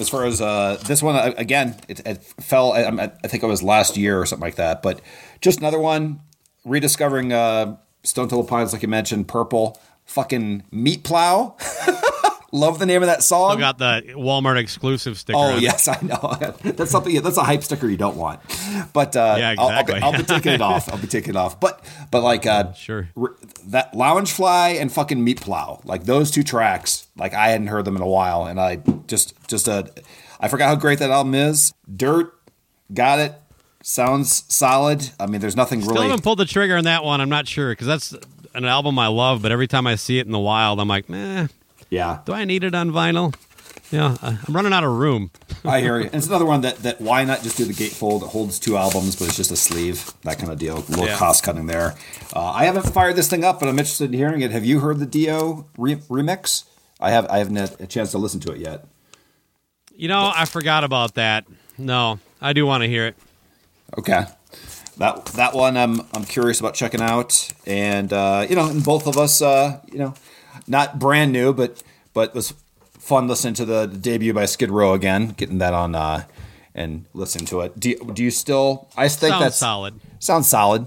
as 0.00 0.08
far 0.08 0.24
as 0.24 0.40
uh, 0.40 0.78
this 0.86 1.02
one 1.02 1.16
again, 1.36 1.76
it, 1.88 2.00
it 2.06 2.22
fell. 2.40 2.72
I, 2.72 2.82
I 3.22 3.28
think 3.28 3.42
it 3.42 3.46
was 3.46 3.62
last 3.62 3.96
year 3.96 4.20
or 4.20 4.26
something 4.26 4.44
like 4.46 4.56
that. 4.56 4.82
But 4.82 5.00
just 5.40 5.58
another 5.58 5.78
one 5.78 6.20
rediscovering 6.64 7.32
uh, 7.32 7.76
Stone 8.02 8.28
Temple 8.28 8.44
Pilots, 8.44 8.72
like 8.72 8.82
you 8.82 8.88
mentioned, 8.88 9.28
Purple, 9.28 9.80
fucking 10.04 10.64
Meat 10.70 11.02
Plow. 11.04 11.56
Love 12.50 12.78
the 12.78 12.86
name 12.86 13.02
of 13.02 13.08
that 13.08 13.22
song. 13.22 13.58
I 13.58 13.60
got 13.60 13.76
the 13.78 14.02
Walmart 14.14 14.56
exclusive 14.56 15.18
sticker. 15.18 15.36
Oh 15.38 15.52
on 15.56 15.60
yes, 15.60 15.86
I 15.86 15.98
know. 16.00 16.54
That's 16.72 16.90
something. 16.90 17.20
That's 17.20 17.36
a 17.36 17.42
hype 17.42 17.62
sticker 17.62 17.86
you 17.88 17.98
don't 17.98 18.16
want. 18.16 18.40
But 18.94 19.14
uh, 19.16 19.36
Yeah, 19.38 19.54
I'll- 19.58 19.68
I'll, 19.68 19.84
be, 19.84 19.92
exactly. 19.92 20.00
I'll 20.00 20.12
be 20.16 20.22
taking 20.22 20.52
it 20.54 20.62
off. 20.62 20.90
I'll 20.90 20.98
be 20.98 21.06
taking 21.06 21.30
it 21.30 21.36
off. 21.36 21.60
But 21.60 21.84
but 22.10 22.22
like 22.22 22.46
uh, 22.46 22.72
Sure. 22.74 23.10
that 23.66 23.94
Lounge 23.94 24.32
Fly 24.32 24.70
and 24.70 24.90
fucking 24.90 25.22
Meat 25.22 25.42
Plow, 25.42 25.80
like 25.84 26.04
those 26.04 26.30
two 26.30 26.42
tracks, 26.42 27.06
like 27.16 27.34
I 27.34 27.48
hadn't 27.48 27.66
heard 27.66 27.84
them 27.84 27.96
in 27.96 28.02
a 28.02 28.06
while, 28.08 28.46
and 28.46 28.58
I 28.58 28.76
just 29.06 29.34
just 29.46 29.68
uh, 29.68 29.82
I 30.40 30.48
forgot 30.48 30.68
how 30.68 30.76
great 30.76 31.00
that 31.00 31.10
album 31.10 31.34
is. 31.34 31.74
Dirt, 31.94 32.32
got 32.94 33.18
it. 33.18 33.34
Sounds 33.82 34.44
solid. 34.52 35.10
I 35.20 35.26
mean, 35.26 35.40
there's 35.42 35.54
nothing 35.56 35.82
Still 35.82 35.94
really. 35.96 36.06
haven't 36.08 36.22
pulled 36.24 36.38
the 36.38 36.44
trigger 36.46 36.76
on 36.78 36.84
that 36.84 37.04
one. 37.04 37.20
I'm 37.20 37.28
not 37.28 37.46
sure 37.46 37.72
because 37.72 37.86
that's 37.86 38.14
an 38.54 38.64
album 38.64 38.98
I 38.98 39.06
love, 39.08 39.42
but 39.42 39.52
every 39.52 39.66
time 39.68 39.86
I 39.86 39.94
see 39.96 40.18
it 40.18 40.24
in 40.26 40.32
the 40.32 40.38
wild, 40.38 40.80
I'm 40.80 40.88
like, 40.88 41.08
meh. 41.10 41.46
Yeah, 41.90 42.18
Do 42.24 42.32
I 42.32 42.44
need 42.44 42.64
it 42.64 42.74
on 42.74 42.90
vinyl? 42.90 43.34
Yeah, 43.90 44.16
I'm 44.20 44.38
running 44.54 44.74
out 44.74 44.84
of 44.84 44.90
room. 44.92 45.30
I 45.64 45.80
hear 45.80 45.98
you. 45.98 46.04
And 46.06 46.14
it's 46.16 46.26
another 46.26 46.44
one 46.44 46.60
that, 46.60 46.76
that 46.82 47.00
why 47.00 47.24
not 47.24 47.42
just 47.42 47.56
do 47.56 47.64
the 47.64 47.72
gatefold? 47.72 48.22
It 48.22 48.26
holds 48.28 48.58
two 48.58 48.76
albums, 48.76 49.16
but 49.16 49.28
it's 49.28 49.36
just 49.38 49.50
a 49.50 49.56
sleeve, 49.56 50.12
that 50.24 50.38
kind 50.38 50.52
of 50.52 50.58
deal. 50.58 50.76
A 50.76 50.80
little 50.80 51.06
Yeah. 51.06 51.16
cost 51.16 51.42
cutting 51.42 51.66
there. 51.66 51.94
Uh, 52.36 52.40
I 52.52 52.66
haven't 52.66 52.82
fired 52.92 53.16
this 53.16 53.28
thing 53.28 53.44
up, 53.44 53.58
but 53.60 53.68
I'm 53.70 53.78
interested 53.78 54.12
in 54.12 54.12
hearing 54.12 54.42
it. 54.42 54.50
Have 54.50 54.66
you 54.66 54.80
heard 54.80 54.98
the 54.98 55.06
Dio 55.06 55.66
re- 55.78 55.96
remix? 55.96 56.64
I 57.00 57.10
have 57.12 57.26
I 57.30 57.38
haven't 57.38 57.56
had 57.56 57.80
a 57.80 57.86
chance 57.86 58.10
to 58.10 58.18
listen 58.18 58.40
to 58.40 58.52
it 58.52 58.58
yet. 58.58 58.84
You 59.96 60.08
know, 60.08 60.30
I 60.34 60.44
forgot 60.44 60.84
about 60.84 61.14
that. 61.14 61.46
No, 61.78 62.18
I 62.42 62.52
do 62.52 62.66
want 62.66 62.82
to 62.82 62.88
hear 62.88 63.06
it. 63.06 63.16
Okay. 63.98 64.24
That 64.98 65.26
that 65.26 65.54
one 65.54 65.76
I'm 65.78 66.00
I'm 66.12 66.24
curious 66.24 66.60
about 66.60 66.74
checking 66.74 67.00
out, 67.00 67.52
and 67.66 68.12
uh, 68.12 68.46
you 68.50 68.56
know, 68.56 68.68
and 68.68 68.84
both 68.84 69.06
of 69.06 69.16
us, 69.16 69.40
uh, 69.40 69.80
you 69.90 69.98
know, 69.98 70.14
not 70.66 70.98
brand 70.98 71.32
new, 71.32 71.52
but 71.52 71.82
but 72.14 72.34
was 72.34 72.54
fun 72.98 73.28
listening 73.28 73.54
to 73.54 73.64
the 73.64 73.86
debut 73.86 74.34
by 74.34 74.44
Skid 74.44 74.70
Row 74.70 74.92
again, 74.92 75.28
getting 75.30 75.58
that 75.58 75.74
on 75.74 75.94
uh, 75.94 76.24
and 76.74 77.06
listening 77.14 77.46
to 77.46 77.60
it. 77.60 77.78
Do 77.78 77.90
you, 77.90 78.12
do 78.12 78.22
you 78.22 78.30
still? 78.30 78.88
I 78.96 79.08
think 79.08 79.32
Sounds 79.32 79.42
that's 79.44 79.56
solid. 79.56 80.00
Sounds 80.18 80.48
solid, 80.48 80.86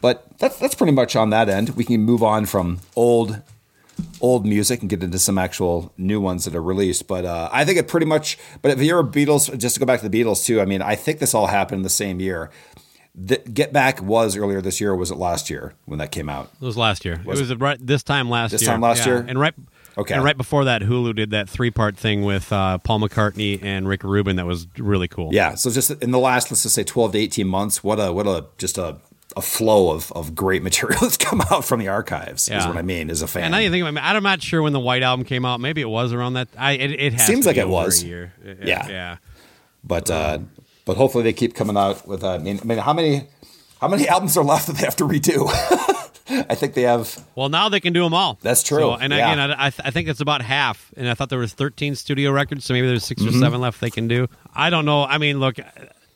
but 0.00 0.26
that's 0.38 0.58
that's 0.58 0.74
pretty 0.74 0.92
much 0.92 1.16
on 1.16 1.30
that 1.30 1.48
end. 1.48 1.70
We 1.70 1.84
can 1.84 2.02
move 2.02 2.22
on 2.22 2.46
from 2.46 2.80
old 2.94 3.42
old 4.20 4.46
music 4.46 4.80
and 4.80 4.90
get 4.90 5.02
into 5.02 5.18
some 5.18 5.38
actual 5.38 5.92
new 5.96 6.20
ones 6.20 6.44
that 6.44 6.54
are 6.54 6.62
released. 6.62 7.06
But 7.06 7.24
uh, 7.24 7.48
I 7.52 7.64
think 7.64 7.78
it 7.78 7.88
pretty 7.88 8.06
much. 8.06 8.38
But 8.62 8.72
if 8.72 8.80
you're 8.80 9.00
a 9.00 9.04
Beatles, 9.04 9.56
just 9.58 9.74
to 9.76 9.80
go 9.80 9.86
back 9.86 10.00
to 10.00 10.08
the 10.08 10.22
Beatles 10.22 10.44
too. 10.44 10.60
I 10.60 10.64
mean, 10.64 10.82
I 10.82 10.94
think 10.94 11.18
this 11.18 11.34
all 11.34 11.46
happened 11.46 11.80
in 11.80 11.82
the 11.82 11.90
same 11.90 12.20
year. 12.20 12.50
The, 13.18 13.38
Get 13.38 13.72
Back 13.72 14.02
was 14.02 14.36
earlier 14.36 14.60
this 14.60 14.80
year. 14.80 14.90
Or 14.92 14.96
was 14.96 15.10
it 15.10 15.16
last 15.16 15.48
year 15.48 15.72
when 15.86 15.98
that 16.00 16.10
came 16.12 16.28
out? 16.28 16.50
It 16.60 16.64
was 16.64 16.76
last 16.76 17.04
year. 17.04 17.20
Was 17.24 17.40
it 17.40 17.48
was 17.48 17.58
right 17.60 17.78
this 17.84 18.02
time 18.02 18.28
last 18.28 18.50
This 18.52 18.60
year. 18.62 18.66
This 18.68 18.72
time 18.74 18.80
last 18.82 18.98
Yeah. 19.06 19.06
year? 19.14 19.24
and 19.28 19.40
right. 19.40 19.54
Okay. 19.98 20.12
And 20.14 20.22
right 20.22 20.36
before 20.36 20.66
that, 20.66 20.82
Hulu 20.82 21.16
did 21.16 21.30
that 21.30 21.48
three-part 21.48 21.96
thing 21.96 22.22
with 22.22 22.52
uh, 22.52 22.76
Paul 22.78 23.00
McCartney 23.00 23.62
and 23.62 23.88
Rick 23.88 24.04
Rubin. 24.04 24.36
That 24.36 24.44
was 24.44 24.66
really 24.76 25.08
cool. 25.08 25.30
Yeah. 25.32 25.54
So 25.54 25.70
just 25.70 25.90
in 25.90 26.10
the 26.10 26.18
last, 26.18 26.50
let's 26.50 26.62
just 26.64 26.74
say, 26.74 26.84
twelve 26.84 27.12
to 27.12 27.18
eighteen 27.18 27.48
months, 27.48 27.82
what 27.82 27.98
a 27.98 28.12
what 28.12 28.26
a 28.26 28.44
just 28.58 28.76
a, 28.76 28.98
a 29.38 29.40
flow 29.40 29.90
of, 29.94 30.12
of 30.12 30.34
great 30.34 30.62
material 30.68 31.00
that's 31.00 31.16
come 31.16 31.40
out 31.50 31.64
from 31.64 31.80
the 31.80 31.88
archives. 31.88 32.46
Is 32.50 32.66
what 32.66 32.76
I 32.76 32.82
mean. 32.82 33.08
As 33.08 33.22
a 33.22 33.26
fan, 33.26 33.44
And 33.44 33.52
now 33.52 33.58
you 33.58 33.70
think 33.70 33.86
about 33.88 33.96
it, 34.14 34.16
I'm 34.18 34.22
not 34.22 34.42
sure 34.42 34.60
when 34.60 34.74
the 34.74 34.80
White 34.80 35.02
Album 35.02 35.24
came 35.24 35.46
out. 35.46 35.60
Maybe 35.60 35.80
it 35.80 35.88
was 35.88 36.12
around 36.12 36.34
that. 36.34 36.48
I 36.58 36.72
it, 36.72 36.90
it 36.90 37.12
has 37.14 37.26
Seems 37.26 37.46
like 37.46 37.56
it 37.56 37.66
was. 37.68 38.02
A 38.02 38.06
year. 38.06 38.32
It- 38.44 38.60
it- 38.60 38.68
Yeah. 38.68 38.86
yeah. 38.88 39.16
but 39.82 40.10
uh, 40.10 40.40
but 40.86 40.96
hopefully 40.96 41.22
they 41.24 41.34
keep 41.34 41.54
coming 41.54 41.76
out 41.76 42.08
with. 42.08 42.24
Uh, 42.24 42.30
I 42.32 42.38
mean, 42.38 42.58
I 42.62 42.64
mean, 42.64 42.78
how 42.78 42.94
many 42.94 43.26
how 43.82 43.88
many 43.88 44.08
albums 44.14 44.36
are 44.38 44.44
left 44.44 44.66
that 44.68 44.76
they 44.76 44.84
have 44.84 44.96
to 44.96 45.04
redo? 45.04 45.46
I 46.28 46.56
think 46.56 46.74
they 46.74 46.82
have. 46.82 47.24
Well, 47.36 47.48
now 47.48 47.68
they 47.68 47.78
can 47.78 47.92
do 47.92 48.02
them 48.02 48.12
all. 48.12 48.36
That's 48.42 48.64
true. 48.64 48.78
So, 48.78 48.94
and 48.94 49.12
Yeah. 49.12 49.30
again, 49.32 49.38
I, 49.52 49.66
I, 49.66 49.70
th- 49.70 49.86
I 49.86 49.90
think 49.92 50.08
it's 50.08 50.20
about 50.20 50.42
half. 50.42 50.92
And 50.96 51.08
I 51.08 51.14
thought 51.14 51.28
there 51.28 51.38
was 51.38 51.52
13 51.52 51.94
studio 51.94 52.32
records, 52.32 52.64
so 52.64 52.74
maybe 52.74 52.88
there's 52.88 53.04
6 53.04 53.22
Mm-hmm. 53.22 53.36
or 53.36 53.38
seven 53.38 53.60
left 53.60 53.80
they 53.80 53.90
can 53.90 54.08
do. 54.08 54.26
I 54.52 54.68
don't 54.70 54.84
know. 54.86 55.04
I 55.04 55.18
mean, 55.18 55.38
look, 55.38 55.56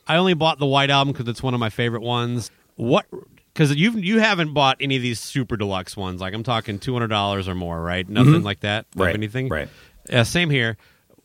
I 0.07 0.17
only 0.17 0.33
bought 0.33 0.59
the 0.59 0.65
White 0.65 0.89
Album 0.89 1.13
because 1.13 1.29
it's 1.29 1.41
one 1.41 1.53
of 1.53 1.61
my 1.61 1.69
favorite 1.69 2.01
ones. 2.01 2.51
What? 2.75 3.05
Because 3.53 3.73
you 3.75 3.91
you 3.93 4.19
haven't 4.19 4.53
bought 4.53 4.77
any 4.81 4.97
of 4.97 5.01
these 5.01 5.19
super 5.19 5.55
deluxe 5.55 5.95
ones. 5.95 6.19
Like 6.19 6.33
I'm 6.33 6.43
talking 6.43 6.77
two 6.79 6.91
hundred 6.93 7.07
dollars 7.07 7.47
or 7.47 7.55
more, 7.55 7.81
right? 7.81 8.07
Nothing 8.07 8.43
like 8.43 8.61
that. 8.61 8.89
Mm-hmm. 8.91 9.01
Right, 9.01 9.15
Anything. 9.15 9.47
right. 9.49 9.69
Yeah. 10.09 10.23
Same 10.23 10.49
here. 10.49 10.75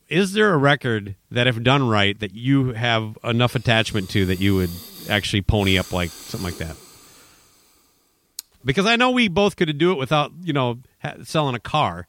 Is 0.09 0.33
there 0.33 0.53
a 0.55 0.57
record 0.57 1.17
that, 1.31 1.47
if 1.47 1.61
done 1.63 1.89
right, 1.89 2.19
that 2.21 2.33
you 2.33 2.73
have 2.73 3.19
enough 3.25 3.55
attachment 3.55 4.09
to 4.11 4.25
that 4.27 4.41
you 4.41 4.55
would 4.55 4.71
actually 5.09 5.43
pony 5.43 5.79
up 5.79 5.93
like 5.93 6.11
something 6.11 6.45
like 6.45 6.59
that? 6.59 6.77
Because 8.65 8.87
I 8.87 8.97
know 8.97 9.11
we 9.11 9.29
both 9.29 9.57
could 9.57 9.77
do 9.79 9.93
it 9.93 9.99
without, 9.99 10.33
you 10.43 10.53
know, 10.53 10.79
ha- 11.03 11.15
selling 11.25 11.55
a 11.55 11.61
car. 11.61 12.07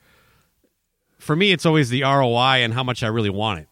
For 1.18 1.36
me, 1.36 1.52
it's 1.52 1.66
always 1.66 1.90
the 1.90 2.04
ROI 2.04 2.64
and 2.64 2.74
how 2.74 2.84
much 2.84 3.04
I 3.04 3.08
really 3.08 3.30
want 3.30 3.62
it. 3.62 3.68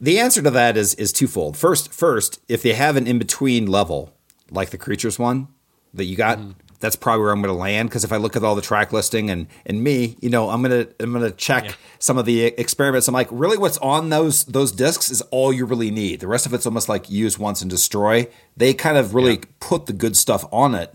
The 0.00 0.18
answer 0.18 0.42
to 0.42 0.50
that 0.50 0.76
is 0.76 0.94
is 0.94 1.12
twofold. 1.12 1.56
First, 1.56 1.92
first, 1.92 2.40
if 2.48 2.62
they 2.62 2.74
have 2.74 2.96
an 2.96 3.06
in 3.06 3.18
between 3.18 3.66
level 3.66 4.12
like 4.50 4.70
the 4.70 4.78
creatures 4.78 5.18
one 5.18 5.48
that 5.92 6.04
you 6.04 6.16
got, 6.16 6.38
mm-hmm. 6.38 6.52
That's 6.80 6.96
probably 6.96 7.22
where 7.22 7.32
I'm 7.32 7.42
going 7.42 7.54
to 7.54 7.58
land. 7.58 7.88
Because 7.88 8.04
if 8.04 8.12
I 8.12 8.16
look 8.16 8.36
at 8.36 8.44
all 8.44 8.54
the 8.54 8.62
track 8.62 8.92
listing 8.92 9.30
and 9.30 9.46
and 9.66 9.82
me, 9.82 10.16
you 10.20 10.30
know, 10.30 10.50
I'm 10.50 10.62
gonna 10.62 10.86
I'm 11.00 11.12
gonna 11.12 11.30
check 11.30 11.76
some 11.98 12.18
of 12.18 12.26
the 12.26 12.44
experiments. 12.44 13.08
I'm 13.08 13.14
like, 13.14 13.28
really, 13.30 13.56
what's 13.58 13.78
on 13.78 14.10
those 14.10 14.44
those 14.44 14.72
discs 14.72 15.10
is 15.10 15.22
all 15.30 15.52
you 15.52 15.66
really 15.66 15.90
need. 15.90 16.20
The 16.20 16.28
rest 16.28 16.46
of 16.46 16.54
it's 16.54 16.66
almost 16.66 16.88
like 16.88 17.10
use 17.10 17.38
once 17.38 17.62
and 17.62 17.70
destroy. 17.70 18.28
They 18.56 18.74
kind 18.74 18.96
of 18.96 19.14
really 19.14 19.38
put 19.60 19.86
the 19.86 19.92
good 19.92 20.16
stuff 20.16 20.44
on 20.52 20.74
it. 20.74 20.94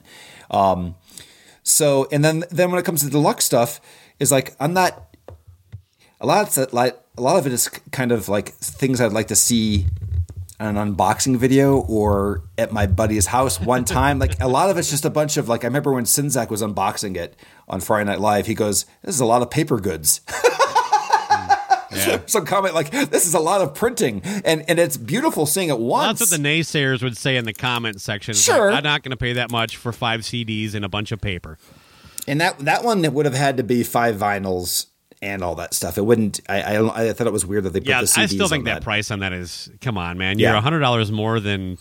Um, 0.52 0.96
so 1.64 2.08
and 2.12 2.24
then 2.24 2.44
then 2.50 2.72
when 2.72 2.80
it 2.80 2.86
comes 2.86 3.04
to 3.04 3.10
deluxe 3.10 3.46
stuff, 3.46 3.80
is 4.20 4.32
like 4.32 4.56
I'm 4.60 4.74
not 4.74 5.16
a 6.22 6.26
lot 6.26 6.58
of 6.58 6.74
like 6.74 7.00
a 7.18 7.22
lot 7.22 7.38
of 7.38 7.46
it 7.46 7.54
is 7.54 7.68
kind 7.92 8.12
of 8.12 8.30
like 8.30 8.50
things 8.50 9.02
I'd 9.02 9.14
like 9.14 9.28
to 9.28 9.36
see 9.36 9.88
an 10.60 10.76
unboxing 10.76 11.38
video 11.38 11.78
or 11.78 12.44
at 12.58 12.72
my 12.74 12.86
buddy's 12.86 13.28
house 13.28 13.60
one 13.62 13.86
time. 13.86 14.20
like 14.20 14.40
a 14.42 14.48
lot 14.48 14.70
of 14.70 14.78
it's 14.78 14.90
just 14.90 15.06
a 15.06 15.10
bunch 15.10 15.38
of 15.38 15.48
like 15.48 15.64
I 15.64 15.68
remember 15.68 15.94
when 15.94 16.04
Sinzak 16.04 16.50
was 16.50 16.62
unboxing 16.62 17.16
it 17.16 17.36
on 17.68 17.80
Friday 17.80 18.10
Night 18.10 18.20
Live. 18.20 18.46
He 18.46 18.54
goes, 18.56 18.86
"This 19.04 19.16
is 19.16 19.22
a 19.22 19.26
lot 19.26 19.42
of 19.42 19.50
paper 19.50 19.80
goods." 19.80 20.22
Some 22.28 22.46
comment 22.46 22.76
like, 22.76 22.92
"This 22.92 23.26
is 23.26 23.34
a 23.34 23.40
lot 23.40 23.62
of 23.62 23.74
printing," 23.74 24.22
and 24.46 24.64
and 24.70 24.80
it's 24.80 24.96
beautiful 24.96 25.46
seeing 25.46 25.70
it 25.70 25.78
Well, 25.80 25.88
once. 25.88 26.20
that's 26.20 26.32
what 26.32 26.42
the 26.42 26.48
naysayers 26.48 27.02
would 27.04 27.18
say 27.18 27.36
in 27.36 27.46
the 27.46 27.54
comment 27.54 28.00
section. 28.00 28.34
Sure. 28.36 28.70
like, 28.70 28.78
I'm 28.78 28.84
not 28.84 29.04
going 29.04 29.12
to 29.12 29.18
pay 29.18 29.34
that 29.34 29.52
much 29.52 29.76
for 29.78 29.92
five 29.92 30.22
CDs 30.22 30.76
and 30.76 30.86
a 30.86 30.90
bunch 30.90 31.12
of 31.12 31.20
paper. 31.20 31.58
And 32.28 32.40
that 32.42 32.60
that 32.60 32.84
one 32.84 33.02
would 33.14 33.26
have 33.26 33.34
had 33.36 33.58
to 33.58 33.64
be 33.64 33.84
five 33.84 34.16
vinyls 34.18 34.86
and 35.22 35.44
all 35.44 35.56
that 35.56 35.74
stuff. 35.74 35.98
It 35.98 36.02
wouldn't. 36.06 36.40
I 36.50 36.62
I, 36.78 37.10
I 37.10 37.14
thought 37.14 37.28
it 37.28 37.34
was 37.34 37.46
weird 37.46 37.64
that 37.66 37.72
they 37.74 37.80
put 37.80 37.90
Yeah, 37.90 38.02
the 38.02 38.08
CDs 38.08 38.18
I 38.22 38.26
still 38.28 38.48
think 38.48 38.66
that, 38.66 38.76
that. 38.76 38.84
price 38.84 39.12
on 39.12 39.20
that 39.20 39.34
is 39.34 39.70
come 39.82 39.98
on, 39.98 40.18
man. 40.18 40.40
You're 40.40 40.52
Yeah. 40.52 40.58
a 40.58 40.62
hundred 40.62 40.80
dollars 40.80 41.12
more 41.12 41.40
than 41.40 41.78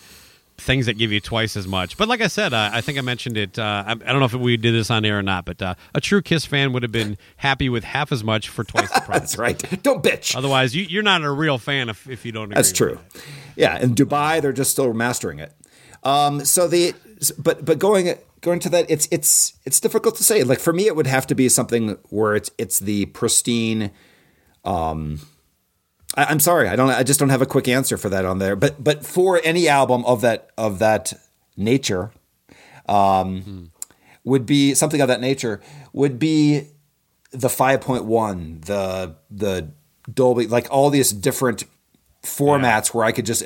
things 0.60 0.86
that 0.86 0.94
give 0.98 1.12
you 1.12 1.20
twice 1.20 1.56
as 1.56 1.68
much. 1.68 1.96
But 1.96 2.08
like 2.08 2.20
I 2.20 2.26
said, 2.26 2.52
uh, 2.52 2.70
I 2.72 2.80
think 2.80 2.98
I 2.98 3.00
mentioned 3.00 3.36
it. 3.36 3.56
Uh, 3.60 3.84
I, 3.86 3.92
I 3.92 3.94
don't 3.94 4.18
know 4.18 4.24
if 4.24 4.34
we 4.34 4.56
did 4.56 4.74
this 4.74 4.90
on 4.90 5.04
air 5.04 5.16
or 5.16 5.22
not, 5.22 5.44
but 5.44 5.62
uh, 5.62 5.76
a 5.94 6.00
true 6.00 6.20
Kiss 6.20 6.44
fan 6.44 6.72
would 6.72 6.82
have 6.82 6.90
been 6.90 7.16
happy 7.36 7.68
with 7.68 7.84
half 7.84 8.10
as 8.10 8.24
much 8.24 8.48
for 8.48 8.64
twice 8.64 8.90
the 8.92 9.00
price. 9.06 9.20
That's 9.20 9.38
right. 9.38 9.82
Don't 9.84 10.02
bitch. 10.02 10.34
Otherwise, 10.34 10.74
you, 10.74 10.82
you're 10.82 11.04
not 11.04 11.22
a 11.22 11.30
real 11.30 11.58
fan 11.58 11.88
if, 11.88 12.08
if 12.10 12.26
you 12.26 12.32
don't. 12.32 12.44
Agree 12.46 12.54
That's 12.56 12.72
true. 12.72 12.98
Yeah, 13.54 13.78
in 13.78 13.94
Dubai, 13.94 14.42
they're 14.42 14.52
just 14.52 14.72
still 14.72 14.92
mastering 14.92 15.38
it. 15.38 15.52
Um, 16.02 16.44
so 16.44 16.68
the 16.68 16.94
but 17.38 17.64
but 17.64 17.78
going 17.78 18.16
going 18.40 18.60
to 18.60 18.68
that, 18.70 18.86
it's 18.88 19.08
it's 19.10 19.54
it's 19.64 19.80
difficult 19.80 20.16
to 20.16 20.24
say. 20.24 20.42
Like 20.44 20.60
for 20.60 20.72
me, 20.72 20.86
it 20.86 20.96
would 20.96 21.06
have 21.06 21.26
to 21.28 21.34
be 21.34 21.48
something 21.48 21.98
where 22.10 22.34
it's 22.34 22.50
it's 22.58 22.78
the 22.78 23.06
pristine. 23.06 23.90
Um, 24.64 25.20
I, 26.14 26.24
I'm 26.24 26.40
sorry, 26.40 26.68
I 26.68 26.76
don't. 26.76 26.90
I 26.90 27.02
just 27.02 27.20
don't 27.20 27.30
have 27.30 27.42
a 27.42 27.46
quick 27.46 27.68
answer 27.68 27.96
for 27.96 28.08
that 28.08 28.24
on 28.24 28.38
there. 28.38 28.56
But 28.56 28.82
but 28.82 29.04
for 29.04 29.40
any 29.44 29.68
album 29.68 30.04
of 30.04 30.20
that 30.20 30.50
of 30.56 30.78
that 30.78 31.12
nature, 31.56 32.12
um, 32.88 33.70
would 34.24 34.46
be 34.46 34.74
something 34.74 35.00
of 35.00 35.08
that 35.08 35.20
nature 35.20 35.60
would 35.92 36.18
be 36.18 36.68
the 37.30 37.48
5.1 37.48 38.64
the 38.64 39.16
the 39.30 39.70
dolby 40.12 40.46
like 40.46 40.66
all 40.70 40.88
these 40.88 41.12
different 41.12 41.64
formats 42.22 42.94
where 42.94 43.04
i 43.04 43.12
could 43.12 43.26
just 43.26 43.42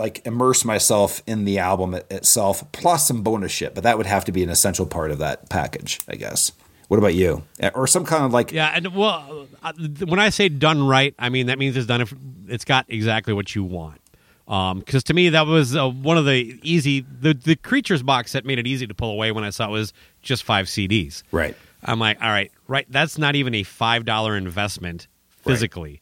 like 0.00 0.26
immerse 0.26 0.64
myself 0.64 1.22
in 1.26 1.44
the 1.44 1.58
album 1.58 1.94
itself 2.10 2.64
plus 2.72 3.06
some 3.06 3.22
bonus 3.22 3.52
shit 3.52 3.74
but 3.74 3.84
that 3.84 3.96
would 3.96 4.06
have 4.06 4.24
to 4.24 4.32
be 4.32 4.42
an 4.42 4.48
essential 4.48 4.86
part 4.86 5.10
of 5.10 5.18
that 5.18 5.48
package 5.48 6.00
i 6.08 6.16
guess 6.16 6.52
what 6.88 6.98
about 6.98 7.14
you 7.14 7.44
or 7.74 7.86
some 7.86 8.04
kind 8.04 8.24
of 8.24 8.32
like 8.32 8.50
Yeah, 8.50 8.72
and 8.74 8.92
well, 8.96 9.46
uh, 9.62 9.72
when 10.06 10.18
I 10.18 10.30
say 10.30 10.48
done 10.48 10.84
right, 10.84 11.14
I 11.20 11.28
mean 11.28 11.46
that 11.46 11.56
means 11.56 11.76
it's 11.76 11.86
done. 11.86 12.00
If 12.00 12.12
it's 12.48 12.64
got 12.64 12.84
exactly 12.88 13.32
what 13.32 13.54
you 13.54 13.62
want. 13.62 14.00
Because 14.44 15.04
to 15.04 15.14
me, 15.14 15.28
that 15.28 15.46
was 15.46 15.76
uh, 15.76 15.88
one 15.88 16.18
of 16.18 16.24
the 16.24 16.58
easy. 16.64 17.02
The 17.02 17.32
the 17.32 17.54
creatures 17.54 18.02
box 18.02 18.32
set 18.32 18.44
made 18.44 18.58
it 18.58 18.66
easy 18.66 18.88
to 18.88 18.94
pull 18.94 19.12
away 19.12 19.30
when 19.30 19.44
I 19.44 19.50
saw 19.50 19.68
it 19.68 19.70
was 19.70 19.92
just 20.20 20.42
five 20.42 20.66
CDs. 20.66 21.22
Right. 21.30 21.56
I'm 21.84 22.00
like, 22.00 22.20
all 22.20 22.28
right, 22.28 22.50
right. 22.66 22.86
That's 22.90 23.18
not 23.18 23.36
even 23.36 23.54
a 23.54 23.62
five 23.62 24.04
dollar 24.04 24.36
investment 24.36 25.06
physically. 25.28 25.90
right 25.90 26.00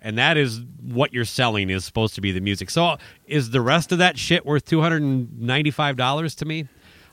And 0.00 0.18
that 0.18 0.36
is 0.36 0.60
what 0.80 1.12
you're 1.12 1.24
selling 1.24 1.70
is 1.70 1.84
supposed 1.84 2.14
to 2.14 2.20
be 2.20 2.32
the 2.32 2.40
music. 2.40 2.70
So 2.70 2.96
is 3.26 3.50
the 3.50 3.60
rest 3.60 3.92
of 3.92 3.98
that 3.98 4.18
shit 4.18 4.46
worth 4.46 4.64
two 4.64 4.80
hundred 4.80 5.02
and 5.02 5.40
ninety 5.40 5.70
five 5.70 5.96
dollars 5.96 6.34
to 6.36 6.44
me? 6.44 6.68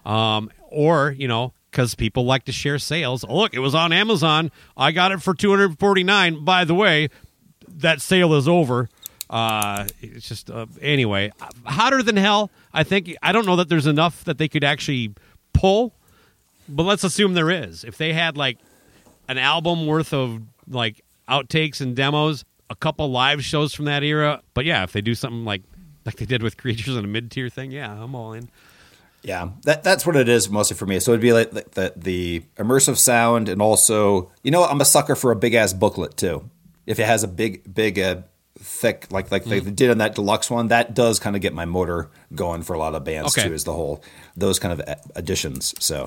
Um, 0.05 0.51
or 0.69 1.11
you 1.17 1.27
know, 1.27 1.53
because 1.71 1.95
people 1.95 2.25
like 2.25 2.45
to 2.45 2.51
share 2.51 2.79
sales. 2.79 3.23
Look, 3.23 3.53
it 3.53 3.59
was 3.59 3.73
on 3.73 3.91
Amazon. 3.91 4.51
I 4.77 4.91
got 4.91 5.11
it 5.11 5.21
for 5.21 5.33
two 5.33 5.49
hundred 5.49 5.79
forty 5.79 6.03
nine. 6.03 6.45
By 6.45 6.63
the 6.63 6.75
way, 6.75 7.09
that 7.67 8.01
sale 8.01 8.33
is 8.35 8.47
over. 8.47 8.87
Uh, 9.29 9.87
it's 10.01 10.29
just 10.29 10.51
uh, 10.51 10.67
anyway, 10.81 11.31
hotter 11.65 12.03
than 12.03 12.15
hell. 12.15 12.51
I 12.71 12.83
think 12.83 13.15
I 13.23 13.31
don't 13.31 13.47
know 13.47 13.55
that 13.55 13.69
there's 13.69 13.87
enough 13.87 14.23
that 14.25 14.37
they 14.37 14.47
could 14.47 14.63
actually 14.63 15.15
pull, 15.53 15.95
but 16.69 16.83
let's 16.83 17.03
assume 17.03 17.33
there 17.33 17.49
is. 17.49 17.83
If 17.83 17.97
they 17.97 18.13
had 18.13 18.37
like 18.37 18.59
an 19.27 19.39
album 19.39 19.87
worth 19.87 20.13
of 20.13 20.41
like 20.67 21.03
outtakes 21.29 21.81
and 21.81 21.95
demos, 21.95 22.45
a 22.69 22.75
couple 22.75 23.09
live 23.09 23.43
shows 23.43 23.73
from 23.73 23.85
that 23.85 24.03
era. 24.03 24.41
But 24.53 24.65
yeah, 24.65 24.83
if 24.83 24.91
they 24.93 25.01
do 25.01 25.15
something 25.15 25.45
like 25.45 25.63
like 26.05 26.15
they 26.17 26.25
did 26.25 26.43
with 26.43 26.57
Creatures 26.61 26.95
and 26.95 27.05
a 27.05 27.07
mid 27.07 27.31
tier 27.31 27.49
thing, 27.49 27.71
yeah, 27.71 27.91
I'm 27.91 28.15
all 28.15 28.33
in. 28.33 28.49
Yeah, 29.23 29.49
that 29.63 29.83
that's 29.83 30.05
what 30.05 30.15
it 30.15 30.29
is 30.29 30.49
mostly 30.49 30.77
for 30.77 30.85
me. 30.85 30.99
So 30.99 31.11
it'd 31.11 31.21
be 31.21 31.33
like 31.33 31.49
the, 31.51 31.65
the, 31.71 31.93
the 31.95 32.43
immersive 32.57 32.97
sound, 32.97 33.49
and 33.49 33.59
also, 33.61 34.31
you 34.43 34.51
know, 34.51 34.63
I'm 34.63 34.79
a 34.81 34.85
sucker 34.85 35.15
for 35.15 35.31
a 35.31 35.35
big 35.35 35.55
ass 35.55 35.73
booklet 35.73 36.15
too. 36.15 36.47
If 36.85 36.99
it 36.99 37.07
has 37.07 37.23
a 37.23 37.27
big, 37.27 37.73
big, 37.73 37.97
uh, 37.97 38.17
thick, 38.59 39.07
like 39.09 39.31
like 39.31 39.43
they 39.45 39.59
did 39.61 39.89
on 39.89 39.97
that 39.97 40.13
deluxe 40.13 40.51
one, 40.51 40.67
that 40.67 40.93
does 40.93 41.19
kind 41.19 41.35
of 41.35 41.41
get 41.41 41.53
my 41.53 41.65
motor 41.65 42.11
going 42.35 42.61
for 42.61 42.73
a 42.73 42.77
lot 42.77 42.93
of 42.93 43.03
bands 43.03 43.35
Okay. 43.35 43.47
too. 43.47 43.53
Is 43.55 43.63
the 43.63 43.73
whole 43.73 44.03
those 44.37 44.59
kind 44.59 44.79
of 44.79 44.95
additions. 45.15 45.73
So 45.79 46.05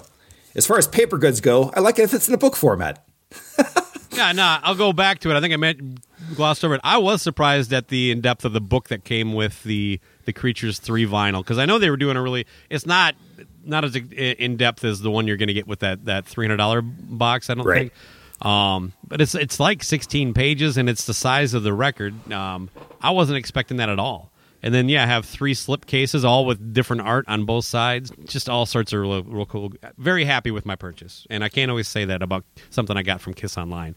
as 0.55 0.65
far 0.65 0.79
as 0.79 0.87
paper 0.87 1.19
goods 1.19 1.41
go, 1.41 1.73
I 1.75 1.81
like 1.81 1.99
it 1.99 2.03
if 2.03 2.15
it's 2.15 2.29
in 2.29 2.35
a 2.35 2.39
book 2.39 2.55
format. 2.55 3.05
Yeah, 4.19 4.33
no, 4.33 4.59
I'll 4.63 4.75
go 4.75 4.93
back 4.93 5.21
to 5.21 5.31
it. 5.31 5.37
I 5.37 5.41
think 5.41 5.55
I 5.55 5.57
meant 5.57 6.01
glossed 6.35 6.65
over 6.65 6.75
it. 6.75 6.81
I 6.85 6.99
was 6.99 7.23
surprised 7.23 7.73
at 7.73 7.89
the 7.89 8.11
in 8.11 8.21
depth 8.21 8.45
of 8.45 8.53
the 8.53 8.61
book 8.61 8.89
that 8.89 9.05
came 9.05 9.33
with 9.35 9.63
the 9.63 10.01
the 10.25 10.33
Creatures 10.33 10.79
three 10.79 11.07
vinyl 11.07 11.39
because 11.43 11.59
I 11.59 11.65
know 11.67 11.79
they 11.79 11.89
were 11.91 11.97
doing 11.97 12.17
a 12.17 12.23
really. 12.23 12.47
It's 12.69 12.85
not 12.87 13.15
not 13.65 13.85
as 13.85 13.97
in 13.97 14.57
depth 14.57 14.85
as 14.85 15.01
the 15.01 15.11
one 15.11 15.27
you're 15.27 15.37
going 15.37 15.49
to 15.49 15.55
get 15.55 15.67
with 15.67 15.81
that 15.81 16.05
that 16.07 16.27
three 16.27 16.45
hundred 16.47 16.57
dollar 16.59 16.83
box. 16.83 17.49
I 17.51 17.55
don't 17.55 17.65
Right. 17.67 17.93
think. 17.93 18.47
Um, 18.47 18.93
but 19.07 19.21
it's 19.21 19.35
it's 19.35 19.59
like 19.59 19.83
sixteen 19.83 20.33
pages 20.35 20.77
and 20.77 20.89
it's 20.89 21.05
the 21.07 21.15
size 21.15 21.55
of 21.55 21.63
the 21.63 21.73
record. 21.73 22.31
Um, 22.33 22.71
I 23.01 23.11
wasn't 23.11 23.39
expecting 23.39 23.79
that 23.79 23.89
at 23.89 23.99
all. 23.99 24.31
And 24.63 24.75
then 24.75 24.89
yeah, 24.89 25.05
I 25.05 25.07
have 25.07 25.25
three 25.25 25.55
slip 25.55 25.87
cases, 25.87 26.25
all 26.25 26.45
with 26.45 26.73
different 26.73 27.03
art 27.03 27.25
on 27.29 27.45
both 27.45 27.65
sides. 27.65 28.13
Just 28.25 28.49
all 28.49 28.67
sorts 28.67 28.93
of 28.93 29.01
real, 29.01 29.23
real 29.23 29.47
cool. 29.47 29.73
Very 29.97 30.25
happy 30.25 30.51
with 30.51 30.67
my 30.67 30.77
purchase, 30.77 31.27
and 31.31 31.45
I 31.45 31.49
can't 31.49 31.71
always 31.71 31.89
say 31.89 32.05
that 32.07 32.23
about 32.23 32.45
something 32.71 32.97
I 32.97 33.03
got 33.03 33.21
from 33.21 33.35
Kiss 33.35 33.57
Online. 33.57 33.95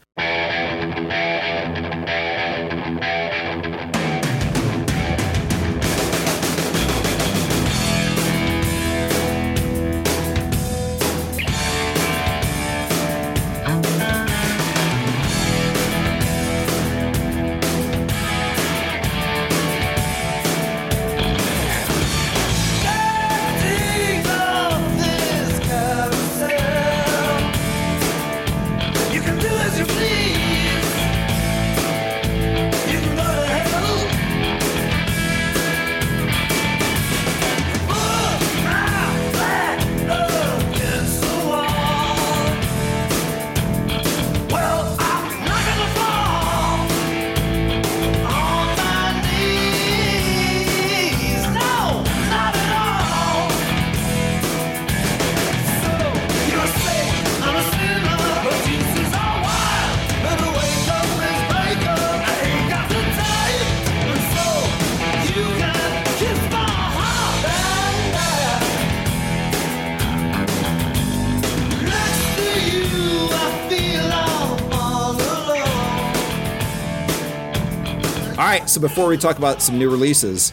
Right, 78.51 78.69
so 78.69 78.81
before 78.81 79.07
we 79.07 79.17
talk 79.17 79.37
about 79.37 79.61
some 79.61 79.79
new 79.79 79.89
releases, 79.89 80.51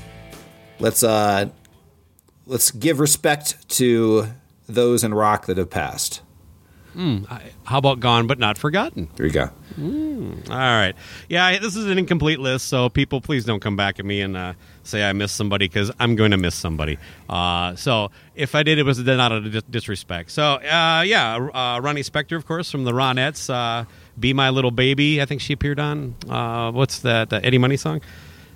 let's 0.78 1.02
uh 1.02 1.48
let's 2.46 2.70
give 2.70 3.00
respect 3.00 3.68
to 3.68 4.28
those 4.68 5.02
in 5.02 5.12
rock 5.12 5.46
that 5.46 5.56
have 5.56 5.70
passed. 5.70 6.22
How 7.64 7.78
about 7.78 8.00
Gone 8.00 8.26
but 8.26 8.40
Not 8.40 8.58
Forgotten? 8.58 9.08
There 9.14 9.26
you 9.26 9.32
go. 9.32 9.50
All 10.50 10.56
right. 10.56 10.96
Yeah, 11.28 11.56
this 11.60 11.76
is 11.76 11.86
an 11.86 11.96
incomplete 11.96 12.40
list, 12.40 12.66
so 12.66 12.88
people, 12.88 13.20
please 13.20 13.44
don't 13.44 13.60
come 13.60 13.76
back 13.76 14.00
at 14.00 14.04
me 14.04 14.20
and 14.20 14.36
uh, 14.36 14.54
say 14.82 15.08
I 15.08 15.12
missed 15.12 15.36
somebody 15.36 15.68
because 15.68 15.92
I'm 16.00 16.16
going 16.16 16.32
to 16.32 16.36
miss 16.36 16.56
somebody. 16.56 16.98
Uh, 17.28 17.76
so 17.76 18.10
if 18.34 18.56
I 18.56 18.64
did, 18.64 18.80
it 18.80 18.82
was 18.82 18.98
not 18.98 19.30
a 19.30 19.40
dis- 19.48 19.62
disrespect. 19.70 20.32
So 20.32 20.54
uh, 20.54 21.04
yeah, 21.06 21.36
uh, 21.36 21.80
Ronnie 21.80 22.02
Spector, 22.02 22.36
of 22.36 22.46
course, 22.46 22.68
from 22.68 22.82
the 22.82 22.92
Ronettes. 22.92 23.48
Be 24.18 24.32
My 24.32 24.50
Little 24.50 24.70
Baby, 24.70 25.22
I 25.22 25.26
think 25.26 25.40
she 25.40 25.52
appeared 25.52 25.78
on. 25.80 26.14
Uh, 26.28 26.70
what's 26.72 27.00
that? 27.00 27.32
Uh, 27.32 27.40
Eddie 27.42 27.58
Money 27.58 27.76
song? 27.76 28.00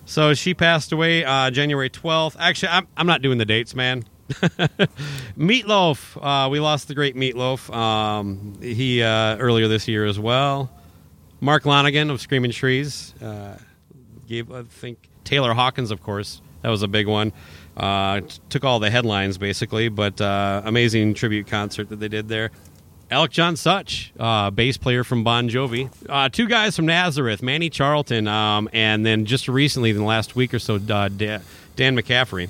So 0.04 0.34
she 0.34 0.54
passed 0.54 0.92
away 0.92 1.24
uh, 1.24 1.50
January 1.50 1.88
12th. 1.90 2.36
Actually, 2.38 2.70
I'm, 2.70 2.88
I'm 2.96 3.06
not 3.06 3.22
doing 3.22 3.38
the 3.38 3.44
dates, 3.44 3.74
man. 3.74 4.04
Meatloaf. 5.38 6.16
Uh, 6.20 6.48
we 6.48 6.60
lost 6.60 6.88
the 6.88 6.94
great 6.94 7.14
Meatloaf. 7.16 7.74
Um, 7.74 8.58
he 8.60 9.02
uh, 9.02 9.36
earlier 9.36 9.68
this 9.68 9.88
year 9.88 10.06
as 10.06 10.18
well. 10.18 10.70
Mark 11.40 11.64
Lanegan 11.64 12.10
of 12.10 12.20
Screaming 12.20 12.52
Trees 12.52 13.14
uh, 13.22 13.56
gave, 14.26 14.50
I 14.52 14.62
think, 14.62 15.08
Taylor 15.24 15.54
Hawkins, 15.54 15.90
of 15.90 16.02
course. 16.02 16.40
That 16.62 16.70
was 16.70 16.82
a 16.82 16.88
big 16.88 17.08
one. 17.08 17.32
Uh, 17.76 18.20
t- 18.20 18.38
took 18.48 18.64
all 18.64 18.78
the 18.78 18.90
headlines 18.90 19.38
basically, 19.38 19.88
but 19.88 20.20
uh, 20.20 20.62
amazing 20.64 21.14
tribute 21.14 21.46
concert 21.46 21.88
that 21.88 21.98
they 22.00 22.08
did 22.08 22.28
there. 22.28 22.50
Alec 23.12 23.30
John 23.30 23.56
Such, 23.56 24.10
uh, 24.18 24.50
bass 24.50 24.78
player 24.78 25.04
from 25.04 25.22
Bon 25.22 25.46
Jovi. 25.50 25.90
Uh, 26.08 26.30
two 26.30 26.48
guys 26.48 26.74
from 26.74 26.86
Nazareth, 26.86 27.42
Manny 27.42 27.68
Charlton, 27.68 28.26
um, 28.26 28.70
and 28.72 29.04
then 29.04 29.26
just 29.26 29.48
recently, 29.48 29.90
in 29.90 29.96
the 29.98 30.02
last 30.02 30.34
week 30.34 30.54
or 30.54 30.58
so, 30.58 30.76
uh, 30.76 31.08
Da- 31.08 31.40
Dan 31.76 31.94
McCafferty. 31.94 32.48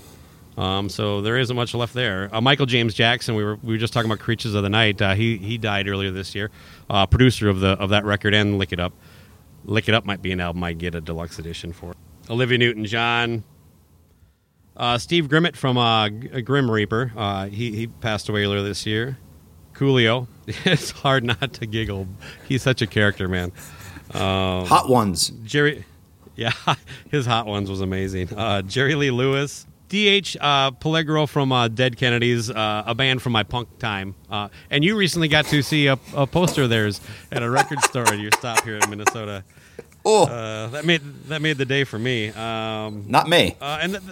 Um, 0.56 0.88
so 0.88 1.20
there 1.20 1.36
isn't 1.36 1.56
much 1.56 1.74
left 1.74 1.94
there. 1.94 2.30
Uh, 2.32 2.40
Michael 2.40 2.66
James 2.66 2.94
Jackson, 2.94 3.34
we 3.34 3.42
were 3.42 3.56
we 3.56 3.74
were 3.74 3.78
just 3.78 3.92
talking 3.92 4.08
about 4.08 4.20
Creatures 4.22 4.54
of 4.54 4.62
the 4.62 4.68
Night. 4.68 5.02
Uh, 5.02 5.14
he 5.14 5.36
he 5.36 5.58
died 5.58 5.88
earlier 5.88 6.12
this 6.12 6.32
year. 6.32 6.50
Uh, 6.88 7.06
producer 7.06 7.48
of 7.48 7.58
the 7.58 7.70
of 7.70 7.90
that 7.90 8.04
record 8.04 8.32
and 8.32 8.56
Lick 8.58 8.72
It 8.72 8.78
Up. 8.78 8.92
Lick 9.64 9.88
It 9.88 9.94
Up 9.94 10.04
might 10.04 10.22
be 10.22 10.30
an 10.30 10.40
album 10.40 10.62
I 10.62 10.74
get 10.74 10.94
a 10.94 11.00
deluxe 11.00 11.40
edition 11.40 11.72
for. 11.72 11.94
Olivia 12.30 12.58
Newton 12.58 12.84
John. 12.84 13.42
Uh, 14.76 14.96
Steve 14.98 15.26
Grimmett 15.26 15.56
from 15.56 15.76
uh, 15.76 16.08
Grim 16.08 16.70
Reaper. 16.70 17.12
Uh, 17.16 17.46
he 17.46 17.74
he 17.74 17.88
passed 17.88 18.28
away 18.28 18.44
earlier 18.44 18.62
this 18.62 18.86
year. 18.86 19.18
Coolio. 19.74 20.28
it's 20.64 20.90
hard 20.90 21.24
not 21.24 21.52
to 21.54 21.66
giggle. 21.66 22.06
He's 22.48 22.62
such 22.62 22.82
a 22.82 22.86
character, 22.86 23.28
man. 23.28 23.52
Hot 24.12 24.88
ones. 24.88 25.30
Jerry, 25.44 25.84
yeah, 26.36 26.52
his 27.10 27.26
Hot 27.26 27.46
Ones 27.46 27.70
was 27.70 27.80
amazing. 27.80 28.32
Uh, 28.34 28.62
Jerry 28.62 28.94
Lee 28.94 29.10
Lewis, 29.10 29.66
DH 29.88 30.36
uh, 30.40 30.70
Peligro 30.72 31.28
from 31.28 31.52
uh, 31.52 31.68
Dead 31.68 31.96
Kennedys, 31.96 32.50
uh, 32.50 32.82
a 32.86 32.94
band 32.94 33.20
from 33.22 33.32
my 33.32 33.42
punk 33.42 33.78
time. 33.78 34.14
Uh, 34.30 34.48
and 34.70 34.82
you 34.84 34.96
recently 34.96 35.28
got 35.28 35.44
to 35.46 35.62
see 35.62 35.86
a, 35.88 35.98
a 36.14 36.26
poster 36.26 36.62
of 36.62 36.70
theirs 36.70 37.00
at 37.30 37.42
a 37.42 37.50
record 37.50 37.80
store 37.84 38.06
at 38.08 38.18
your 38.18 38.30
stop 38.32 38.64
here 38.64 38.76
in 38.76 38.90
Minnesota. 38.90 39.44
Oh, 40.04 40.24
Uh, 40.26 40.68
that 40.68 40.84
made 40.84 41.00
that 41.28 41.40
made 41.42 41.58
the 41.58 41.64
day 41.66 41.84
for 41.84 41.98
me. 41.98 42.30
Um, 42.30 43.04
not 43.08 43.28
me. 43.28 43.56
uh, 43.60 43.78
and 43.82 43.92
th- 43.92 44.02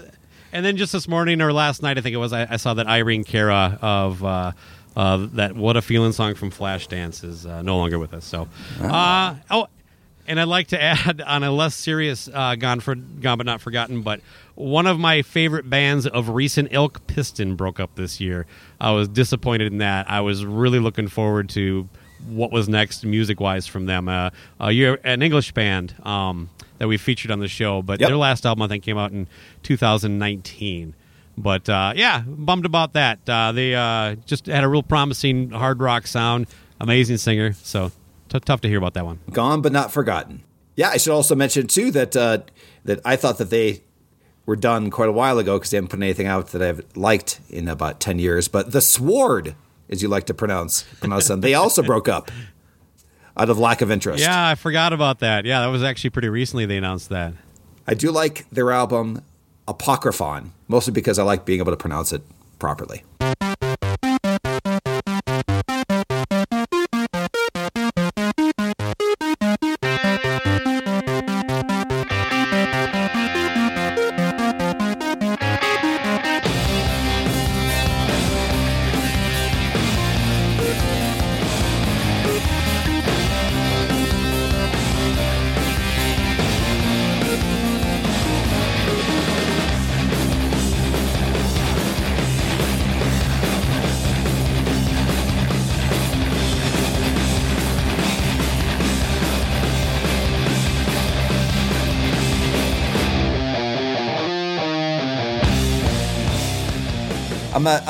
and 0.53 0.65
then 0.67 0.77
just 0.77 0.93
this 0.93 1.07
morning 1.09 1.41
or 1.41 1.53
last 1.53 1.83
night, 1.83 1.97
I 1.97 2.01
think 2.01 2.13
it 2.15 2.19
was, 2.19 2.33
I, 2.33 2.47
I 2.51 2.57
saw 2.57 2.75
that 2.75 2.87
Irene 2.89 3.23
Cara 3.25 3.79
of 3.83 4.23
uh, 5.01 5.27
that 5.33 5.57
"What 5.57 5.77
a 5.77 5.83
Feeling" 5.83 6.13
song 6.13 6.35
from 6.35 6.51
Flashdance 6.51 7.25
is 7.25 7.47
uh, 7.47 7.63
no 7.63 7.77
longer 7.79 7.99
with 7.99 8.13
us. 8.15 8.25
So, 8.25 8.49
uh, 8.83 9.35
oh, 9.51 9.67
and 10.27 10.39
I'd 10.39 10.45
like 10.49 10.69
to 10.69 10.83
add 10.83 11.21
on 11.27 11.43
a 11.43 11.51
less 11.51 11.75
serious 11.75 12.29
uh, 12.33 12.55
"Gone 12.57 12.81
for 12.81 12.95
Gone 12.95 13.39
but 13.39 13.47
Not 13.47 13.61
Forgotten," 13.61 14.03
but 14.03 14.21
one 14.55 14.87
of 14.87 14.99
my 14.99 15.23
favorite 15.23 15.71
bands 15.71 16.07
of 16.07 16.29
recent 16.29 16.69
ilk, 16.73 17.07
Piston, 17.07 17.57
broke 17.57 17.81
up 17.81 17.95
this 17.95 18.21
year. 18.21 18.47
I 18.81 18.91
was 18.93 19.09
disappointed 19.09 19.73
in 19.73 19.79
that. 19.79 20.11
I 20.11 20.21
was 20.21 20.45
really 20.45 20.79
looking 20.81 21.09
forward 21.09 21.49
to 21.51 21.89
what 22.29 22.53
was 22.53 22.69
next 22.69 23.03
music 23.05 23.41
wise 23.41 23.67
from 23.67 23.87
them. 23.87 24.07
Uh, 24.09 24.29
uh, 24.61 24.69
you're 24.69 24.99
an 25.05 25.23
English 25.23 25.53
band 25.53 25.95
um, 26.05 26.51
that 26.77 26.87
we 26.89 26.99
featured 26.99 27.31
on 27.31 27.39
the 27.41 27.49
show, 27.49 27.81
but 27.81 27.99
Yep. 27.99 28.09
their 28.11 28.17
last 28.19 28.45
album 28.45 28.61
I 28.63 28.69
think 28.69 28.85
came 28.85 28.99
out 28.99 29.13
in 29.13 29.27
2019. 29.63 30.95
But 31.41 31.69
uh, 31.69 31.93
yeah, 31.97 32.23
bummed 32.27 32.67
about 32.67 32.93
that. 32.93 33.29
Uh, 33.29 33.53
they 33.53 33.75
uh, 33.75 34.17
just 34.27 34.47
had 34.47 34.63
a 34.65 34.69
real 34.69 34.83
promising 34.83 35.51
hard 35.51 35.81
rock 35.81 36.07
sound, 36.07 36.47
amazing 36.81 37.17
singer. 37.17 37.53
So 37.55 37.91
t- 38.29 38.41
tough 38.41 38.61
to 38.61 38.69
hear 38.69 38.79
about 38.79 38.95
that 38.95 39.05
one. 39.05 39.21
Gone 39.33 39.63
but 39.63 39.73
not 39.73 39.93
forgotten. 39.93 40.43
Yeah, 40.77 40.91
I 40.91 40.99
should 40.99 41.13
also 41.13 41.35
mention 41.35 41.67
too 41.67 41.91
that 41.93 42.17
uh, 42.17 42.39
that 42.85 43.01
I 43.05 43.17
thought 43.17 43.39
that 43.39 43.51
they 43.51 43.83
were 44.47 44.57
done 44.57 44.91
quite 44.91 45.09
a 45.09 45.13
while 45.13 45.39
ago 45.39 45.59
because 45.59 45.71
they 45.71 45.77
haven't 45.77 45.91
put 45.91 46.01
anything 46.01 46.27
out 46.27 46.49
that 46.49 46.63
I've 46.63 46.85
liked 46.97 47.41
in 47.49 47.69
about 47.69 48.01
ten 48.01 48.19
years. 48.19 48.49
But 48.49 48.73
the 48.73 48.81
Sword, 48.81 49.55
as 49.89 50.03
you 50.03 50.09
like 50.09 50.27
to 50.27 50.35
pronounce 50.35 50.83
pronounce 51.01 51.29
them, 51.29 51.41
they 51.41 51.55
also 51.55 51.83
broke 51.83 52.09
up 52.09 52.31
out 53.37 53.49
of 53.49 53.59
lack 53.59 53.81
of 53.81 53.91
interest. 53.91 54.23
Yeah, 54.23 54.49
I 54.49 54.55
forgot 54.55 54.93
about 54.93 55.21
that. 55.21 55.45
Yeah, 55.45 55.61
that 55.61 55.69
was 55.69 55.83
actually 55.83 56.11
pretty 56.11 56.29
recently 56.29 56.67
they 56.67 56.77
announced 56.77 57.09
that. 57.09 57.35
I 57.87 57.95
do 57.95 58.11
like 58.11 58.49
their 58.51 58.71
album 58.71 59.23
Apocryphon, 59.69 60.53
mostly 60.69 60.93
because 60.93 61.19
I 61.19 61.23
like 61.23 61.45
being 61.45 61.61
able 61.61 61.73
to 61.73 61.77
pronounce 61.77 62.13
it 62.13 62.23
properly. 62.59 63.05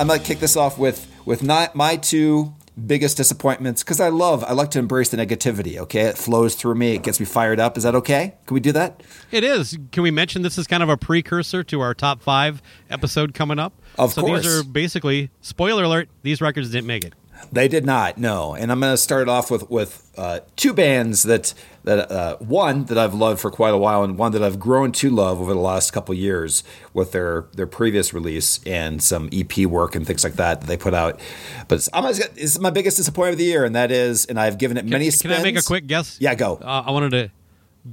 I'm 0.01 0.07
gonna 0.07 0.19
kick 0.19 0.39
this 0.39 0.57
off 0.57 0.79
with 0.79 1.07
with 1.27 1.43
not 1.43 1.75
my 1.75 1.97
two 1.97 2.55
biggest 2.87 3.19
disappointments 3.19 3.83
because 3.83 4.01
I 4.01 4.09
love 4.09 4.43
I 4.43 4.55
like 4.55 4.71
to 4.71 4.79
embrace 4.79 5.11
the 5.11 5.19
negativity. 5.19 5.77
Okay, 5.77 6.01
it 6.07 6.17
flows 6.17 6.55
through 6.55 6.77
me. 6.77 6.95
It 6.95 7.03
gets 7.03 7.21
me 7.21 7.27
fired 7.27 7.61
up. 7.61 7.77
Is 7.77 7.83
that 7.83 7.95
okay? 7.95 8.35
Can 8.47 8.55
we 8.55 8.61
do 8.61 8.73
that? 8.73 9.03
It 9.31 9.45
is. 9.45 9.79
Can 9.93 10.03
we 10.03 10.11
mention 10.11 10.41
this 10.41 10.57
is 10.57 10.67
kind 10.67 10.83
of 10.83 10.89
a 10.89 10.97
precursor 10.97 11.63
to 11.65 11.83
our 11.83 11.93
top 11.93 12.23
five 12.23 12.63
episode 12.89 13.35
coming 13.35 13.59
up? 13.59 13.75
Of 13.99 14.15
so 14.15 14.23
course. 14.23 14.43
these 14.43 14.61
are 14.61 14.65
basically 14.65 15.31
spoiler 15.43 15.85
alert. 15.85 16.09
These 16.23 16.41
records 16.41 16.71
didn't 16.71 16.87
make 16.87 17.05
it. 17.05 17.13
They 17.53 17.69
did 17.69 17.85
not, 17.85 18.19
no. 18.19 18.55
And 18.55 18.71
I'm 18.71 18.81
going 18.81 18.93
to 18.93 18.97
start 18.97 19.29
off 19.29 19.51
with 19.51 19.69
with 19.71 20.11
uh, 20.17 20.41
two 20.57 20.73
bands 20.73 21.25
that 21.25 21.55
that 21.85 22.11
uh, 22.11 22.37
one 22.39 22.85
that 22.87 22.99
I've 22.99 23.15
loved 23.15 23.41
for 23.41 23.51
quite 23.51 23.75
a 23.75 23.79
while, 23.79 24.03
and 24.05 24.19
one 24.19 24.33
that 24.33 24.43
I've 24.43 24.59
grown 24.61 24.93
to 24.93 25.11
love 25.11 25.41
over 25.41 25.55
the 25.55 25.61
last 25.61 25.93
couple 25.93 26.15
years 26.15 26.63
with 26.93 27.13
their 27.13 27.47
their 27.55 27.67
previous 27.67 28.13
release 28.13 28.61
and 28.65 29.03
some 29.03 29.29
EP 29.33 29.67
work 29.67 29.95
and 29.95 30.07
things 30.07 30.23
like 30.25 30.35
that 30.35 30.61
that 30.61 30.67
they 30.67 30.77
put 30.77 30.95
out. 30.95 31.21
But 31.69 31.89
I'm 31.93 32.05
is 32.05 32.59
my 32.59 32.71
biggest 32.71 32.97
disappointment 32.97 33.35
of 33.35 33.39
the 33.39 33.45
year, 33.45 33.65
and 33.65 33.75
that 33.75 33.91
is, 33.91 34.27
and 34.27 34.39
I've 34.39 34.59
given 34.59 34.77
it 34.77 34.85
many. 34.85 35.07
Can, 35.07 35.13
spins. 35.13 35.35
can 35.35 35.41
I 35.41 35.45
make 35.45 35.59
a 35.59 35.63
quick 35.63 35.87
guess? 35.87 36.19
Yeah, 36.21 36.35
go. 36.35 36.57
Uh, 36.57 36.85
I 36.87 36.91
wanted 36.91 37.11
to 37.11 37.31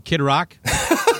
Kid 0.03 0.21
Rock. 0.21 0.57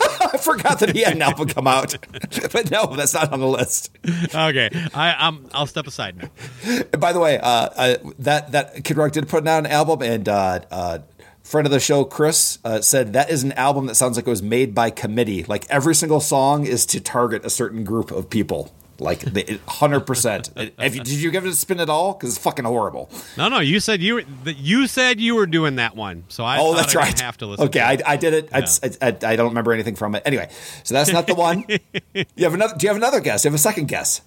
I 0.47 0.57
forgot 0.57 0.79
that 0.79 0.95
he 0.95 1.01
had 1.01 1.13
an 1.13 1.21
album 1.21 1.47
come 1.49 1.67
out, 1.67 1.95
but 2.51 2.71
no, 2.71 2.95
that's 2.95 3.13
not 3.13 3.33
on 3.33 3.39
the 3.39 3.47
list. 3.47 3.91
okay, 4.33 4.69
I, 4.93 5.15
I'm. 5.17 5.49
I'll 5.53 5.67
step 5.67 5.87
aside 5.87 6.17
now. 6.17 6.29
And 6.65 6.99
by 6.99 7.13
the 7.13 7.19
way, 7.19 7.37
uh, 7.39 7.47
uh, 7.49 7.97
that 8.19 8.51
that 8.53 8.83
Kid 8.83 8.97
Rock 8.97 9.11
did 9.11 9.27
put 9.27 9.47
out 9.47 9.59
an 9.59 9.71
album, 9.71 10.01
and 10.01 10.27
uh, 10.29 10.61
uh, 10.71 10.99
friend 11.43 11.65
of 11.65 11.71
the 11.71 11.79
show 11.79 12.03
Chris 12.03 12.59
uh, 12.63 12.81
said 12.81 13.13
that 13.13 13.29
is 13.29 13.43
an 13.43 13.53
album 13.53 13.85
that 13.87 13.95
sounds 13.95 14.17
like 14.17 14.27
it 14.27 14.29
was 14.29 14.43
made 14.43 14.73
by 14.75 14.89
committee. 14.89 15.43
Like 15.43 15.65
every 15.69 15.95
single 15.95 16.19
song 16.19 16.65
is 16.65 16.85
to 16.87 16.99
target 16.99 17.45
a 17.45 17.49
certain 17.49 17.83
group 17.83 18.11
of 18.11 18.29
people. 18.29 18.73
Like 18.99 19.23
hundred 19.67 20.01
percent. 20.01 20.53
Did 20.55 21.07
you 21.07 21.29
give 21.31 21.45
it 21.45 21.49
a 21.49 21.55
spin 21.55 21.79
at 21.79 21.89
all? 21.89 22.13
Because 22.13 22.35
it's 22.35 22.43
fucking 22.43 22.65
horrible. 22.65 23.09
No, 23.37 23.47
no. 23.47 23.59
You 23.59 23.79
said 23.79 24.01
you 24.01 24.15
were. 24.15 24.23
You 24.45 24.87
said 24.87 25.19
you 25.19 25.35
were 25.35 25.45
doing 25.45 25.75
that 25.75 25.95
one. 25.95 26.23
So 26.29 26.43
I. 26.43 26.57
oh, 26.59 26.73
that's 26.75 26.95
I 26.95 26.99
right. 26.99 27.19
Have 27.19 27.37
to 27.37 27.45
listen. 27.45 27.67
Okay, 27.67 27.79
to 27.79 27.85
I. 27.85 28.13
I 28.13 28.17
did 28.17 28.33
it. 28.33 28.49
I, 28.51 28.65
I, 29.01 29.07
I 29.31 29.35
don't 29.35 29.49
remember 29.49 29.71
anything 29.73 29.95
from 29.95 30.15
it. 30.15 30.23
Anyway, 30.25 30.49
so 30.83 30.93
that's 30.95 31.11
not 31.11 31.27
the 31.27 31.35
one. 31.35 31.65
you 32.13 32.25
have 32.39 32.53
another. 32.53 32.75
Do 32.75 32.85
you 32.85 32.89
have 32.89 32.97
another 32.97 33.19
guess? 33.19 33.43
Do 33.43 33.47
you 33.47 33.51
have 33.51 33.55
a 33.59 33.61
second 33.61 33.87
guess? 33.87 34.21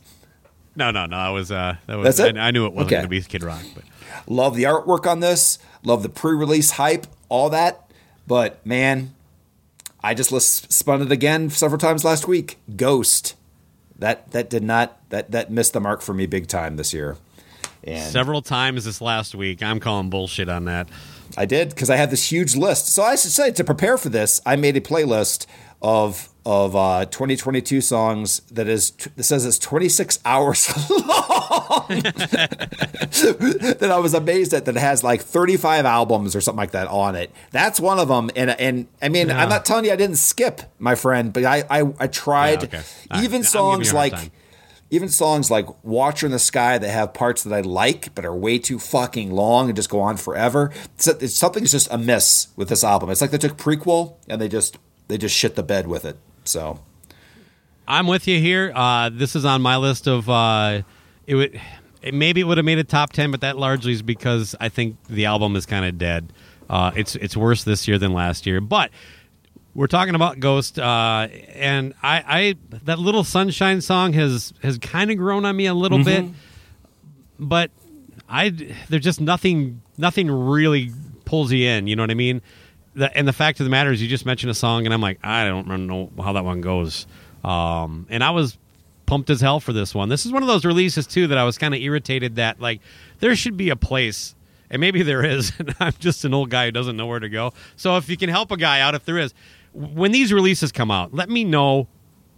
No, 0.77 0.91
no, 0.93 1.07
no. 1.07 1.17
That 1.17 1.29
was. 1.31 1.51
Uh, 1.51 1.77
that 1.87 1.97
was. 1.97 2.17
That's 2.17 2.31
it? 2.31 2.37
I, 2.39 2.49
I 2.49 2.51
knew 2.53 2.67
it 2.67 2.73
wasn't 2.73 2.87
Okay. 2.87 2.95
going 2.97 3.03
to 3.05 3.09
be 3.09 3.21
Kid 3.23 3.43
Rock, 3.43 3.63
but 3.75 3.85
Love 4.27 4.55
the 4.57 4.65
artwork 4.65 5.11
on 5.11 5.21
this. 5.21 5.59
Love 5.83 6.03
the 6.03 6.09
pre-release 6.09 6.73
hype. 6.73 7.07
All 7.29 7.51
that. 7.51 7.91
But 8.27 8.65
man, 8.65 9.15
I 10.03 10.15
just 10.15 10.31
spun 10.73 11.03
it 11.03 11.11
again 11.11 11.51
several 11.51 11.79
times 11.79 12.05
last 12.05 12.29
week. 12.29 12.59
Ghost. 12.77 13.35
That 14.01 14.31
that 14.33 14.51
did 14.51 14.65
not 14.65 14.99
that 15.11 15.31
that 15.31 15.51
missed 15.51 15.73
the 15.73 15.81
mark 15.81 16.03
for 16.03 16.13
me 16.13 16.27
big 16.27 16.49
time 16.49 16.77
this 16.77 16.93
year. 16.93 17.17
And 17.85 18.11
several 18.13 18.43
times 18.43 18.85
this 18.85 19.01
last 19.01 19.35
week, 19.35 19.63
I'm 19.63 19.81
calling 19.81 20.11
bullshit 20.11 20.49
on 20.49 20.65
that. 20.65 20.89
I 21.37 21.47
did 21.47 21.71
because 21.71 21.91
I 21.91 21.97
had 21.97 22.11
this 22.11 22.31
huge 22.31 22.57
list. 22.57 22.89
So 22.89 23.03
I 23.03 23.17
should 23.17 23.31
say 23.31 23.53
to 23.53 23.65
prepare 23.65 23.97
for 23.97 24.09
this, 24.09 24.41
I 24.45 24.57
made 24.57 24.77
a 24.77 24.81
playlist 24.81 25.47
of 25.81 26.30
of 26.47 26.75
uh, 26.75 27.05
2022 27.07 27.81
songs 27.81 28.41
that 28.51 28.69
is 28.69 28.93
that 29.17 29.25
says 29.25 29.45
it's 29.45 29.59
26 29.59 30.21
hours 30.25 30.69
long. 30.91 31.87
that 31.89 33.89
I 33.91 33.99
was 33.99 34.15
amazed 34.15 34.55
at 34.55 34.65
that 34.65 34.77
it 34.77 34.81
has 34.81 35.03
like 35.05 35.23
35 35.23 35.85
albums 35.85 36.35
or 36.37 36.41
something 36.41 36.59
like 36.59 36.71
that 36.73 36.89
on 36.89 37.17
it. 37.17 37.31
That's 37.51 37.81
one 37.81 37.99
of 37.99 38.09
them. 38.09 38.31
And 38.37 38.51
and 38.51 38.87
I 39.03 39.09
mean, 39.09 39.29
Yeah. 39.29 39.43
I'm 39.43 39.49
not 39.49 39.65
telling 39.65 39.85
you 39.85 39.93
I 39.93 39.97
didn't 39.97 40.17
skip, 40.17 40.63
my 40.79 40.95
friend, 40.95 41.33
but 41.33 41.45
I 41.45 41.65
I, 41.71 41.93
I 41.99 42.07
tried 42.07 42.73
Yeah, 42.73 42.81
okay. 42.81 43.23
Even 43.25 43.43
songs 43.43 43.91
you 43.93 43.97
a 43.97 44.01
hard 44.01 44.13
like 44.13 44.21
time. 44.23 44.31
even 44.91 45.09
songs 45.09 45.51
like 45.51 45.67
Watcher 45.85 46.27
in 46.27 46.33
the 46.33 46.39
Sky 46.39 46.79
that 46.79 46.89
have 46.91 47.13
parts 47.13 47.43
that 47.45 47.53
I 47.55 47.61
like 47.61 48.15
but 48.15 48.25
are 48.25 48.35
way 48.35 48.59
too 48.59 48.79
fucking 48.79 49.31
long 49.31 49.69
and 49.69 49.77
just 49.77 49.91
go 49.91 50.01
on 50.01 50.17
forever. 50.17 50.71
So 50.97 51.17
it's, 51.21 51.37
something's 51.37 51.73
just 51.73 51.89
amiss 51.91 52.49
with 52.57 52.69
this 52.69 52.83
album. 52.83 53.11
It's 53.11 53.21
like 53.21 53.31
they 53.31 53.39
took 53.39 53.57
Prequelle 53.57 54.15
and 54.29 54.41
they 54.41 54.49
just 54.49 54.79
they 55.09 55.19
just 55.19 55.37
shit 55.37 55.57
the 55.57 55.63
bed 55.63 55.87
with 55.87 56.05
it. 56.05 56.17
So 56.51 56.81
I'm 57.87 58.07
with 58.07 58.27
you 58.27 58.41
here. 58.41 58.73
Uh, 58.75 59.11
this 59.11 59.37
is 59.37 59.45
on 59.45 59.63
my 59.63 59.77
list 59.77 60.07
of. 60.07 60.29
Uh, 60.29 60.83
it 61.27 61.35
would. 61.35 61.61
It, 62.03 62.15
maybe 62.15 62.41
it 62.41 62.45
would 62.45 62.57
have 62.57 62.65
made 62.65 62.79
a 62.79 62.85
top 62.85 63.13
ten, 63.13 63.31
but 63.31 63.43
that 63.43 63.57
largely 63.57 63.93
is 63.93 64.03
because 64.03 64.55
I 64.59 64.69
think 64.69 64.97
the 65.09 65.27
album 65.27 65.55
is 65.55 65.67
kind 65.67 65.85
of 65.85 65.99
dead. 65.99 66.33
Uh, 66.69 66.93
it's 66.97 67.15
it's 67.17 67.37
worse 67.37 67.65
this 67.65 67.87
year 67.87 67.99
than 67.99 68.13
last 68.13 68.47
year, 68.47 68.61
but. 68.61 68.91
We're 69.73 69.87
talking 69.87 70.17
about 70.17 70.41
Ghost, 70.41 70.81
uh, 70.81 71.29
and 71.55 71.95
I, 72.03 72.25
I 72.27 72.77
that 72.87 72.99
little 72.99 73.23
Sunshine 73.23 73.81
song 73.81 74.15
has 74.15 74.53
has 74.65 74.79
kind 74.79 75.13
of 75.13 75.17
grown 75.17 75.45
on 75.45 75.55
me 75.55 75.67
a 75.67 75.75
little 75.75 76.03
bit, 76.03 76.25
but 77.39 77.71
I 78.29 78.51
there's 78.89 79.05
just 79.05 79.21
nothing 79.21 79.81
nothing 79.97 80.29
really 80.29 80.91
pulls 81.25 81.53
you 81.53 81.69
in. 81.69 81.87
You 81.87 81.95
know 81.95 82.03
what 82.03 82.11
I 82.11 82.15
mean? 82.15 82.43
The, 83.01 83.17
and 83.17 83.27
the 83.27 83.33
fact 83.33 83.61
of 83.61 83.65
the 83.65 83.71
matter 83.71 83.91
is, 83.91 84.03
you 84.03 84.09
just 84.09 84.27
mentioned 84.27 84.51
a 84.51 84.55
song, 84.55 84.85
and 84.85 84.93
I'm 84.93 85.01
like, 85.01 85.19
I 85.23 85.47
don't 85.47 85.87
know 85.87 86.11
how 86.23 86.35
that 86.35 86.45
one 86.45 86.61
goes. 86.61 87.07
Um, 87.43 88.07
and 88.11 88.23
I 88.23 88.31
was 88.31 88.59
pumped 89.07 89.31
as 89.31 89.41
hell 89.41 89.59
for 89.59 89.73
this 89.73 89.95
one. 89.95 90.11
This 90.11 90.27
is 90.27 90.33
one 90.33 90.43
of 90.43 90.49
those 90.49 90.67
releases 90.67 91.07
too 91.07 91.27
that 91.29 91.39
I 91.39 91.45
was 91.45 91.57
kind 91.57 91.75
of 91.75 91.81
irritated 91.81 92.37
that 92.37 92.61
like 92.61 92.81
there 93.21 93.35
should 93.35 93.57
be 93.57 93.71
a 93.71 93.77
place, 93.77 94.35
and 94.71 94.81
maybe 94.81 95.03
there 95.03 95.25
is. 95.25 95.53
And 95.59 95.75
I'm 95.81 95.95
just 95.99 96.25
an 96.27 96.35
old 96.35 96.51
guy 96.51 96.67
who 96.67 96.73
doesn't 96.73 96.97
know 96.97 97.07
where 97.07 97.21
to 97.21 97.29
go. 97.29 97.55
So 97.77 97.97
if 97.97 98.09
you 98.11 98.19
can 98.19 98.29
help 98.29 98.51
a 98.51 98.57
guy 98.59 98.81
out, 98.81 98.95
if 98.95 99.07
there 99.07 99.19
is, 99.19 99.33
when 99.73 100.13
these 100.13 100.33
releases 100.33 100.71
come 100.71 100.91
out, 100.91 101.15
let 101.15 101.31
me 101.31 101.43
know 101.45 101.89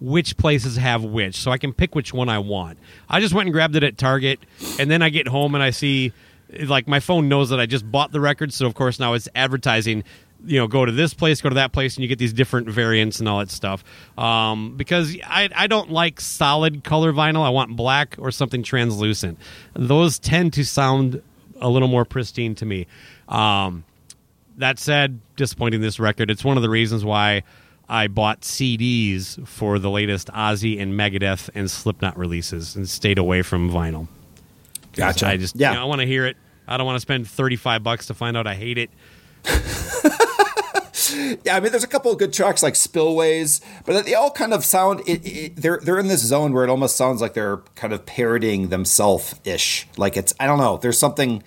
which 0.01 0.37
places 0.37 0.77
have 0.77 1.05
which 1.05 1.37
so 1.37 1.51
I 1.51 1.59
can 1.59 1.73
pick 1.73 1.95
which 1.95 2.13
one 2.13 2.29
I 2.29 2.39
want. 2.39 2.79
I 3.09 3.21
just 3.21 3.35
went 3.35 3.47
and 3.47 3.53
grabbed 3.53 3.77
it 3.77 3.85
at 3.85 3.99
Target 3.99 4.41
and 4.79 4.91
then 4.91 5.03
I 5.03 5.11
get 5.11 5.29
home 5.29 5.55
and 5.55 5.63
I 5.63 5.71
see 5.71 6.13
like 6.61 6.89
my 6.89 7.01
phone 7.01 7.29
knows 7.29 7.51
that 7.51 7.61
I 7.61 7.67
just 7.67 7.91
bought 7.91 8.13
the 8.13 8.21
record 8.21 8.53
so 8.53 8.67
of 8.67 8.75
course 8.75 8.99
now 8.99 9.15
it's 9.15 9.29
advertising 9.35 10.05
you 10.45 10.59
know 10.59 10.67
go 10.67 10.85
to 10.85 10.93
this 10.93 11.15
place 11.15 11.41
go 11.41 11.49
to 11.49 11.55
that 11.55 11.73
place 11.73 11.97
and 11.97 12.03
you 12.03 12.09
get 12.09 12.19
these 12.19 12.33
different 12.33 12.69
variants 12.69 13.21
and 13.21 13.29
all 13.29 13.39
that 13.39 13.51
stuff 13.51 13.85
um, 14.19 14.77
because 14.77 15.17
I, 15.25 15.49
I 15.55 15.67
don't 15.67 15.91
like 15.91 16.21
solid 16.21 16.83
color 16.85 17.13
vinyl 17.13 17.45
I 17.45 17.51
want 17.51 17.77
black 17.77 18.17
or 18.19 18.31
something 18.31 18.63
translucent 18.63 19.39
those 19.75 20.19
tend 20.19 20.53
to 20.55 20.65
sound 20.65 21.23
a 21.61 21.69
little 21.69 21.89
more 21.89 22.05
pristine 22.05 22.55
to 22.57 22.67
me 22.67 22.87
um, 23.29 23.85
that 24.59 24.79
said, 24.79 25.19
disappointing 25.37 25.81
this 25.81 25.99
record. 25.99 26.31
It's 26.31 26.45
one 26.45 26.57
of 26.59 26.63
the 26.63 26.69
reasons 26.69 27.05
why 27.05 27.43
I 27.89 28.07
bought 28.09 28.43
CDs 28.43 29.47
for 29.49 29.79
the 29.79 29.89
latest 29.89 30.29
Ozzy 30.29 30.79
and 30.81 30.93
Megadeth 30.93 31.49
and 31.55 31.71
Slipknot 31.71 32.19
releases 32.19 32.77
and 32.77 32.87
stayed 32.89 33.17
away 33.17 33.41
from 33.43 33.71
vinyl 33.71 34.09
Gotcha. 34.93 35.27
I 35.27 35.39
just, 35.39 35.57
Yeah. 35.57 35.71
you 35.71 35.77
know, 35.77 35.83
I 35.83 35.85
want 35.87 36.01
to 36.03 36.07
hear 36.07 36.27
it. 36.27 36.37
I 36.69 36.77
don't 36.77 36.85
want 36.87 36.97
to 36.97 37.01
spend 37.01 37.27
thirty 37.27 37.57
five 37.57 37.83
bucks 37.83 38.09
to 38.09 38.15
find 38.15 38.37
out 38.37 38.47
I 38.47 38.55
hate 38.55 38.77
it. 38.77 38.91
yeah, 41.45 41.57
I 41.57 41.61
mean, 41.61 41.71
there's 41.73 41.85
a 41.85 41.89
couple 41.89 42.11
of 42.13 42.19
good 42.19 42.33
tracks 42.33 42.63
like 42.63 42.75
Spillways, 42.75 43.61
but 43.85 44.05
they 44.05 44.15
all 44.15 44.31
kind 44.31 44.53
of 44.53 44.65
sound. 44.65 45.01
It, 45.07 45.27
it, 45.27 45.57
they're 45.57 45.81
they're 45.83 45.99
in 45.99 46.09
this 46.09 46.21
zone 46.23 46.53
where 46.53 46.65
it 46.65 46.71
almost 46.71 46.97
sounds 46.97 47.21
like 47.21 47.35
they're 47.35 47.59
kind 47.75 47.93
of 47.93 48.07
parodying 48.07 48.69
themselves 48.69 49.35
ish. 49.45 49.87
Like 49.97 50.17
it's 50.17 50.35
I 50.41 50.47
don't 50.47 50.59
know. 50.59 50.77
There's 50.77 50.99
something 50.99 51.43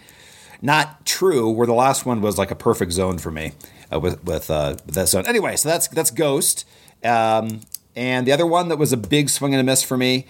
not 0.62 1.06
true 1.06 1.50
where 1.52 1.68
the 1.68 1.74
last 1.74 2.06
one 2.06 2.22
was 2.22 2.38
like 2.38 2.52
a 2.52 2.56
perfect 2.56 2.92
zone 2.92 3.18
for 3.18 3.32
me 3.32 3.52
uh, 3.94 4.00
with 4.00 4.24
with, 4.24 4.50
uh, 4.50 4.76
that 4.88 5.08
zone. 5.10 5.26
Anyway, 5.28 5.56
so 5.56 5.70
that's 5.70 5.88
that's 5.90 6.12
Ghost, 6.12 6.66
um, 7.04 7.62
and 7.96 8.26
the 8.26 8.32
other 8.32 8.46
one 8.46 8.70
that 8.70 8.78
was 8.78 8.92
a 8.94 8.98
big 8.98 9.30
swing 9.30 9.54
and 9.54 9.62
a 9.62 9.64
miss 9.64 9.84
for 9.84 9.98
me, 9.98 10.26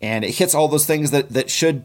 and 0.00 0.24
it 0.24 0.32
hits 0.36 0.54
all 0.54 0.68
those 0.68 0.86
things 0.86 1.10
that 1.10 1.30
that 1.30 1.50
should 1.50 1.84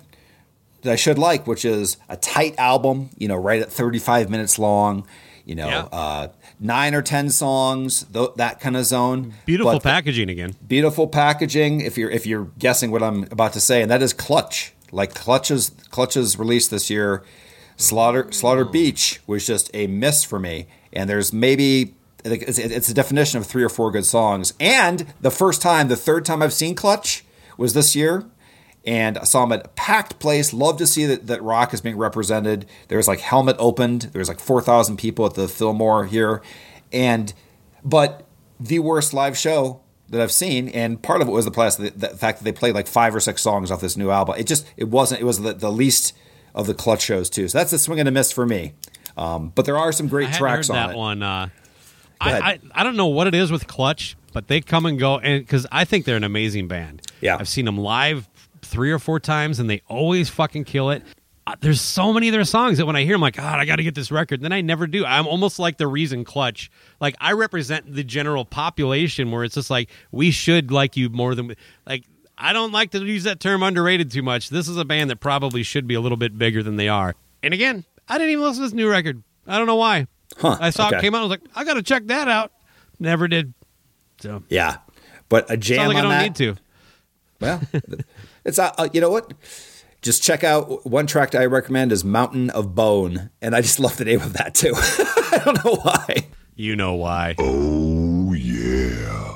that 0.84 0.94
I 0.94 0.96
should 0.96 1.18
like, 1.18 1.48
which 1.48 1.66
is 1.66 1.98
a 2.08 2.16
tight 2.18 2.54
album, 2.60 3.10
you 3.18 3.28
know, 3.28 3.36
right 3.36 3.62
at 3.62 3.72
35 3.72 4.30
minutes 4.30 4.60
long, 4.60 5.08
you 5.44 5.56
know, 5.56 5.68
Yeah. 5.68 5.82
uh, 5.92 6.28
nine 6.60 6.96
or 6.96 7.02
10 7.02 7.30
songs, 7.30 8.06
th- 8.14 8.32
that 8.38 8.60
kind 8.60 8.76
of 8.78 8.86
zone. 8.86 9.34
Beautiful 9.46 9.74
But 9.74 9.84
the- 9.84 9.90
packaging 9.90 10.30
again. 10.30 10.56
beautiful 10.68 11.08
packaging. 11.08 11.82
If 11.82 11.98
you're 11.98 12.10
if 12.10 12.26
you're 12.26 12.50
guessing 12.60 12.92
what 12.92 13.04
I'm 13.04 13.24
about 13.26 13.54
to 13.54 13.60
say, 13.60 13.82
and 13.82 13.92
that 13.92 14.02
is 14.02 14.14
Clutch. 14.14 14.74
Like 14.92 15.14
Clutch's 15.14 15.72
Clutch's 15.92 16.40
release 16.40 16.68
this 16.68 16.90
year, 16.90 17.24
Slaughter 17.76 18.32
Slaughter 18.32 18.66
Beach 18.66 19.20
was 19.28 19.46
just 19.46 19.70
a 19.74 19.88
miss 19.88 20.24
for 20.24 20.40
me. 20.40 20.68
And 20.94 21.10
there's 21.10 21.32
maybe 21.34 21.94
it's, 22.24 22.58
it's 22.58 22.90
a 22.90 22.94
definition 22.94 23.40
of 23.40 23.46
three 23.46 23.64
or 23.64 23.70
four 23.70 23.92
good 23.92 24.06
songs. 24.06 24.54
And 24.60 25.14
the 25.22 25.30
first 25.32 25.62
time, 25.62 25.88
the 25.90 25.96
third 25.96 26.26
time 26.26 26.42
I've 26.42 26.54
seen 26.54 26.74
Clutch 26.76 27.24
was 27.58 27.74
this 27.74 27.96
year. 27.96 28.26
And 28.88 29.18
I 29.18 29.26
saw 29.26 29.44
him 29.44 29.52
at 29.52 29.66
a 29.66 29.70
packed 29.70 30.18
place. 30.18 30.54
Love 30.54 30.78
to 30.78 30.88
see 30.88 31.06
that, 31.06 31.28
that 31.28 31.44
rock 31.44 31.74
is 31.74 31.82
being 31.82 31.98
represented. 31.98 32.66
There 32.88 32.98
was 32.98 33.08
like 33.08 33.20
helmet 33.20 33.58
opened. 33.60 34.04
There 34.14 34.20
was 34.20 34.30
like 34.30 34.40
four 34.40 34.62
thousand 34.62 34.96
people 34.96 35.26
at 35.26 35.34
the 35.34 35.50
Fillmore 35.50 36.06
here, 36.06 36.42
and 36.94 37.34
but 37.84 38.26
the 38.60 38.80
worst 38.80 39.14
live 39.14 39.38
show 39.38 39.82
that 40.10 40.22
I've 40.22 40.32
seen, 40.32 40.70
and 40.70 41.02
part 41.04 41.22
of 41.22 41.28
it 41.28 41.32
was 41.32 41.44
the, 41.44 41.52
plus, 41.52 41.76
the, 41.76 41.90
the 41.90 42.08
fact 42.08 42.40
that 42.40 42.46
they 42.46 42.54
played 42.54 42.76
like 42.76 42.88
five 42.88 43.14
or 43.14 43.20
six 43.20 43.42
songs 43.42 43.72
off 43.72 43.82
this 43.82 43.98
new 43.98 44.10
album. 44.10 44.36
It 44.38 44.48
just 44.48 44.66
it 44.78 44.86
wasn't. 44.86 45.20
It 45.20 45.26
was 45.26 45.42
the, 45.42 45.54
the 45.54 45.72
least 45.72 46.16
of 46.56 46.66
the 46.66 46.74
clutch 46.74 47.02
shows 47.02 47.30
too. 47.30 47.50
So 47.50 47.58
that's 47.58 47.74
a 47.74 47.80
swing 47.80 48.00
and 48.00 48.08
a 48.08 48.12
miss 48.12 48.32
for 48.32 48.46
me. 48.46 48.72
Um, 49.18 49.52
but 49.54 49.66
there 49.66 49.78
are 49.78 49.92
some 49.92 50.08
great 50.08 50.32
tracks 50.32 50.70
on 50.70 50.76
that 50.76 50.92
it. 50.92 50.98
one. 50.98 51.22
Uh, 51.22 51.50
I. 52.22 52.40
I 52.40 52.60
I 52.72 52.84
don't 52.84 52.96
know 52.96 53.08
what 53.08 53.28
it 53.28 53.36
is 53.36 53.52
with 53.52 53.68
Clutch, 53.68 54.16
but 54.32 54.48
they 54.48 54.62
come 54.62 54.86
and 54.86 54.98
go, 54.98 55.20
and 55.20 55.44
because 55.44 55.68
I 55.74 55.84
think 55.84 56.06
they're 56.06 56.16
an 56.16 56.24
amazing 56.24 56.70
band. 56.70 57.02
Yeah. 57.20 57.36
I've 57.38 57.50
seen 57.50 57.66
them 57.66 57.78
live 57.78 58.30
three 58.68 58.92
or 58.92 59.00
four 59.00 59.20
times, 59.20 59.60
and 59.60 59.70
they 59.70 59.82
always 59.88 60.30
fucking 60.30 60.66
kill 60.66 60.90
it. 60.92 61.04
Uh, 61.46 61.56
there's 61.62 61.80
so 61.80 62.12
many 62.12 62.28
of 62.28 62.34
their 62.34 62.44
songs 62.44 62.78
that 62.78 62.86
when 62.86 62.98
I 62.98 63.04
hear, 63.04 63.16
I'm 63.16 63.22
like, 63.22 63.38
God, 63.38 63.58
I 63.58 63.66
got 63.66 63.78
to 63.78 63.84
get 63.84 63.96
this 63.96 64.12
record. 64.12 64.42
Then 64.42 64.52
I 64.52 64.60
never 64.62 64.86
do. 64.86 65.06
I'm 65.06 65.28
almost 65.28 65.60
like 65.60 65.78
the 65.78 65.88
reason 65.88 66.26
clutch. 66.26 66.70
Like 67.00 67.16
I 67.22 67.32
represent 67.32 67.94
the 67.94 68.04
general 68.04 68.44
population, 68.44 69.32
where 69.32 69.44
it's 69.44 69.56
just 69.56 69.70
like 69.70 69.90
we 70.12 70.32
should 70.32 70.72
like 70.72 70.98
you 70.98 71.10
more 71.10 71.36
than 71.36 71.56
like. 71.86 72.04
I 72.40 72.54
don't 72.54 72.72
like 72.72 72.92
to 72.92 73.00
use 73.04 73.24
that 73.24 73.40
term 73.40 73.64
underrated 73.64 74.12
too 74.12 74.22
much. 74.22 74.50
This 74.50 74.68
is 74.68 74.78
a 74.78 74.86
band 74.86 75.10
that 75.10 75.16
probably 75.16 75.64
should 75.64 75.88
be 75.88 75.96
a 75.96 76.02
little 76.02 76.18
bit 76.18 76.38
bigger 76.38 76.62
than 76.62 76.76
they 76.76 76.88
are. 76.88 77.16
And 77.42 77.52
again, 77.52 77.84
I 78.08 78.20
didn't 78.20 78.34
even 78.34 78.44
listen 78.44 78.62
to 78.62 78.68
this 78.68 78.76
new 78.76 78.88
record. 78.88 79.24
I 79.48 79.58
don't 79.58 79.66
know 79.66 79.78
why. 79.78 80.06
Huh, 80.38 80.56
I 80.60 80.70
saw 80.70 80.88
okay. 80.88 80.98
it 80.98 81.02
came 81.02 81.16
out. 81.16 81.20
I 81.20 81.22
was 81.22 81.30
like, 81.32 81.42
I 81.56 81.64
got 81.64 81.76
to 81.76 81.82
check 81.82 82.06
that 82.08 82.28
out. 82.28 82.52
Never 83.00 83.28
did. 83.28 83.56
So 84.20 84.44
Yeah, 84.50 84.78
but 85.30 85.50
a 85.50 85.58
jam 85.58 85.78
sounds 85.78 85.88
like 85.88 85.98
I 85.98 86.02
don't 86.02 86.12
that. 86.12 86.22
need 86.22 86.36
to. 86.36 86.56
Well, 87.40 87.62
it's 88.48 88.58
uh, 88.58 88.72
uh, 88.78 88.90
you 88.94 89.02
know 89.02 89.12
what? 89.12 89.34
Just 90.02 90.24
check 90.24 90.44
out 90.44 90.86
one 90.86 91.06
track 91.06 91.36
I 91.36 91.46
recommend 91.46 91.92
is 91.92 92.04
Mountain 92.04 92.50
of 92.52 92.74
Bone, 92.74 93.30
and 93.42 93.56
I 93.56 93.62
just 93.62 93.80
love 93.80 93.98
the 93.98 94.06
name 94.06 94.22
of 94.22 94.34
that 94.34 94.56
too. 94.56 94.74
I 94.76 95.42
don't 95.44 95.66
know 95.66 95.76
why. 95.76 96.28
You 96.56 96.76
know 96.76 96.96
why. 96.96 97.36
Oh, 97.38 98.34
yeah. 98.34 99.27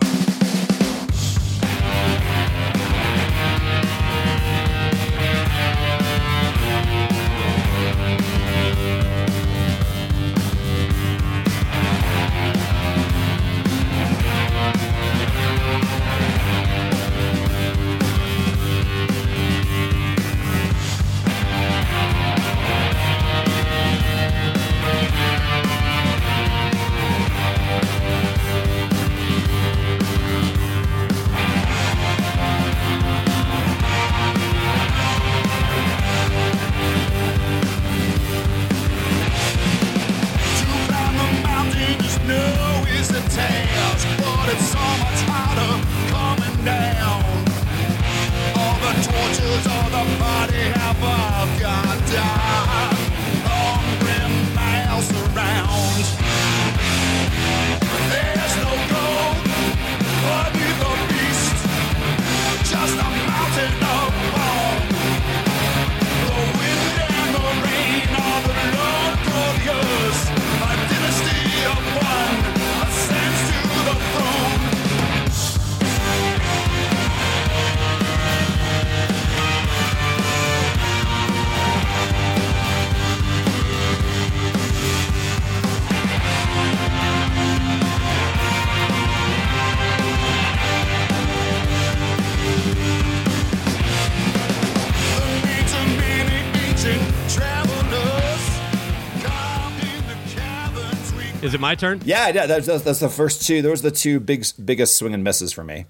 It 101.62 101.68
my 101.68 101.76
turn? 101.76 102.02
Yeah, 102.04 102.30
yeah, 102.30 102.46
that's, 102.46 102.66
that's, 102.66 102.84
that's 102.84 103.00
the 103.00 103.10
first 103.10 103.46
two. 103.46 103.62
Those 103.62 103.80
are 103.86 103.90
the 103.90 103.96
two 103.96 104.20
big, 104.20 104.46
biggest 104.64 104.98
swing 104.98 105.14
and 105.14 105.24
misses 105.24 105.54
for 105.54 105.64
me. 105.64 105.86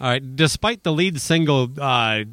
All 0.00 0.08
right. 0.08 0.36
Despite 0.36 0.82
the 0.82 0.92
lead 0.92 1.20
single 1.20 1.70
uh, 1.80 2.24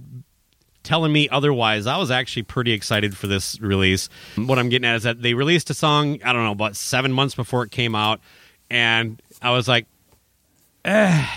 telling 0.84 1.14
me 1.14 1.30
otherwise, 1.30 1.86
I 1.86 1.98
was 1.98 2.10
actually 2.10 2.44
pretty 2.44 2.72
excited 2.72 3.16
for 3.16 3.28
this 3.28 3.60
release. 3.62 4.10
What 4.36 4.58
I'm 4.58 4.70
getting 4.70 4.90
at 4.90 4.96
is 4.96 5.04
that 5.04 5.22
they 5.22 5.34
released 5.36 5.70
a 5.70 5.74
song, 5.74 6.20
I 6.24 6.34
don't 6.34 6.44
know, 6.44 6.52
about 6.52 6.76
seven 6.76 7.12
months 7.12 7.36
before 7.36 7.64
it 7.64 7.72
came 7.72 7.96
out. 7.96 8.20
And 8.70 9.22
I 9.42 9.52
was 9.52 9.68
like, 9.68 9.86
eh. 10.86 11.28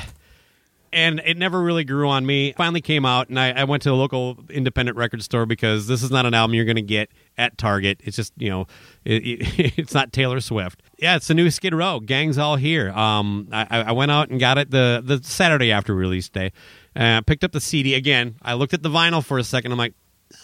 And 0.92 1.22
it 1.24 1.38
never 1.38 1.62
really 1.62 1.84
grew 1.84 2.08
on 2.08 2.26
me. 2.26 2.52
Finally 2.52 2.82
came 2.82 3.06
out, 3.06 3.30
and 3.30 3.40
I, 3.40 3.52
I 3.52 3.64
went 3.64 3.82
to 3.84 3.90
a 3.90 3.94
local 3.94 4.38
independent 4.50 4.98
record 4.98 5.22
store 5.22 5.46
because 5.46 5.86
this 5.86 6.02
is 6.02 6.10
not 6.10 6.26
an 6.26 6.34
album 6.34 6.54
you're 6.54 6.66
going 6.66 6.76
to 6.76 6.82
get 6.82 7.10
at 7.38 7.56
Target. 7.56 8.00
It's 8.04 8.16
just, 8.16 8.32
you 8.36 8.50
know, 8.50 8.66
it, 9.04 9.22
it, 9.26 9.78
it's 9.78 9.94
not 9.94 10.12
Taylor 10.12 10.40
Swift. 10.40 10.82
Yeah, 10.98 11.16
it's 11.16 11.28
the 11.28 11.34
new 11.34 11.50
Skid 11.50 11.74
Row. 11.74 11.98
Gang's 12.00 12.36
all 12.36 12.56
here. 12.56 12.90
Um, 12.90 13.48
I, 13.52 13.66
I 13.70 13.92
went 13.92 14.10
out 14.10 14.28
and 14.28 14.38
got 14.38 14.58
it 14.58 14.70
the, 14.70 15.02
the 15.02 15.22
Saturday 15.22 15.72
after 15.72 15.94
release 15.94 16.28
day. 16.28 16.52
Uh, 16.94 17.22
picked 17.22 17.42
up 17.42 17.52
the 17.52 17.60
CD 17.60 17.94
again. 17.94 18.36
I 18.42 18.54
looked 18.54 18.74
at 18.74 18.82
the 18.82 18.90
vinyl 18.90 19.24
for 19.24 19.38
a 19.38 19.44
second. 19.44 19.72
I'm 19.72 19.78
like, 19.78 19.94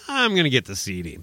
I'm 0.09 0.32
going 0.32 0.44
to 0.44 0.51
get 0.51 0.64
the 0.64 0.76
CD. 0.76 1.18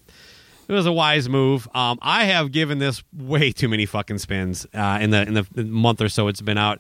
It 0.68 0.74
was 0.74 0.86
a 0.86 0.92
wise 0.92 1.30
move. 1.30 1.68
Um, 1.76 2.00
I 2.02 2.26
have 2.26 2.52
given 2.52 2.80
this 2.80 3.04
way 3.14 3.52
too 3.52 3.68
many 3.68 3.86
fucking 3.86 4.18
spins 4.18 4.66
uh, 4.74 4.98
in 5.00 5.12
the 5.12 5.22
in 5.22 5.34
the 5.34 5.64
month 5.64 6.02
or 6.02 6.10
so 6.10 6.28
it's 6.28 6.42
been 6.42 6.58
out. 6.58 6.80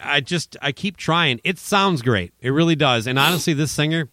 I 0.00 0.20
just 0.20 0.56
I 0.62 0.72
keep 0.72 0.96
trying. 0.96 1.40
It 1.44 1.58
sounds 1.58 2.02
great. 2.02 2.32
It 2.40 2.50
really 2.50 2.76
does. 2.76 3.06
And 3.06 3.18
honestly, 3.18 3.52
this 3.52 3.70
singer 3.70 4.08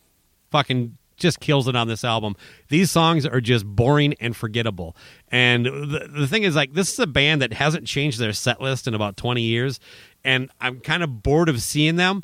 fucking 0.52 0.98
just 1.22 1.40
kills 1.40 1.68
it 1.68 1.76
on 1.76 1.88
this 1.88 2.04
album. 2.04 2.36
These 2.68 2.92
songs 2.92 3.26
are 3.26 3.40
just 3.40 3.66
boring 3.66 4.16
and 4.20 4.36
forgettable. 4.36 4.98
And 5.30 5.66
the, 5.66 6.10
the 6.12 6.28
thing 6.28 6.44
is, 6.44 6.56
like, 6.56 6.74
this 6.74 6.92
is 6.92 7.00
a 7.00 7.08
band 7.08 7.42
that 7.42 7.54
hasn't 7.54 7.88
changed 7.88 8.20
their 8.20 8.34
set 8.34 8.60
list 8.60 8.88
in 8.88 8.94
about 8.94 9.16
20 9.16 9.42
years. 9.42 9.80
And 10.26 10.50
I'm 10.60 10.80
kind 10.82 11.04
of 11.04 11.24
bored 11.24 11.48
of 11.48 11.62
seeing 11.62 11.96
them. 11.96 12.24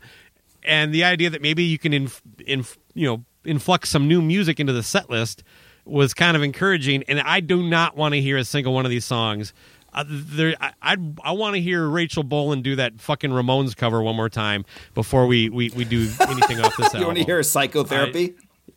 And 0.64 0.93
the 0.93 1.06
idea 1.06 1.30
that 1.30 1.41
maybe 1.41 1.64
you 1.64 1.78
can, 1.78 1.93
inf, 1.93 2.22
inf, 2.45 2.78
you 2.93 3.08
know, 3.08 3.24
influx 3.45 3.89
some 3.89 4.08
new 4.08 4.22
music 4.22 4.60
into 4.60 4.74
the 4.74 4.84
set 4.84 5.10
list 5.10 5.43
was 5.86 6.14
kind 6.14 6.36
of 6.36 6.43
encouraging. 6.43 7.04
And 7.08 7.22
I 7.22 7.39
do 7.39 7.64
not 7.64 7.95
want 7.95 8.14
to 8.16 8.22
hear 8.22 8.38
a 8.38 8.43
single 8.43 8.74
one 8.74 8.86
of 8.86 8.89
these 8.89 9.06
songs. 9.06 9.54
Uh, 9.94 10.04
there, 10.08 10.56
I 10.60 10.74
I, 10.82 10.98
I 11.24 11.32
want 11.32 11.56
to 11.56 11.62
hear 11.62 11.88
Rachel 11.88 12.24
Bolan 12.24 12.62
do 12.62 12.76
that 12.76 13.00
fucking 13.02 13.32
Ramones 13.32 13.76
cover 13.76 14.02
one 14.02 14.16
more 14.16 14.30
time 14.30 14.66
before 14.94 15.26
we, 15.28 15.50
we, 15.50 15.70
we 15.76 15.86
do 15.86 16.08
anything 16.28 16.60
off 16.60 16.76
this 16.78 16.88
album. 16.94 17.02
You 17.02 17.08
want 17.08 17.18
to 17.20 17.24
hear 17.26 17.42
psychotherapy? 17.44 18.36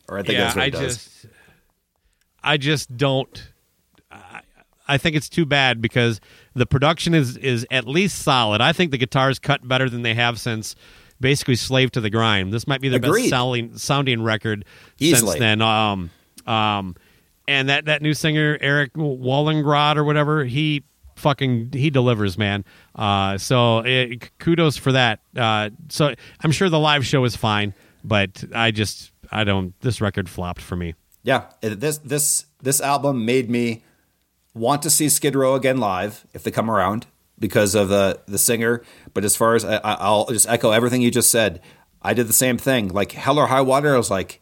or 0.09 0.19
I 0.19 0.23
think 0.23 0.39
yeah, 0.39 0.45
that's 0.45 0.57
what 0.57 0.65
I 0.65 0.71
does. 0.71 0.81
just, 0.81 1.27
I 2.43 2.57
just 2.57 2.97
don't. 2.97 3.51
I, 4.11 4.41
I 4.89 4.99
think 4.99 5.15
it's 5.15 5.29
too 5.29 5.47
bad 5.47 5.81
because 5.81 6.21
the 6.55 6.67
production 6.67 7.15
is 7.15 7.37
is 7.37 7.67
at 7.71 7.87
least 7.87 8.19
solid. 8.21 8.61
I 8.61 8.73
think 8.73 8.91
the 8.91 8.99
guitars 8.99 9.39
cut 9.39 9.67
better 9.67 9.89
than 9.89 10.03
they 10.03 10.15
have 10.15 10.39
since 10.41 10.75
basically 11.21 11.55
"Slave 11.57 11.93
to 11.93 12.01
the 12.01 12.11
Grind." 12.11 12.53
This 12.53 12.67
might 12.67 12.81
be 12.81 12.89
their 12.89 12.99
Agreed. 12.99 13.23
best 13.23 13.31
selling 13.31 13.79
sounding 13.79 14.23
record 14.23 14.65
Easily. 14.99 15.33
since 15.33 15.41
then. 15.41 15.63
Um, 15.63 16.11
um, 16.47 16.97
and 17.47 17.69
that 17.69 17.85
that 17.85 18.03
new 18.03 18.15
singer 18.15 18.59
Eric 18.61 18.95
Wallengrad 18.95 19.97
or 19.97 20.05
whatever 20.05 20.45
he 20.45 20.83
fucking 21.21 21.71
he 21.73 21.91
delivers, 21.91 22.37
man. 22.37 22.64
Uh, 22.95 23.39
so 23.39 23.79
it, 23.81 24.37
kudos 24.39 24.77
for 24.77 24.93
that. 24.93 25.21
Uh, 25.37 25.71
so 25.89 26.14
I'm 26.43 26.51
sure 26.53 26.68
the 26.68 26.79
live 26.79 27.07
show 27.07 27.25
is 27.25 27.37
fine, 27.37 27.75
but 28.03 28.43
I 28.55 28.71
just 28.73 29.12
I 29.31 29.45
don't. 29.45 29.79
This 29.81 30.01
record 30.01 30.29
flopped 30.29 30.61
for 30.62 30.77
me. 30.77 30.95
Yeah, 31.23 31.45
this 31.61 31.99
this 31.99 32.47
this 32.62 32.81
album 32.81 33.25
made 33.25 33.49
me 33.51 33.83
want 34.55 34.83
to 34.83 34.91
see 34.91 35.09
Skid 35.09 35.37
Row 35.37 35.55
again 35.55 35.79
live 35.79 36.27
if 36.35 36.43
they 36.43 36.51
come 36.51 36.71
around 36.71 37.07
because 37.39 37.75
of 37.75 37.89
the 37.89 38.21
the 38.27 38.39
singer. 38.39 38.83
But 39.14 39.25
as 39.25 39.37
far 39.37 39.55
as 39.55 39.64
I- 39.64 39.79
I'll 39.85 40.27
just 40.27 40.49
echo 40.49 40.71
everything 40.73 41.03
you 41.03 41.11
just 41.11 41.31
said, 41.31 41.61
I 42.03 42.14
did 42.14 42.27
the 42.27 42.33
same 42.33 42.57
thing. 42.59 42.89
Like 42.89 43.12
Hell 43.12 43.39
or 43.39 43.47
High 43.47 43.61
Water, 43.61 43.95
I 43.95 43.99
was 43.99 44.11
like, 44.11 44.41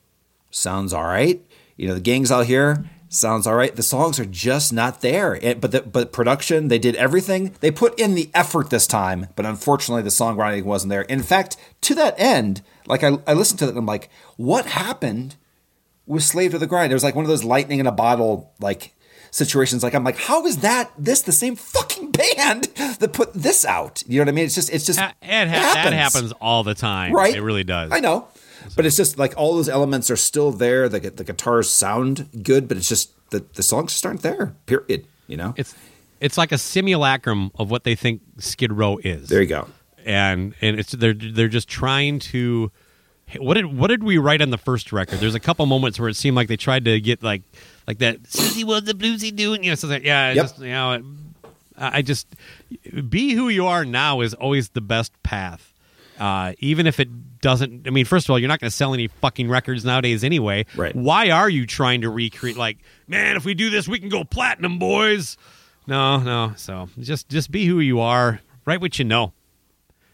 sounds 0.51 0.93
all 0.93 1.05
right. 1.05 1.45
You 1.77 1.89
know, 1.89 1.95
the 1.95 2.01
gang's 2.01 2.31
out 2.33 2.47
here. 2.47 2.85
Sounds 3.11 3.47
all 3.47 3.55
right. 3.55 3.75
The 3.75 3.83
songs 3.83 4.21
are 4.21 4.25
just 4.27 4.73
not 4.73 5.01
there. 5.01 5.37
It, 5.37 5.61
but 5.61 5.73
the 5.73 5.81
but 5.83 6.13
production, 6.13 6.69
they 6.69 6.79
did 6.79 6.95
everything. 6.97 7.55
They 7.61 7.71
put 7.71 7.99
in 7.99 8.15
the 8.15 8.31
effort 8.35 8.69
this 8.71 8.87
time, 8.87 9.29
but 9.35 9.47
unfortunately, 9.47 10.03
the 10.03 10.11
songwriting 10.11 10.65
wasn't 10.65 10.91
there. 10.91 11.03
In 11.03 11.23
fact, 11.23 11.57
to 11.83 11.95
that 11.95 12.15
end, 12.19 12.61
like 12.87 13.03
I, 13.03 13.19
I 13.27 13.33
listened 13.33 13.59
to 13.61 13.65
it, 13.67 13.71
and 13.71 13.79
I'm 13.79 13.87
like, 13.87 14.11
what 14.37 14.67
happened? 14.67 15.37
was 16.07 16.25
slave 16.25 16.53
to 16.53 16.59
the 16.59 16.67
grind. 16.67 16.91
It 16.91 16.95
was 16.95 17.05
like 17.05 17.15
one 17.15 17.27
of 17.27 17.29
those 17.29 17.45
lightning 17.45 17.81
in 17.81 17.87
a 17.87 17.93
bottle 17.93 18.53
like 18.61 18.95
situations. 19.31 19.83
Like 19.83 19.95
I'm 19.95 20.05
like, 20.05 20.17
how 20.19 20.47
is 20.47 20.59
that 20.59 20.91
this 20.99 21.21
the 21.21 21.33
same 21.33 21.55
fucking 21.55 22.13
band 22.13 22.65
that 22.99 23.13
put 23.13 23.35
this 23.35 23.67
out? 23.67 24.03
You 24.07 24.17
know 24.19 24.23
what 24.23 24.29
I 24.31 24.33
mean? 24.33 24.47
It's 24.47 24.55
just 24.55 24.71
it's 24.73 24.87
just 24.87 24.99
Ha- 24.99 25.13
it 25.21 25.49
ha- 25.49 25.75
that 25.75 25.93
happens 25.93 26.33
all 26.41 26.65
the 26.65 26.75
time. 26.75 27.13
right? 27.13 27.35
It 27.35 27.43
really 27.43 27.63
does. 27.65 27.93
I 27.93 28.01
know, 28.01 28.27
But 28.79 28.87
it's 28.87 28.97
just 28.97 29.19
like 29.19 29.35
all 29.37 29.57
those 29.57 29.69
elements 29.69 30.09
are 30.11 30.17
still 30.17 30.53
there. 30.53 30.89
The 30.89 31.01
the 31.01 31.25
guitars 31.25 31.69
sound 31.69 32.29
good, 32.45 32.69
but 32.69 32.77
it's 32.77 32.89
just 32.89 33.11
the 33.31 33.45
the 33.55 33.63
songs 33.63 33.93
just 33.93 34.07
aren't 34.07 34.23
there. 34.23 34.55
Period. 34.67 35.05
You 35.27 35.37
know. 35.37 35.53
It's 35.57 35.75
it's 36.21 36.39
like 36.39 36.53
a 36.53 36.59
simulacrum 36.59 37.51
of 37.57 37.71
what 37.71 37.83
they 37.85 37.95
think 37.97 38.23
Skid 38.39 38.73
Row 38.73 38.99
is. 38.99 39.29
there 39.29 39.43
you 39.43 39.49
go. 39.49 39.67
and 40.07 40.55
and 40.61 40.79
it's 40.79 40.93
they're 40.93 41.13
they're 41.13 41.49
just 41.49 41.69
trying 41.69 42.21
to 42.21 42.71
what 43.39 43.55
did 43.55 43.67
what 43.67 43.89
did 43.89 44.03
we 44.05 44.17
write 44.17 44.41
on 44.41 44.51
the 44.51 44.57
first 44.59 44.93
record? 44.93 45.19
There's 45.19 45.35
a 45.35 45.41
couple 45.41 45.67
moments 45.67 45.99
where 46.01 46.09
it 46.09 46.15
seemed 46.15 46.37
like 46.37 46.47
they 46.49 46.57
tried 46.57 46.85
to 46.87 47.01
get 47.01 47.21
like 47.23 47.43
like 47.89 47.99
that 47.99 48.27
Susie 48.29 48.63
was 48.65 48.85
the 48.85 48.95
bluesy 48.95 49.35
doing 49.35 49.65
you 49.65 49.71
know 49.71 49.75
so 49.75 49.89
that, 49.89 50.03
yeah 50.05 50.33
Yep. 50.33 50.45
just 50.45 50.59
you 50.61 50.69
know 50.71 51.03
I 51.77 52.03
just 52.03 52.27
be 53.09 53.35
who 53.35 53.49
you 53.49 53.67
are 53.67 53.85
now 53.85 54.21
is 54.23 54.35
always 54.35 54.71
the 54.71 54.81
best 54.81 55.13
path. 55.23 55.68
Uh, 56.19 56.53
even 56.59 56.87
if 56.87 56.99
it 57.01 57.09
doesn't, 57.41 57.87
I 57.87 57.91
mean, 57.91 58.05
first 58.05 58.27
of 58.27 58.31
all, 58.31 58.39
you're 58.39 58.49
not 58.49 58.61
going 58.61 58.71
to 58.71 58.75
sell 58.77 58.93
any 58.95 59.07
fucking 59.09 59.49
records 59.49 59.85
nowadays 59.85 60.25
anyway. 60.25 60.67
Right. 60.77 60.95
Why 60.95 61.31
are 61.31 61.49
you 61.49 61.67
trying 61.67 62.01
to 62.03 62.11
recreate? 62.11 62.57
Like, 62.57 62.79
man, 63.07 63.37
if 63.37 63.45
we 63.45 63.55
do 63.55 63.71
this, 63.71 63.87
we 63.89 63.99
can 64.01 64.09
go 64.09 64.25
platinum, 64.25 64.79
boys. 64.79 65.37
No, 65.87 66.19
no. 66.19 66.53
So 66.57 66.89
just 66.99 67.29
just 67.29 67.51
be 67.51 67.67
who 67.67 67.81
you 67.81 68.01
are. 68.01 68.41
Write 68.67 68.81
what 68.81 68.99
you 68.99 69.05
know. 69.05 69.33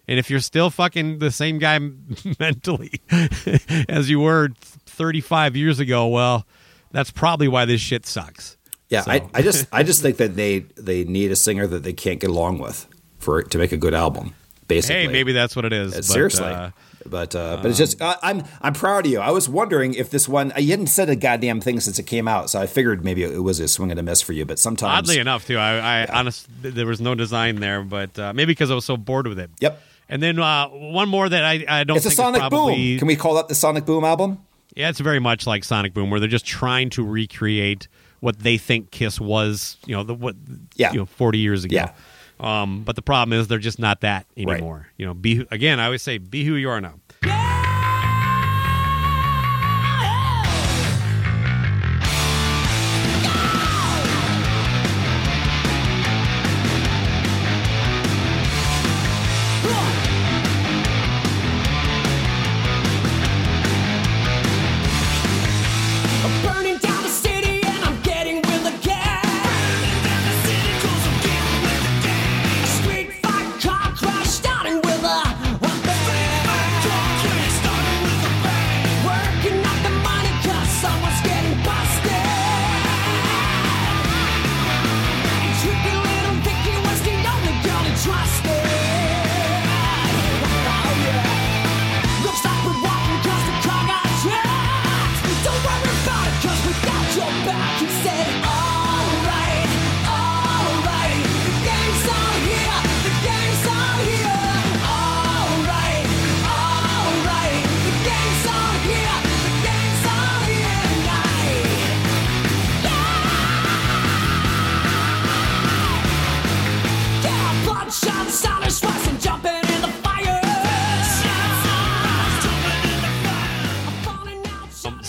And 0.07 0.19
if 0.19 0.29
you're 0.29 0.41
still 0.41 0.69
fucking 0.71 1.19
the 1.19 1.31
same 1.31 1.59
guy 1.59 1.79
mentally 2.39 3.01
as 3.89 4.11
you 4.11 4.21
were 4.21 4.51
35 4.87 5.57
years 5.57 5.81
ago, 5.81 6.07
well, 6.09 6.47
that's 6.93 7.11
probably 7.11 7.49
why 7.49 7.65
this 7.65 7.81
shit 7.81 8.05
sucks. 8.07 8.57
Yeah, 8.91 9.01
So- 9.01 9.13
I, 9.13 9.29
I 9.33 9.43
just 9.43 9.67
I 9.73 9.83
just 9.83 10.03
think 10.03 10.19
that 10.19 10.37
they 10.37 10.61
they 10.77 11.05
need 11.05 11.33
a 11.33 11.37
singer 11.37 11.67
that 11.67 11.83
they 11.83 11.95
can't 11.95 12.21
get 12.21 12.31
along 12.31 12.59
with 12.59 12.87
for 13.19 13.43
to 13.43 13.59
make 13.59 13.73
a 13.73 13.77
good 13.79 13.95
album. 13.95 14.35
Basically, 14.69 15.03
Hey, 15.03 15.09
maybe 15.09 15.33
that's 15.33 15.55
what 15.55 15.65
it 15.65 15.73
is. 15.73 15.93
Uh, 15.93 15.97
but, 15.99 16.05
seriously. 16.05 16.47
uh, 16.47 16.71
but 17.07 17.35
uh, 17.37 17.59
but 17.61 17.67
it's 17.67 17.77
just 17.79 18.01
I, 18.01 18.17
I'm 18.23 18.45
I'm 18.62 18.73
proud 18.73 19.05
of 19.05 19.12
you. 19.12 19.21
I 19.21 19.31
was 19.31 19.47
wondering 19.49 19.93
if 19.95 20.11
this 20.11 20.27
one 20.29 20.53
you 20.57 20.71
hadn't 20.71 20.87
said 20.87 21.11
a 21.11 21.17
goddamn 21.17 21.61
thing 21.61 21.81
since 21.81 21.99
it 21.99 22.05
came 22.05 22.27
out, 22.27 22.49
so 22.49 22.61
I 22.61 22.67
figured 22.67 23.05
maybe 23.05 23.23
it 23.25 23.43
was 23.43 23.61
a 23.61 23.69
swing 23.69 23.91
and 23.91 24.01
a 24.01 24.03
miss 24.03 24.23
for 24.23 24.33
you. 24.33 24.47
But 24.47 24.59
sometimes, 24.59 25.01
Oddly 25.11 25.19
enough, 25.19 25.47
too, 25.47 25.59
I, 25.59 26.03
I 26.03 26.07
honest 26.07 26.47
there 26.62 26.87
was 26.87 27.01
no 27.03 27.15
design 27.15 27.57
there, 27.57 27.83
but 27.83 28.19
uh, 28.19 28.33
maybe 28.33 28.53
because 28.53 28.71
I 28.71 28.75
was 28.75 28.87
so 28.87 28.97
bored 28.97 29.27
with 29.27 29.39
it. 29.39 29.51
Yep. 29.61 29.83
And 30.09 30.23
then 30.23 30.39
uh, 30.39 30.69
one 30.69 31.09
more 31.09 31.29
that 31.29 31.45
I, 31.45 31.65
I 31.69 31.85
don't 31.85 31.97
it's 31.99 32.07
a 32.07 32.11
Sonic 32.11 32.41
probably 32.41 32.93
Boom. 32.93 32.99
Can 33.01 33.09
we 33.09 33.17
call 33.17 33.35
that 33.35 33.49
the 33.49 33.55
Sonic 33.55 33.85
Boom 33.85 34.05
album? 34.05 34.39
Yeah, 34.75 34.89
it's 34.89 35.01
very 35.01 35.21
much 35.21 35.47
like 35.47 35.62
Sonic 35.65 35.93
Boom, 35.95 36.11
where 36.11 36.21
they're 36.21 36.29
just 36.29 36.47
trying 36.47 36.91
to 36.91 37.05
recreate 37.05 37.87
what 38.21 38.39
they 38.39 38.57
think 38.59 38.91
Kiss 38.91 39.21
was, 39.21 39.77
you 39.87 39.95
know, 39.95 40.03
the 40.03 40.15
what, 40.15 40.37
Yeah. 40.77 40.93
you 40.93 40.99
know, 40.99 41.05
forty 41.07 41.39
years 41.39 41.65
ago. 41.65 41.75
Yeah. 41.77 41.93
Um, 42.41 42.82
but 42.82 42.97
the 42.97 43.03
problem 43.03 43.39
is 43.39 43.49
they're 43.49 43.59
just 43.59 43.78
not 43.78 44.01
that 44.01 44.26
anymore. 44.37 44.89
You 44.97 45.07
know, 45.07 45.14
be 45.14 45.47
again. 45.51 45.80
I 45.80 45.87
always 45.87 46.03
say, 46.03 46.18
be 46.18 46.45
who 46.45 46.55
you 46.55 46.68
are 46.68 46.80
now. 46.80 46.95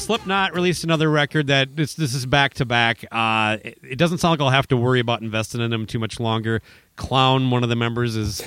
Slipknot 0.05 0.53
released 0.53 0.83
another 0.83 1.09
record 1.09 1.47
that 1.47 1.75
this 1.75 1.95
this 1.95 2.13
is 2.13 2.25
back 2.25 2.53
to 2.55 2.65
back. 2.65 3.03
Uh, 3.11 3.57
it, 3.63 3.97
doesn't 3.97 4.19
sound 4.19 4.33
like 4.33 4.41
I'll 4.45 4.51
have 4.51 4.67
to 4.67 4.77
worry 4.77 4.99
about 4.99 5.21
investing 5.21 5.61
in 5.61 5.71
them 5.71 5.85
too 5.87 5.97
much 5.99 6.19
longer. 6.19 6.61
Clown, 6.95 7.49
one 7.49 7.63
of 7.63 7.69
the 7.69 7.75
members, 7.75 8.15
is 8.15 8.43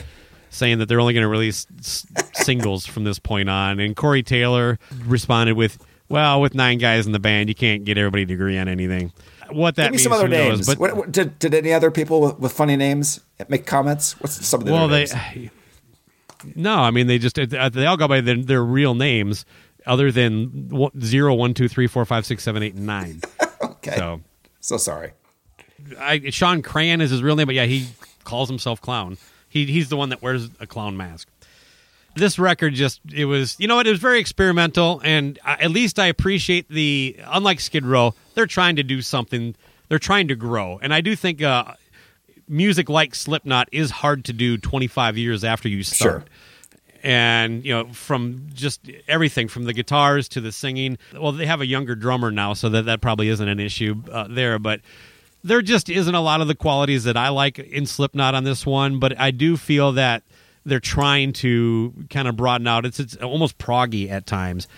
saying 0.51 0.79
that 0.79 0.87
they're 0.87 1.01
only 1.01 1.15
going 1.15 1.23
to 1.25 1.29
release 1.29 1.67
s- 1.81 2.07
singles 2.35 2.87
from 2.87 3.03
this 3.05 3.19
point 3.19 3.49
on. 3.49 3.81
And 3.81 3.97
Corey 3.97 4.23
Taylor 4.23 4.79
responded 5.05 5.57
with, 5.57 5.79
"Well, 6.09 6.41
with 6.41 6.55
nine 6.55 6.79
guys 6.79 7.07
in 7.07 7.13
the 7.13 7.19
band, 7.19 7.49
you 7.49 7.57
can't 7.57 7.85
get 7.85 7.99
everybody 7.99 8.25
to 8.27 8.35
agree 8.35 8.57
on 8.57 8.69
anything." 8.69 9.13
What 9.51 9.77
that 9.77 9.85
Give 9.85 9.91
me 9.93 9.95
means, 9.97 10.03
some 10.05 10.13
other 10.13 10.27
who 10.27 10.29
knows? 10.29 10.59
names. 10.59 10.67
But 10.69 10.79
What, 10.79 10.97
what- 10.97 11.13
did, 11.13 11.39
did 11.39 11.55
any 11.55 11.73
other 11.73 11.91
people 11.91 12.21
with, 12.21 12.39
with 12.39 12.53
funny 12.53 12.77
names 12.77 13.21
make 13.49 13.67
comments? 13.67 14.13
What's 14.21 14.47
some 14.47 14.61
of 14.61 14.67
the 14.67 14.73
well, 14.73 14.87
they 14.89 15.07
names? 15.35 15.51
no, 16.55 16.75
I 16.77 16.91
mean 16.93 17.07
they 17.09 17.19
just 17.19 17.39
uh, 17.39 17.69
they 17.69 17.87
all 17.87 17.97
go 17.97 18.07
by 18.07 18.21
their, 18.21 18.37
their 18.37 18.63
real 18.65 18.95
names, 18.95 19.45
other 19.89 20.13
than 20.13 20.71
zero, 21.01 21.35
one, 21.35 21.55
two, 21.55 21.67
three, 21.67 21.87
four, 21.87 22.05
five, 22.05 22.25
six, 22.27 22.45
seven, 22.45 22.63
eight, 22.63 22.77
nine. 22.77 23.21
okay. 23.63 23.97
So 23.97 24.21
so 24.61 24.77
sorry. 24.77 25.13
I, 25.99 26.31
Shawn 26.31 26.63
Crahan 26.63 27.01
is 27.01 27.11
his 27.11 27.23
real 27.23 27.35
name, 27.35 27.47
but 27.47 27.55
yeah, 27.55 27.65
he 27.65 27.89
calls 28.25 28.49
himself 28.49 28.81
Clown. 28.81 29.17
He 29.49 29.65
he's 29.67 29.89
the 29.89 29.97
one 29.97 30.11
that 30.11 30.23
wears 30.23 30.51
a 30.61 30.67
clown 30.67 30.97
mask. 30.97 31.29
This 32.15 32.39
record 32.39 32.75
just 32.75 33.01
it 33.13 33.25
was 33.25 33.57
you 33.59 33.67
know 33.67 33.77
what 33.77 33.87
it 33.87 33.91
was 33.91 34.01
very 34.01 34.21
experimental, 34.21 35.01
and 35.03 35.39
I, 35.45 35.55
at 35.55 35.71
least 35.71 35.99
I 35.99 36.07
appreciate 36.07 36.69
the 36.69 37.17
unlike 37.27 37.61
Skid 37.61 37.87
Row, 37.87 38.15
they're 38.35 38.47
trying 38.47 38.77
to 38.77 38.83
do 38.83 39.03
something. 39.03 39.55
They're 39.89 39.99
trying 39.99 40.29
to 40.29 40.35
grow, 40.35 40.79
and 40.83 40.93
I 40.93 41.01
do 41.01 41.17
think 41.17 41.41
uh, 41.41 41.73
music 42.47 42.91
like 42.91 43.15
Slipknot 43.15 43.69
is 43.73 43.91
hard 43.91 44.27
to 44.27 44.35
do 44.35 44.59
25 44.59 45.17
years 45.17 45.45
after 45.45 45.69
you 45.69 45.83
start. 45.83 46.23
Sure. 46.23 46.25
And 47.03 47.65
you 47.65 47.73
know, 47.73 47.93
from 47.93 48.49
just 48.53 48.91
everything 49.07 49.49
from 49.49 49.65
the 49.65 49.73
guitars 49.73 50.29
to 50.31 50.41
the 50.41 50.51
singing. 50.51 50.99
Well, 51.15 51.33
they 51.33 51.47
have 51.47 51.61
a 51.61 51.67
younger 51.67 51.95
drummer 51.95 52.31
now, 52.31 52.55
so 52.55 52.69
that 52.71 52.87
that 52.87 53.01
probably 53.01 53.29
isn't 53.29 53.49
an 53.49 53.61
issue 53.61 54.03
uh, 54.11 54.27
there. 54.29 54.59
But 54.59 54.81
there 55.45 55.63
just 55.63 55.89
isn't 55.89 56.15
a 56.15 56.21
lot 56.21 56.41
of 56.41 56.49
the 56.49 56.55
qualities 56.55 57.05
that 57.05 57.17
I 57.17 57.29
like 57.29 57.59
in 57.59 57.87
Slipknot 57.87 58.35
on 58.35 58.45
this 58.45 58.67
one. 58.67 58.99
But 58.99 59.19
I 59.19 59.31
do 59.31 59.57
feel 59.57 59.93
that 59.93 60.25
they're 60.65 60.81
trying 60.81 61.33
to 61.35 61.95
kind 62.11 62.29
of 62.29 62.37
broaden 62.37 62.67
out. 62.67 62.85
It's 62.85 63.01
it's 63.01 63.17
almost 63.17 63.59
proggy 63.59 64.11
at 64.11 64.27
times. 64.27 64.69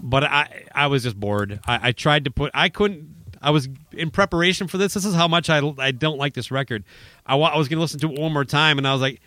But 0.00 0.24
I 0.24 0.64
I 0.74 0.86
was 0.88 1.04
just 1.04 1.18
bored. 1.18 1.60
I, 1.66 1.88
I 1.88 1.92
tried 1.92 2.24
to 2.24 2.30
put. 2.30 2.50
I 2.54 2.68
couldn't. 2.68 3.14
I 3.40 3.50
was 3.50 3.68
in 3.92 4.10
preparation 4.10 4.66
for 4.66 4.78
this. 4.78 4.94
This 4.94 5.04
is 5.04 5.14
how 5.14 5.28
much 5.28 5.48
I 5.48 5.60
I 5.78 5.92
don't 5.92 6.18
like 6.18 6.34
this 6.34 6.50
record. 6.50 6.84
I, 7.26 7.36
I 7.36 7.56
was 7.56 7.68
to 7.68 7.76
listen 7.76 8.00
to 8.00 8.12
it 8.12 8.18
one 8.18 8.32
more 8.32 8.44
time, 8.44 8.78
and 8.78 8.86
I 8.86 8.92
was 8.92 9.02
like, 9.02 9.20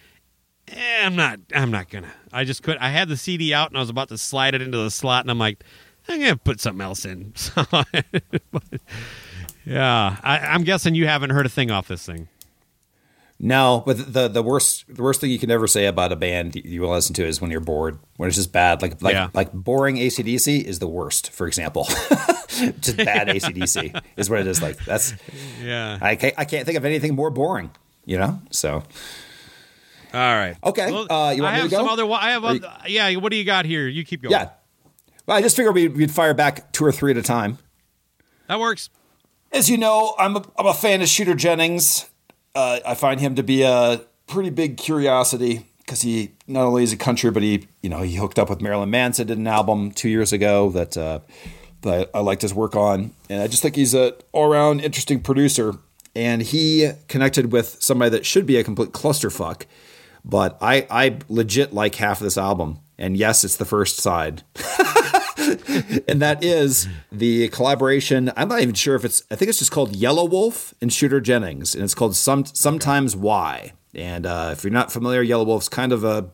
eh, 0.68 1.06
I'm 1.06 1.16
not. 1.16 1.40
I'm 1.54 1.72
not 1.72 1.90
gonna. 1.90 2.12
I 2.32 2.44
just 2.44 2.64
could. 2.64 2.78
I 2.78 2.90
had 2.90 3.10
the 3.10 3.18
CD 3.18 3.54
out, 3.54 3.70
and 3.70 3.78
I 3.78 3.80
was 3.82 3.90
about 3.90 4.10
to 4.10 4.18
slide 4.18 4.56
it 4.56 4.62
into 4.62 4.78
the 4.78 4.92
slot, 4.92 5.24
and 5.24 5.32
I'm 5.32 5.40
like, 5.40 5.64
I'm 6.08 6.20
gonna 6.20 6.38
put 6.38 6.60
something 6.60 6.82
else 6.82 7.06
in. 7.06 7.34
So, 7.36 7.66
but, 8.52 8.64
yeah, 9.66 10.18
I, 10.24 10.40
I'm 10.40 10.64
guessing 10.64 10.96
you 10.96 11.08
haven't 11.08 11.30
heard 11.30 11.46
a 11.46 11.50
thing 11.50 11.70
off 11.72 11.88
this 11.88 12.06
thing. 12.06 12.28
No, 13.44 13.82
but 13.88 14.14
the 14.14 14.28
the 14.28 14.44
worst 14.44 14.86
the 14.88 15.02
worst 15.02 15.20
thing 15.20 15.32
you 15.32 15.40
can 15.40 15.50
ever 15.50 15.66
say 15.66 15.88
about 15.88 16.12
a 16.12 16.16
band 16.16 16.56
you 16.56 16.82
will 16.82 16.92
listen 16.92 17.16
to 17.16 17.26
is 17.26 17.42
when 17.42 17.50
you're 17.50 17.60
bored. 17.60 17.98
When 18.18 18.28
it's 18.28 18.36
just 18.38 18.52
bad. 18.52 18.84
Like 18.84 19.02
like 19.02 19.14
Yeah. 19.14 19.30
like 19.34 19.52
boring 19.52 19.96
ACDC 19.98 20.64
is 20.64 20.78
the 20.78 20.88
worst, 20.88 21.32
for 21.32 21.48
example. 21.48 21.86
just 22.82 22.98
bad 22.98 23.28
ACDC 23.30 24.00
is 24.16 24.30
what 24.30 24.42
it 24.42 24.48
is 24.48 24.62
like. 24.62 24.78
That's 24.86 25.16
Yeah. 25.60 25.98
I 26.02 26.16
can't, 26.18 26.36
I 26.38 26.46
can't 26.46 26.68
think 26.68 26.78
of 26.78 26.86
anything 26.86 27.16
more 27.16 27.32
boring, 27.32 27.72
you 28.06 28.20
know? 28.20 28.40
So 28.52 28.84
All 30.14 30.20
right. 30.20 30.56
Okay, 30.64 30.92
Well, 30.92 31.12
uh, 31.12 31.32
you 31.32 31.42
want 31.44 31.54
I 31.56 31.58
me 31.58 31.62
have 31.62 31.70
to 31.70 31.76
go? 31.76 31.78
some 31.78 31.88
other. 31.88 32.06
I 32.12 32.32
have. 32.32 32.44
Or 32.44 32.48
Other, 32.50 32.72
yeah. 32.88 33.16
What 33.16 33.32
do 33.32 33.38
you 33.38 33.46
got 33.46 33.66
here? 33.66 33.88
You 33.88 34.04
keep 34.04 34.22
going. 34.24 34.32
yeah. 34.32 34.50
Well, 35.26 35.38
I 35.38 35.42
just 35.42 35.56
figured 35.56 35.76
we'd, 35.76 35.96
we'd 35.96 36.12
fire 36.12 36.34
back 36.34 36.72
two 36.74 36.84
or 36.84 36.92
three 36.92 37.12
at 37.12 37.18
a 37.18 37.22
time. 37.22 37.58
That 38.48 38.60
works. 38.60 38.90
As 39.54 39.70
you 39.70 39.78
know, 39.78 40.16
I'm 40.18 40.36
a, 40.36 40.44
I'm 40.58 40.66
a 40.66 40.74
fan 40.74 41.02
of 41.02 41.08
Shooter 41.08 41.36
Jennings. 41.36 42.10
Uh, 42.56 42.80
I 42.86 42.96
find 42.96 43.20
him 43.20 43.36
to 43.36 43.44
be 43.44 43.62
a 43.64 44.02
pretty 44.28 44.50
big 44.50 44.78
curiosity 44.78 45.68
because 45.80 46.02
he 46.02 46.32
not 46.48 46.64
only 46.66 46.84
is 46.84 46.92
a 46.92 46.98
country, 46.98 47.32
but 47.32 47.44
he 47.44 47.68
you 47.82 47.90
know 47.90 48.02
he 48.02 48.16
hooked 48.16 48.40
up 48.40 48.50
with 48.50 48.62
Marilyn 48.62 48.90
Manson, 48.90 49.28
did 49.28 49.38
an 49.38 49.48
album 49.48 49.92
two 49.92 50.10
years 50.10 50.34
ago 50.34 50.70
that 50.72 50.98
uh, 50.98 51.20
that 51.82 52.10
I 52.14 52.20
liked 52.20 52.42
his 52.42 52.54
work 52.54 52.76
on, 52.76 53.14
and 53.30 53.42
I 53.42 53.48
just 53.48 53.62
think 53.62 53.76
he's 53.76 53.94
a 53.94 54.16
all 54.34 54.52
around 54.52 54.82
interesting 54.82 55.22
producer. 55.22 55.76
And 56.14 56.42
he 56.42 56.92
connected 57.08 57.54
with 57.54 57.78
somebody 57.82 58.10
that 58.10 58.26
should 58.26 58.46
be 58.46 58.58
a 58.58 58.66
complete 58.66 58.92
clusterfuck, 58.92 59.64
but 60.26 60.58
I 60.62 60.88
I 60.90 61.18
legit 61.30 61.74
like 61.74 61.96
half 61.96 62.20
of 62.20 62.24
this 62.26 62.38
album, 62.38 62.80
and 62.98 63.18
yes, 63.18 63.44
it's 63.44 63.58
the 63.58 63.66
first 63.66 63.98
side. 63.98 64.44
and 66.08 66.22
that 66.22 66.40
is 66.44 66.88
the 67.12 67.48
collaboration. 67.50 68.32
I'm 68.36 68.48
not 68.48 68.62
even 68.62 68.76
sure 68.76 68.96
if 68.96 69.06
it's. 69.06 69.24
I 69.32 69.36
think 69.36 69.50
it's 69.50 69.60
just 69.60 69.72
called 69.72 69.94
Yelawolf 69.94 70.74
and 70.82 70.92
Shooter 70.92 71.22
Jennings, 71.22 71.74
and 71.76 71.84
it's 71.84 71.96
called 71.96 72.16
Some 72.16 72.46
Sometimes 72.46 73.16
Y. 73.16 73.74
And 73.94 74.26
uh, 74.26 74.50
if 74.54 74.64
you're 74.64 74.72
not 74.72 74.92
familiar, 74.92 75.24
Yelawolf's 75.24 75.70
kind 75.70 75.92
of 75.92 76.04
a 76.04 76.30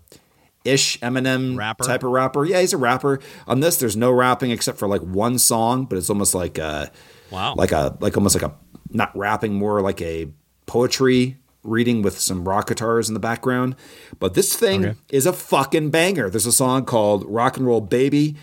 ish 0.64 1.00
Eminem 1.00 1.58
Rapper? 1.58 1.86
type 1.86 2.04
of 2.04 2.12
rapper. 2.12 2.46
Yeah, 2.46 2.60
he's 2.60 2.74
a 2.74 2.78
rapper. 2.78 3.20
On 3.48 3.62
this, 3.62 3.78
there's 3.78 3.96
no 3.96 4.12
rapping 4.12 4.52
except 4.52 4.78
for 4.78 4.88
like 4.88 5.02
one 5.02 5.40
song, 5.40 5.86
but 5.86 5.98
it's 5.98 6.10
almost 6.10 6.36
like 6.36 6.58
a 6.58 6.92
Wow. 7.32 7.56
like 7.56 7.72
a 7.72 7.98
like 8.00 8.16
almost 8.16 8.42
like 8.42 8.52
a 8.52 8.56
not 8.92 9.16
rapping, 9.18 9.54
more 9.54 9.82
like 9.82 10.02
a 10.02 10.28
poetry 10.66 11.38
reading 11.64 12.02
with 12.02 12.18
some 12.20 12.48
rock 12.48 12.68
guitars 12.68 13.08
in 13.10 13.14
the 13.14 13.20
background. 13.20 13.76
But 14.20 14.34
this 14.34 14.56
thing 14.56 14.86
Okay. 14.86 14.98
is 15.10 15.26
a 15.26 15.34
fucking 15.34 15.90
banger. 15.90 16.30
There's 16.30 16.46
a 16.46 16.52
song 16.52 16.86
called 16.86 17.26
Rock 17.28 17.58
and 17.58 17.66
Roll 17.66 17.82
Baby. 17.82 18.36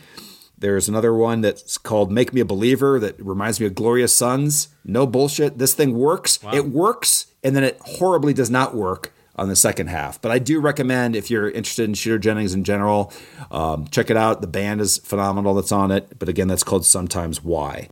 There's 0.58 0.88
another 0.88 1.12
one 1.14 1.40
that's 1.40 1.76
called 1.76 2.10
Make 2.12 2.32
Me 2.32 2.40
a 2.40 2.44
Believer 2.44 2.98
that 3.00 3.18
reminds 3.18 3.60
me 3.60 3.66
of 3.66 3.74
Glorious 3.74 4.14
Sons. 4.14 4.68
No 4.84 5.06
bullshit. 5.06 5.58
This 5.58 5.74
thing 5.74 5.94
works. 5.98 6.38
It 6.52 6.68
works, 6.70 7.26
and 7.42 7.54
then 7.56 7.64
it 7.64 7.78
horribly 7.80 8.32
does 8.32 8.50
not 8.50 8.74
work 8.74 9.12
on 9.36 9.48
the 9.48 9.56
second 9.56 9.88
half. 9.88 10.20
But 10.22 10.30
I 10.30 10.38
do 10.38 10.60
recommend 10.60 11.16
if 11.16 11.28
you're 11.30 11.50
interested 11.50 11.84
in 11.88 11.94
Shooter 11.94 12.18
Jennings 12.18 12.54
in 12.54 12.62
general, 12.62 13.12
um, 13.50 13.86
check 13.88 14.08
it 14.10 14.16
out. 14.16 14.40
The 14.42 14.46
band 14.46 14.80
is 14.80 14.98
phenomenal 14.98 15.54
that's 15.54 15.72
on 15.72 15.90
it. 15.90 16.18
But 16.18 16.28
again, 16.28 16.46
that's 16.48 16.62
called 16.62 16.86
Sometimes 16.86 17.42
Why. 17.42 17.88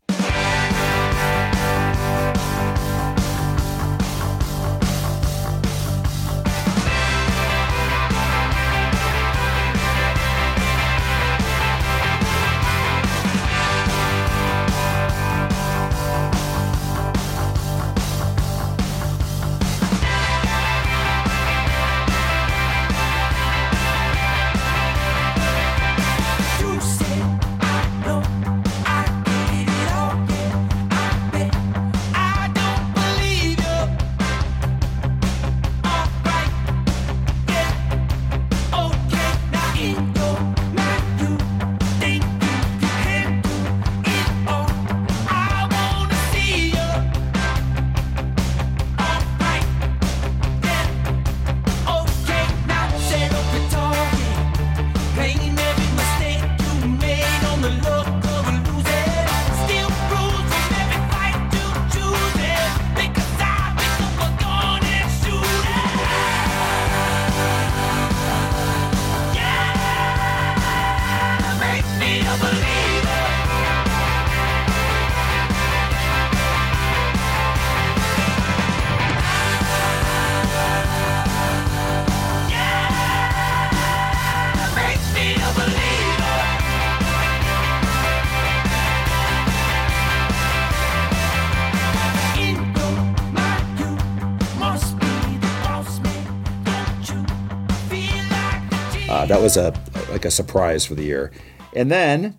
That 99.33 99.41
was 99.41 99.57
a 99.57 99.73
like 100.11 100.27
a 100.27 100.31
surprise 100.31 100.85
for 100.85 100.95
the 100.95 101.05
year. 101.05 101.33
And 101.75 101.91
then 101.91 102.39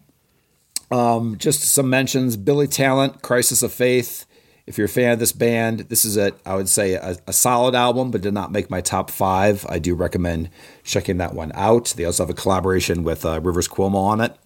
um, 0.91 1.39
just 1.39 1.63
some 1.63 1.89
mentions: 1.89 2.37
Billy 2.37 2.67
Talent, 2.67 3.23
Crisis 3.23 3.63
of 3.63 3.73
Faith. 3.73 4.27
If 4.67 4.77
you're 4.77 4.85
a 4.85 4.89
fan 4.89 5.11
of 5.11 5.19
this 5.19 5.31
band, 5.31 5.79
this 5.89 6.05
is 6.05 6.17
a 6.17 6.33
I 6.45 6.53
would 6.53 6.69
say 6.69 6.93
a, 6.93 7.17
a 7.25 7.33
solid 7.33 7.73
album, 7.73 8.11
but 8.11 8.21
did 8.21 8.35
not 8.35 8.51
make 8.51 8.69
my 8.69 8.79
top 8.79 9.09
five. 9.09 9.65
I 9.67 9.79
do 9.79 9.95
recommend 9.95 10.51
checking 10.83 11.17
that 11.17 11.33
one 11.33 11.51
out. 11.55 11.95
They 11.97 12.05
also 12.05 12.23
have 12.23 12.29
a 12.29 12.39
collaboration 12.39 13.03
with 13.03 13.25
uh, 13.25 13.41
Rivers 13.41 13.67
Cuomo 13.67 13.95
on 13.95 14.21
it 14.21 14.37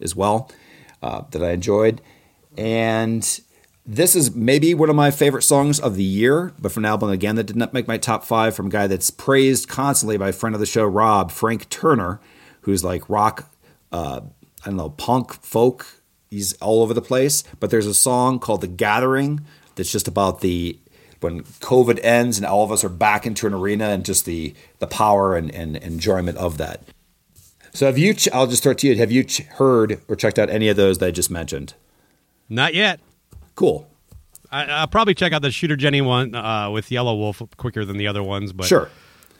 as 0.00 0.16
well 0.16 0.50
uh, 1.02 1.22
that 1.30 1.44
I 1.44 1.52
enjoyed. 1.52 2.02
And 2.58 3.22
this 3.84 4.14
is 4.14 4.34
maybe 4.34 4.74
one 4.74 4.90
of 4.90 4.96
my 4.96 5.10
favorite 5.10 5.42
songs 5.42 5.80
of 5.80 5.96
the 5.96 6.04
year, 6.04 6.52
but 6.58 6.70
from 6.70 6.84
an 6.84 6.90
album 6.90 7.10
again 7.10 7.34
that 7.36 7.44
did 7.44 7.56
not 7.56 7.72
make 7.72 7.88
my 7.88 7.98
top 7.98 8.24
five 8.24 8.54
from 8.54 8.66
a 8.66 8.70
guy 8.70 8.86
that's 8.86 9.10
praised 9.10 9.68
constantly 9.68 10.16
by 10.16 10.28
a 10.28 10.32
friend 10.32 10.54
of 10.54 10.60
the 10.60 10.66
show, 10.66 10.84
Rob 10.84 11.30
Frank 11.32 11.68
Turner, 11.68 12.20
who's 12.62 12.84
like 12.84 13.08
rock, 13.08 13.52
uh, 13.90 14.20
I 14.62 14.66
don't 14.66 14.76
know, 14.76 14.90
punk, 14.90 15.34
folk. 15.42 15.86
He's 16.30 16.54
all 16.54 16.82
over 16.82 16.94
the 16.94 17.02
place. 17.02 17.42
But 17.58 17.70
there's 17.70 17.86
a 17.86 17.94
song 17.94 18.38
called 18.38 18.60
"The 18.60 18.68
Gathering" 18.68 19.44
that's 19.74 19.90
just 19.90 20.06
about 20.06 20.40
the 20.40 20.78
when 21.20 21.42
COVID 21.42 22.00
ends 22.02 22.36
and 22.36 22.46
all 22.46 22.64
of 22.64 22.72
us 22.72 22.84
are 22.84 22.88
back 22.88 23.26
into 23.26 23.46
an 23.46 23.54
arena 23.54 23.88
and 23.88 24.04
just 24.04 24.24
the 24.24 24.54
the 24.78 24.86
power 24.86 25.36
and, 25.36 25.52
and 25.52 25.76
enjoyment 25.76 26.38
of 26.38 26.56
that. 26.58 26.82
So 27.74 27.86
have 27.86 27.98
you? 27.98 28.14
I'll 28.32 28.46
just 28.46 28.62
throw 28.62 28.74
to 28.74 28.86
you. 28.86 28.96
Have 28.96 29.10
you 29.10 29.26
heard 29.54 30.00
or 30.06 30.14
checked 30.14 30.38
out 30.38 30.50
any 30.50 30.68
of 30.68 30.76
those 30.76 30.98
that 30.98 31.06
I 31.06 31.10
just 31.10 31.30
mentioned? 31.30 31.74
Not 32.48 32.74
yet. 32.74 33.00
Cool. 33.54 33.88
I, 34.50 34.64
I'll 34.66 34.86
probably 34.86 35.14
check 35.14 35.32
out 35.32 35.42
the 35.42 35.50
Shooter 35.50 35.76
Jenny 35.76 36.00
one 36.02 36.34
uh, 36.34 36.70
with 36.70 36.88
Yelawolf 36.90 37.56
quicker 37.56 37.84
than 37.84 37.96
the 37.96 38.06
other 38.08 38.22
ones, 38.22 38.52
but 38.52 38.66
Sure. 38.66 38.90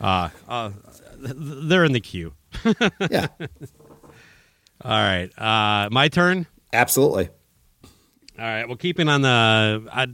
uh, 0.00 0.30
uh, 0.48 0.70
they're 1.18 1.84
in 1.84 1.92
the 1.92 2.00
queue. 2.00 2.32
Yeah. 3.10 3.28
All 4.84 4.90
right, 4.90 5.30
uh, 5.38 5.88
my 5.92 6.08
turn. 6.08 6.46
Absolutely. 6.72 7.28
All 8.38 8.44
right. 8.44 8.66
Well, 8.66 8.76
keeping 8.76 9.08
on 9.08 9.22
the, 9.22 9.86
I, 9.92 10.06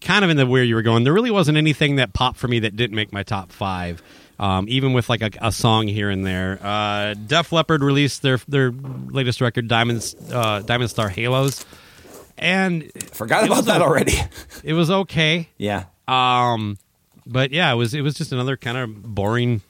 kind 0.00 0.24
of 0.24 0.30
in 0.30 0.36
the 0.38 0.46
where 0.46 0.62
you 0.62 0.76
were 0.76 0.82
going. 0.82 1.04
There 1.04 1.12
really 1.12 1.30
wasn't 1.30 1.58
anything 1.58 1.96
that 1.96 2.14
popped 2.14 2.38
for 2.38 2.48
me 2.48 2.60
that 2.60 2.76
didn't 2.76 2.96
make 2.96 3.12
my 3.12 3.22
top 3.22 3.52
five. 3.52 4.02
Um, 4.38 4.66
even 4.68 4.94
with 4.94 5.08
like 5.10 5.20
a, 5.22 5.30
a 5.42 5.52
song 5.52 5.86
here 5.88 6.08
and 6.10 6.24
there. 6.24 6.58
Uh, 6.62 7.14
Def 7.14 7.52
Leppard 7.52 7.82
released 7.84 8.22
their 8.22 8.38
their 8.48 8.70
latest 8.72 9.40
record, 9.40 9.68
Diamonds, 9.68 10.16
uh, 10.32 10.60
Diamond 10.60 10.90
Star 10.90 11.08
Halos, 11.08 11.64
and 12.38 12.90
Forgot 13.12 13.44
about 13.46 13.64
that 13.66 13.80
a- 13.80 13.84
already. 13.84 14.14
It 14.64 14.72
was 14.72 14.90
okay. 14.90 15.48
yeah. 15.58 15.84
Um, 16.08 16.78
but 17.26 17.50
yeah, 17.52 17.72
it 17.72 17.76
was 17.76 17.94
it 17.94 18.00
was 18.02 18.14
just 18.14 18.32
another 18.32 18.56
kind 18.56 18.76
of 18.78 19.02
boring 19.02 19.62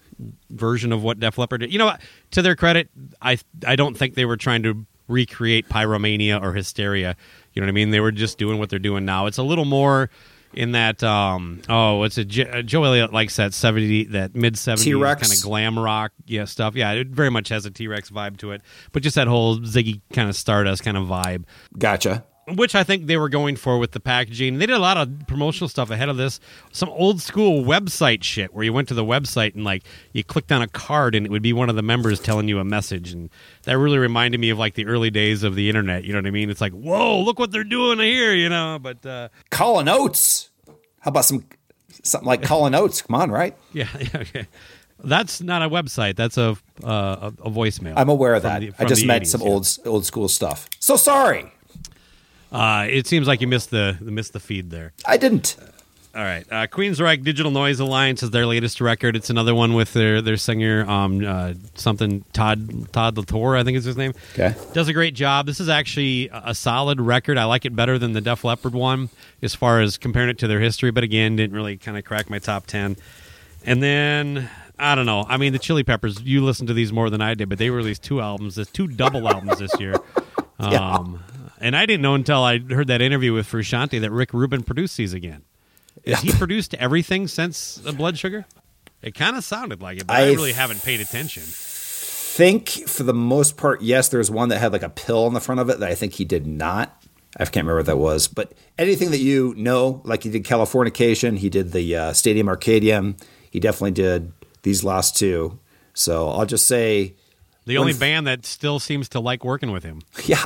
version 0.51 0.93
of 0.93 1.03
what 1.03 1.19
Def 1.21 1.39
Leppard 1.39 1.61
did. 1.61 1.73
You 1.73 1.79
know, 1.79 1.87
what? 1.87 2.01
to 2.33 2.43
their 2.43 2.57
credit, 2.57 2.89
I 3.23 3.39
I 3.67 3.77
don't 3.77 3.97
think 3.97 4.15
they 4.15 4.25
were 4.25 4.37
trying 4.37 4.62
to 4.65 4.87
recreate 5.09 5.69
Pyromania 5.69 6.41
or 6.43 6.53
Hysteria. 6.53 7.17
You 7.53 7.61
know 7.61 7.67
what 7.67 7.71
I 7.71 7.73
mean? 7.73 7.91
They 7.91 8.01
were 8.01 8.12
just 8.12 8.39
doing 8.39 8.59
what 8.59 8.71
they're 8.71 8.79
doing 8.79 9.05
now. 9.05 9.27
It's 9.27 9.39
a 9.39 9.43
little 9.43 9.65
more 9.65 10.11
in 10.53 10.71
that 10.73 11.03
um 11.03 11.61
oh 11.69 12.05
it's 12.05 12.17
a 12.17 12.25
J- 12.25 12.49
uh, 12.49 12.62
Joe 12.62 12.85
Elliott 12.85 13.12
likes 13.12 13.35
that 13.37 13.53
70 13.53 14.05
that 14.05 14.37
mid 14.37 14.55
70s 14.55 15.19
kind 15.21 15.33
of 15.33 15.43
glam 15.43 15.77
rock 15.77 16.12
yeah 16.27 16.45
stuff 16.45 16.77
yeah 16.77 16.93
it 16.93 17.09
very 17.09 17.29
much 17.29 17.49
has 17.49 17.67
a 17.67 17.73
T-Rex 17.73 18.11
vibe 18.11 18.37
to 18.37 18.53
it 18.53 18.62
but 18.93 19.03
just 19.03 19.17
that 19.17 19.27
whole 19.27 19.59
Ziggy 19.59 20.01
kind 20.12 20.29
of 20.29 20.37
Stardust 20.37 20.85
kind 20.85 20.97
of 20.97 21.09
vibe 21.09 21.43
Gotcha. 21.77 22.25
Which 22.49 22.74
I 22.74 22.84
think 22.84 23.07
they 23.07 23.16
were 23.16 23.28
going 23.28 23.57
for 23.57 23.78
with 23.78 23.92
the 23.92 24.01
packaging. 24.01 24.59
They 24.59 24.66
did 24.66 24.76
a 24.76 24.80
lot 24.80 24.97
of 24.97 25.26
promotional 25.26 25.68
stuff 25.68 25.90
ahead 25.90 26.09
of 26.09 26.16
this. 26.16 26.40
Some 26.72 26.90
old 26.90 27.20
school 27.20 27.64
website 27.64 28.22
shit 28.22 28.53
where 28.53 28.64
you 28.64 28.72
went 28.72 28.88
to 28.88 28.95
the 28.95 29.05
website 29.05 29.55
and 29.55 29.64
like 29.64 29.82
you 30.12 30.22
clicked 30.22 30.53
on 30.53 30.62
a 30.62 30.68
card 30.68 31.14
and 31.14 31.24
it 31.24 31.30
would 31.30 31.42
be 31.42 31.53
one 31.53 31.70
of 31.70 31.76
the 31.76 31.82
members 31.82 32.20
telling 32.20 32.49
you 32.49 32.59
a 32.59 32.64
message, 32.64 33.12
and 33.12 33.30
that 33.62 33.78
really 33.78 33.99
reminded 33.99 34.40
me 34.40 34.51
of 34.51 34.59
like 34.59 34.74
the 34.74 34.86
early 34.86 35.11
days 35.11 35.42
of 35.42 35.55
the 35.55 35.68
internet. 35.68 36.05
You 36.05 36.12
know 36.12 36.18
what 36.18 36.26
I 36.26 36.30
mean? 36.30 36.51
It's 36.51 36.61
like, 36.61 36.72
whoa, 36.72 37.20
look 37.20 37.38
what 37.38 37.51
they're 37.51 37.64
doing 37.64 37.99
here, 37.99 38.34
you 38.34 38.49
know. 38.49 38.78
But 38.80 39.05
uh, 39.07 39.28
Colin 39.51 39.88
Oates. 39.88 40.51
How 41.01 41.11
about 41.11 41.24
some 41.24 41.45
something 42.03 42.26
like 42.26 42.42
Colin 42.42 42.74
Oates? 42.74 43.03
Come 43.03 43.16
on, 43.16 43.30
right? 43.30 43.57
yeah, 43.72 43.88
yeah, 43.99 44.09
okay. 44.20 44.47
That's 45.03 45.42
not 45.42 45.62
a 45.62 45.68
website. 45.68 46.16
That's 46.16 46.38
a 46.38 46.57
uh, 46.82 47.30
a, 47.42 47.51
voicemail. 47.51 47.95
I'm 47.97 48.09
aware 48.09 48.34
of 48.34 48.42
that. 48.42 48.61
the- 48.61 48.72
I 48.78 48.84
just 48.86 49.05
meant 49.05 49.24
80s, 49.24 49.26
some 49.28 49.40
yeah. 49.42 49.49
old 49.49 49.78
old 49.84 50.07
school 50.07 50.28
stuff. 50.28 50.68
So 50.78 50.97
sorry. 50.97 51.53
Uh, 52.55 52.87
it 52.89 53.07
seems 53.07 53.27
like 53.27 53.41
you 53.41 53.49
missed 53.49 53.71
the 53.71 53.99
missed 54.01 54.33
the 54.33 54.41
feed 54.41 54.71
there. 54.71 54.93
I 55.05 55.17
didn't. 55.17 55.57
All 56.15 56.23
right, 56.23 56.47
uh, 56.53 56.69
Queensryche 56.69 57.25
Digital 57.25 57.51
Noise 57.51 57.81
Alliance 57.81 58.23
is 58.23 58.31
their 58.31 58.47
latest 58.47 58.81
record. 58.81 59.17
It's 59.17 59.31
another 59.31 59.53
one 59.53 59.75
with 59.75 59.93
their 59.95 60.23
their 60.23 60.37
singer, 60.37 60.89
um, 60.89 61.27
uh, 61.27 61.55
something 61.75 62.25
Todd 62.33 62.93
Todd 62.93 63.17
La 63.17 63.25
Torre, 63.25 63.57
I 63.57 63.65
think 63.65 63.77
is 63.77 63.85
his 63.85 63.97
name. 63.97 64.13
Okay. 64.35 64.55
does 64.73 64.87
a 64.87 64.93
great 64.93 65.15
job. 65.15 65.47
This 65.47 65.59
is 65.59 65.69
actually 65.69 66.31
a 66.33 66.55
solid 66.55 67.01
record. 67.01 67.37
I 67.37 67.47
like 67.47 67.65
it 67.65 67.75
better 67.75 67.99
than 67.99 68.13
the 68.13 68.21
Def 68.21 68.45
Leppard 68.45 68.75
one 68.75 69.09
as 69.43 69.57
far 69.57 69.81
as 69.81 69.99
comparing 69.99 70.29
it 70.29 70.39
to 70.39 70.47
their 70.47 70.61
history, 70.61 70.93
but 70.93 71.03
again, 71.03 71.35
didn't 71.35 71.57
really 71.57 71.77
kind 71.77 71.99
of 71.99 72.05
crack 72.05 72.31
my 72.31 72.39
top 72.39 72.67
ten. 72.67 72.97
And 73.67 73.83
then 73.83 74.49
I 74.79 74.95
don't 74.95 75.07
know. 75.07 75.27
I 75.29 75.37
mean, 75.37 75.53
the 75.53 75.59
Chili 75.59 75.83
Peppers. 75.83 76.21
You 76.23 76.45
listen 76.45 76.69
to 76.69 76.75
these 76.75 76.93
more 76.93 77.11
than 77.11 77.23
I 77.23 77.35
did, 77.35 77.49
but 77.49 77.59
they 77.59 77.71
released 77.71 78.05
two 78.05 78.21
albums, 78.21 78.55
this 78.55 78.71
two 78.71 78.87
double 78.87 79.29
albums 79.29 79.59
this 79.59 79.73
year. 79.81 79.97
Um, 80.61 81.21
And 81.65 81.75
I 81.75 81.87
didn't 81.87 82.03
know 82.03 82.15
until 82.15 82.45
I 82.45 82.59
heard 82.59 82.89
that 82.89 83.01
interview 83.01 83.33
with 83.33 83.51
Frusciante 83.51 83.99
that 84.03 84.11
Rick 84.11 84.35
Rubin 84.35 84.65
produced 84.65 84.99
these 84.99 85.15
again. 85.15 85.45
Has 86.07 86.21
he 86.21 86.31
produced 86.31 86.75
everything 86.75 87.27
since 87.27 87.79
Blood 87.79 88.19
Sugar? 88.19 88.45
It 89.01 89.15
kind 89.15 89.35
of 89.35 89.45
sounded 89.45 89.81
like 89.81 89.99
it, 89.99 90.07
but 90.07 90.15
I, 90.15 90.25
I 90.25 90.33
really 90.33 90.53
haven't 90.53 90.83
paid 90.83 91.01
attention. 91.01 91.43
Think 91.43 92.69
for 92.69 93.05
the 93.05 93.15
most 93.15 93.57
part, 93.57 93.81
yes. 93.81 94.11
There's 94.11 94.31
one 94.31 94.51
that 94.51 94.59
had 94.59 94.75
like 94.75 94.83
a 94.83 94.91
pill 94.91 95.25
on 95.25 95.33
the 95.33 95.41
front 95.41 95.59
of 95.59 95.71
it 95.71 95.81
that 95.81 95.91
I 95.91 95.95
think 95.95 96.12
he 96.12 96.27
did 96.27 96.47
not. 96.47 97.03
I 97.39 97.45
can't 97.45 97.65
remember 97.65 97.77
what 97.77 97.87
that 97.87 97.97
was, 97.97 98.29
but 98.29 98.53
anything 98.79 99.11
that 99.12 99.21
you 99.21 99.55
know, 99.57 100.03
like 100.05 100.25
he 100.25 100.31
did 100.31 100.45
Californication, 100.45 101.39
he 101.39 101.49
did 101.49 101.73
the 101.73 101.97
uh, 101.97 102.12
Stadium 102.12 102.47
Arcadium, 102.47 103.19
he 103.51 103.59
definitely 103.59 103.93
did 103.93 104.33
these 104.65 104.85
last 104.85 105.17
two. 105.17 105.59
So 105.95 106.29
I'll 106.29 106.45
just 106.45 106.67
say, 106.67 107.15
The 107.65 107.79
only 107.79 107.95
band 107.95 108.27
that 108.27 108.45
still 108.45 108.79
seems 108.79 109.09
to 109.11 109.21
like 109.21 109.47
working 109.47 109.73
with 109.73 109.83
him. 109.83 110.03
yeah, 110.27 110.45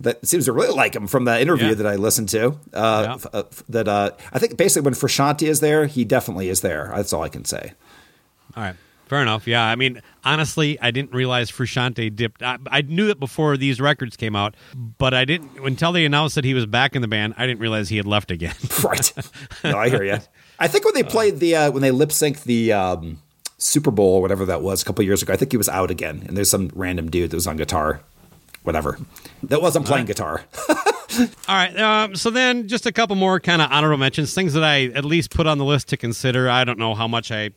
that 0.00 0.26
seems 0.26 0.44
to 0.46 0.52
really 0.52 0.72
like 0.74 0.94
him 0.94 1.06
from 1.06 1.24
the 1.24 1.40
interview 1.40 1.68
Yeah. 1.68 1.74
that 1.74 1.86
I 1.86 1.96
listened 1.96 2.28
to. 2.30 2.56
Uh, 2.72 3.02
Yeah. 3.06 3.14
f- 3.14 3.26
uh, 3.32 3.42
f- 3.50 3.62
that 3.68 3.88
uh, 3.88 4.10
I 4.32 4.38
think 4.38 4.56
basically 4.56 4.84
when 4.84 4.94
Frusciante 4.94 5.46
is 5.48 5.60
there, 5.60 5.86
he 5.86 6.04
definitely 6.04 6.48
is 6.48 6.60
there. 6.60 6.90
That's 6.94 7.12
all 7.12 7.22
I 7.22 7.28
can 7.28 7.44
say. 7.44 7.72
All 8.56 8.62
right. 8.62 8.76
Fair 9.08 9.22
enough. 9.22 9.48
Yeah. 9.48 9.64
I 9.64 9.74
mean, 9.74 10.00
honestly, 10.24 10.80
I 10.80 10.92
didn't 10.92 11.12
realize 11.12 11.50
Frusciante 11.50 12.14
dipped. 12.14 12.42
I, 12.44 12.58
I 12.70 12.82
knew 12.82 13.08
it 13.10 13.18
before 13.18 13.56
these 13.56 13.80
records 13.80 14.16
came 14.16 14.36
out, 14.36 14.54
but 14.98 15.14
I 15.14 15.24
didn't 15.24 15.50
until 15.64 15.90
they 15.90 16.04
announced 16.04 16.36
that 16.36 16.44
he 16.44 16.54
was 16.54 16.64
back 16.66 16.94
in 16.94 17.02
the 17.02 17.08
band. 17.08 17.34
I 17.36 17.44
didn't 17.46 17.58
realize 17.60 17.88
he 17.88 17.96
had 17.96 18.06
left 18.06 18.30
again. 18.30 18.54
Right. 18.84 19.12
No, 19.64 19.76
I 19.78 19.88
hear 19.88 20.04
you. 20.04 20.18
I 20.60 20.68
think 20.68 20.84
when 20.84 20.94
they 20.94 21.02
played 21.02 21.40
the 21.40 21.56
uh, 21.56 21.70
when 21.72 21.82
they 21.82 21.90
lip 21.90 22.10
synced 22.10 22.44
the 22.44 22.72
um, 22.72 23.18
Super 23.58 23.90
Bowl 23.90 24.14
or 24.16 24.22
whatever 24.22 24.46
that 24.46 24.62
was 24.62 24.80
a 24.82 24.84
couple 24.84 25.04
years 25.04 25.22
ago, 25.22 25.32
I 25.32 25.36
think 25.36 25.50
he 25.52 25.56
was 25.58 25.68
out 25.68 25.90
again, 25.90 26.22
and 26.28 26.36
there's 26.36 26.48
some 26.50 26.70
random 26.74 27.10
dude 27.10 27.30
that 27.30 27.36
was 27.36 27.46
on 27.48 27.56
guitar, 27.56 28.00
whatever, 28.62 28.98
that 29.44 29.62
wasn't 29.62 29.86
playing 29.86 30.06
guitar. 30.06 30.44
All 30.68 31.26
right. 31.48 31.76
Um, 31.78 32.14
so 32.14 32.30
then, 32.30 32.68
just 32.68 32.86
a 32.86 32.92
couple 32.92 33.16
more 33.16 33.40
kind 33.40 33.60
of 33.60 33.70
honorable 33.70 33.98
mentions, 33.98 34.32
things 34.34 34.52
that 34.54 34.64
I 34.64 34.84
at 34.86 35.04
least 35.04 35.30
put 35.30 35.46
on 35.46 35.58
the 35.58 35.64
list 35.64 35.88
to 35.88 35.96
consider. 35.96 36.48
I 36.48 36.64
don't 36.64 36.78
know 36.78 36.94
how 36.94 37.08
much 37.08 37.32
I 37.32 37.50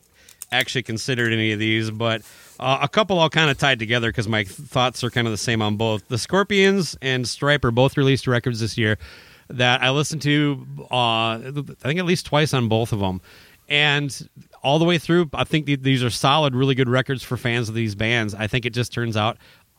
actually 0.50 0.82
considered 0.82 1.32
any 1.32 1.52
of 1.52 1.58
these, 1.58 1.90
but 1.90 2.22
uh, 2.58 2.78
a 2.82 2.88
couple 2.88 3.18
all 3.18 3.30
kind 3.30 3.50
of 3.50 3.58
tied 3.58 3.78
together 3.78 4.08
because 4.08 4.28
my 4.28 4.44
thoughts 4.44 5.02
are 5.04 5.10
kind 5.10 5.26
of 5.26 5.32
the 5.32 5.38
same 5.38 5.62
on 5.62 5.76
both. 5.76 6.06
The 6.08 6.18
Scorpions 6.18 6.96
and 7.02 7.24
Stryper 7.24 7.74
both 7.74 7.96
released 7.96 8.26
records 8.26 8.60
this 8.60 8.78
year 8.78 8.98
that 9.48 9.82
I 9.82 9.90
listened 9.90 10.22
to. 10.22 10.66
Uh, 10.90 10.94
I 10.94 11.52
think 11.78 11.98
at 11.98 12.06
least 12.06 12.26
twice 12.26 12.54
on 12.54 12.68
both 12.68 12.92
of 12.92 13.00
them, 13.00 13.20
and 13.68 14.28
all 14.62 14.78
the 14.78 14.84
way 14.84 14.98
through, 14.98 15.28
I 15.34 15.44
think 15.44 15.66
th- 15.66 15.82
these 15.82 16.02
are 16.02 16.10
solid, 16.10 16.54
really 16.54 16.74
good 16.74 16.88
records 16.88 17.22
for 17.22 17.36
fans 17.36 17.68
of 17.68 17.74
these 17.74 17.94
bands. 17.94 18.34
I 18.34 18.46
think 18.46 18.64
it 18.64 18.70
just 18.70 18.92
turns 18.92 19.16
out 19.16 19.36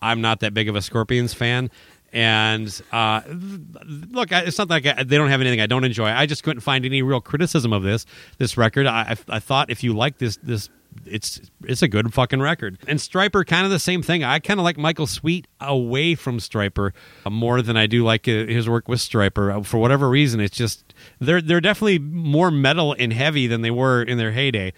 I'm 0.09 0.21
not 0.21 0.39
that 0.41 0.53
big 0.53 0.69
of 0.69 0.75
a 0.75 0.81
Scorpions 0.81 1.33
fan. 1.33 1.69
And 2.13 2.81
uh, 2.93 3.21
look, 3.27 4.31
it's 4.31 4.57
not 4.57 4.69
like 4.69 4.85
I, 4.85 5.03
they 5.03 5.17
don't 5.17 5.29
have 5.29 5.41
anything 5.41 5.59
I 5.59 5.67
don't 5.67 5.83
enjoy. 5.83 6.07
I 6.07 6.25
just 6.25 6.43
couldn't 6.43 6.61
find 6.61 6.85
any 6.85 7.01
real 7.01 7.19
criticism 7.19 7.73
of 7.73 7.83
this 7.83 8.05
this 8.37 8.55
record. 8.57 8.87
I, 8.87 9.01
I, 9.01 9.35
I 9.35 9.39
thought 9.39 9.69
if 9.69 9.83
you 9.83 9.93
like 9.93 10.17
this 10.17 10.37
this 10.41 10.69
it's 11.05 11.41
it's 11.63 11.81
a 11.81 11.87
good 11.87 12.13
fucking 12.13 12.41
record. 12.41 12.77
And 12.87 12.99
Stryper, 12.99 13.45
kind 13.45 13.65
of 13.65 13.71
the 13.71 13.79
same 13.79 14.01
thing. 14.01 14.23
I 14.23 14.39
kind 14.39 14.59
of 14.59 14.63
like 14.63 14.77
Michael 14.77 15.07
Sweet 15.07 15.47
away 15.59 16.15
from 16.15 16.37
Stryper 16.39 16.91
uh, 17.25 17.29
more 17.29 17.61
than 17.61 17.75
I 17.75 17.85
do 17.87 18.03
like 18.03 18.27
uh, 18.27 18.31
his 18.31 18.69
work 18.69 18.87
with 18.87 18.99
Stryper. 18.99 19.57
Uh, 19.57 19.63
For 19.63 19.77
whatever 19.77 20.09
reason, 20.09 20.39
it's 20.39 20.55
just 20.55 20.93
they're 21.19 21.41
they're 21.41 21.61
definitely 21.61 21.99
more 21.99 22.51
metal 22.51 22.95
and 22.97 23.11
heavy 23.11 23.47
than 23.47 23.61
they 23.61 23.71
were 23.71 24.01
in 24.01 24.17
their 24.17 24.31
heyday. 24.31 24.73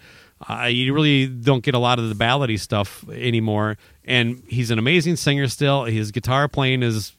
Uh, 0.48 0.64
you 0.64 0.94
really 0.94 1.26
don't 1.26 1.62
get 1.64 1.74
a 1.74 1.78
lot 1.78 1.98
of 1.98 2.08
the 2.08 2.14
ballady 2.14 2.58
stuff 2.58 3.08
anymore. 3.08 3.76
And 4.04 4.42
he's 4.48 4.70
an 4.70 4.78
amazing 4.78 5.16
singer 5.16 5.48
still. 5.48 5.84
His 5.84 6.12
guitar 6.12 6.48
playing 6.48 6.82
is 6.82 7.12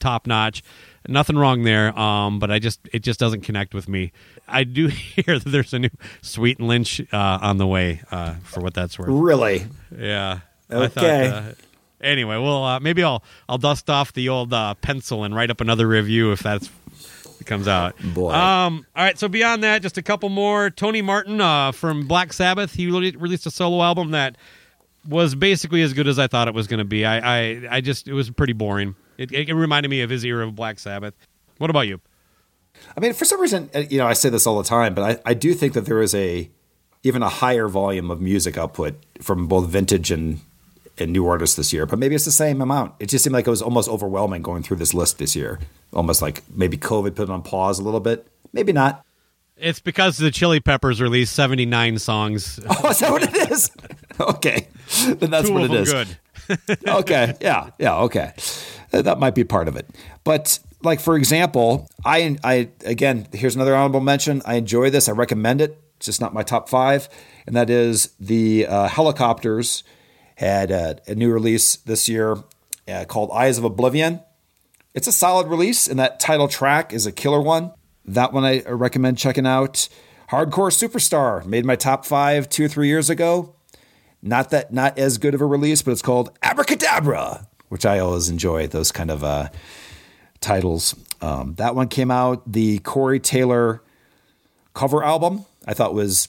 top 0.00 0.26
notch. 0.26 0.62
Nothing 1.06 1.36
wrong 1.36 1.64
there, 1.64 1.96
um, 1.98 2.38
but 2.38 2.50
I 2.50 2.58
just 2.58 2.80
it 2.92 3.00
just 3.00 3.20
doesn't 3.20 3.42
connect 3.42 3.74
with 3.74 3.88
me. 3.88 4.10
I 4.48 4.64
do 4.64 4.86
hear 4.88 5.38
that 5.38 5.44
there's 5.44 5.74
a 5.74 5.78
new 5.78 5.90
Sweet 6.22 6.58
and 6.58 6.66
Lynch 6.66 7.00
uh, 7.12 7.38
on 7.42 7.58
the 7.58 7.66
way, 7.66 8.00
uh, 8.10 8.34
for 8.44 8.60
what 8.60 8.72
that's 8.72 8.98
worth. 8.98 9.08
really? 9.10 9.66
Yeah. 9.94 10.40
I 10.70 10.86
thought, 10.88 11.04
Okay. 11.04 11.26
uh, 11.28 11.52
anyway, 12.00 12.38
well, 12.38 12.64
uh, 12.64 12.80
maybe 12.80 13.02
I'll 13.04 13.22
I'll 13.50 13.58
dust 13.58 13.90
off 13.90 14.14
the 14.14 14.30
old 14.30 14.54
uh, 14.54 14.72
pencil 14.80 15.24
and 15.24 15.34
write 15.34 15.50
up 15.50 15.60
another 15.60 15.86
review 15.86 16.32
if 16.32 16.40
that's 16.40 16.70
it 17.40 17.46
comes 17.46 17.68
out. 17.68 17.94
Boy. 18.14 18.32
Um. 18.32 18.86
All 18.96 19.04
right. 19.04 19.18
So 19.18 19.28
beyond 19.28 19.62
that, 19.64 19.82
just 19.82 19.98
a 19.98 20.02
couple 20.02 20.28
more. 20.28 20.70
Tony 20.70 21.02
Martin 21.02 21.40
uh, 21.40 21.72
from 21.72 22.06
Black 22.06 22.32
Sabbath. 22.32 22.74
He 22.74 22.90
re- 22.90 23.14
released 23.16 23.46
a 23.46 23.50
solo 23.50 23.82
album 23.82 24.12
that 24.12 24.36
was 25.08 25.34
basically 25.34 25.82
as 25.82 25.92
good 25.92 26.08
as 26.08 26.18
I 26.18 26.26
thought 26.26 26.48
it 26.48 26.54
was 26.54 26.66
going 26.66 26.78
to 26.78 26.84
be. 26.84 27.04
I, 27.04 27.18
I 27.18 27.62
I 27.70 27.80
just 27.80 28.08
it 28.08 28.14
was 28.14 28.30
pretty 28.30 28.52
boring. 28.52 28.94
It, 29.18 29.32
it 29.32 29.52
reminded 29.52 29.88
me 29.88 30.00
of 30.00 30.10
his 30.10 30.24
era 30.24 30.46
of 30.46 30.54
Black 30.54 30.78
Sabbath. 30.78 31.14
What 31.58 31.70
about 31.70 31.86
you? 31.86 32.00
I 32.96 33.00
mean, 33.00 33.12
for 33.12 33.24
some 33.24 33.40
reason, 33.40 33.70
uh, 33.74 33.80
you 33.88 33.98
know, 33.98 34.06
I 34.06 34.12
say 34.14 34.28
this 34.28 34.46
all 34.46 34.58
the 34.58 34.68
time, 34.68 34.94
but 34.94 35.20
I, 35.24 35.30
I 35.30 35.34
do 35.34 35.54
think 35.54 35.74
that 35.74 35.86
there 35.86 36.02
is 36.02 36.14
a 36.14 36.50
even 37.02 37.22
a 37.22 37.28
higher 37.28 37.68
volume 37.68 38.10
of 38.10 38.20
music 38.20 38.56
output 38.56 38.94
from 39.20 39.46
both 39.46 39.68
vintage 39.68 40.10
and 40.10 40.40
and 40.98 41.12
new 41.12 41.26
artists 41.26 41.56
this 41.56 41.72
year. 41.72 41.86
But 41.86 41.98
maybe 41.98 42.14
it's 42.14 42.24
the 42.24 42.30
same 42.32 42.60
amount. 42.60 42.94
It 43.00 43.08
just 43.08 43.24
seemed 43.24 43.34
like 43.34 43.46
it 43.46 43.50
was 43.50 43.62
almost 43.62 43.88
overwhelming 43.88 44.42
going 44.42 44.62
through 44.62 44.76
this 44.78 44.94
list 44.94 45.18
this 45.18 45.34
year. 45.34 45.58
Almost 45.92 46.22
like 46.22 46.42
maybe 46.54 46.76
COVID 46.76 47.14
put 47.14 47.24
it 47.24 47.30
on 47.30 47.42
pause 47.42 47.78
a 47.78 47.82
little 47.82 48.00
bit. 48.00 48.26
Maybe 48.52 48.72
not. 48.72 49.04
It's 49.56 49.78
because 49.80 50.16
the 50.18 50.30
Chili 50.32 50.58
Peppers 50.60 51.00
released 51.00 51.32
79 51.34 51.98
songs. 51.98 52.58
Oh, 52.68 52.90
is 52.90 52.98
that 52.98 53.10
what 53.12 53.22
it 53.22 53.50
is? 53.52 53.70
okay, 54.20 54.66
then 55.18 55.30
that's 55.30 55.48
Two 55.48 55.54
what 55.54 55.64
it 55.64 55.72
is. 55.72 55.92
good. 55.92 56.08
okay, 56.88 57.34
yeah, 57.40 57.70
yeah, 57.78 57.96
okay, 58.00 58.32
Uh, 58.92 59.00
that 59.02 59.18
might 59.18 59.34
be 59.34 59.44
part 59.44 59.68
of 59.68 59.76
it. 59.76 59.88
But 60.24 60.58
like 60.82 61.00
for 61.00 61.16
example, 61.16 61.88
I 62.04 62.36
I 62.44 62.68
again 62.84 63.26
here's 63.32 63.54
another 63.54 63.74
honorable 63.76 64.00
mention. 64.00 64.42
I 64.44 64.54
enjoy 64.56 64.90
this. 64.90 65.08
I 65.08 65.12
recommend 65.12 65.60
it. 65.60 65.80
It's 65.96 66.06
just 66.06 66.20
not 66.20 66.34
my 66.34 66.42
top 66.42 66.68
five, 66.68 67.08
and 67.46 67.54
that 67.56 67.70
is 67.70 68.12
the 68.20 68.66
uh, 68.66 68.88
Hellacopters 68.88 69.84
had 70.36 70.70
a, 70.70 70.98
a 71.06 71.14
new 71.14 71.32
release 71.32 71.76
this 71.76 72.08
year 72.08 72.36
uh, 72.88 73.04
called 73.06 73.30
Eyes 73.32 73.58
of 73.58 73.64
Oblivion. 73.64 74.20
It's 74.94 75.06
a 75.06 75.12
solid 75.12 75.48
release, 75.48 75.86
and 75.86 75.98
that 75.98 76.20
title 76.20 76.48
track 76.48 76.92
is 76.92 77.06
a 77.06 77.12
killer 77.12 77.40
one. 77.40 77.72
That 78.04 78.32
one 78.32 78.44
I 78.44 78.62
recommend 78.62 79.18
checking 79.18 79.46
out. 79.46 79.88
Hardcore 80.30 80.70
Superstar 80.70 81.44
made 81.44 81.64
my 81.64 81.76
top 81.76 82.04
five 82.04 82.48
two 82.48 82.66
or 82.66 82.68
three 82.68 82.88
years 82.88 83.10
ago. 83.10 83.54
Not 84.22 84.50
that 84.50 84.72
not 84.72 84.98
as 84.98 85.18
good 85.18 85.34
of 85.34 85.40
a 85.40 85.46
release, 85.46 85.82
but 85.82 85.92
it's 85.92 86.02
called 86.02 86.36
Abracadabra, 86.42 87.46
which 87.68 87.84
I 87.84 87.98
always 87.98 88.28
enjoy 88.28 88.66
those 88.66 88.92
kind 88.92 89.10
of 89.10 89.22
uh, 89.22 89.48
titles. 90.40 90.94
Um, 91.20 91.54
that 91.56 91.74
one 91.74 91.88
came 91.88 92.10
out. 92.10 92.50
The 92.50 92.78
Corey 92.80 93.20
Taylor 93.20 93.82
cover 94.72 95.04
album 95.04 95.44
I 95.66 95.74
thought 95.74 95.94
was 95.94 96.28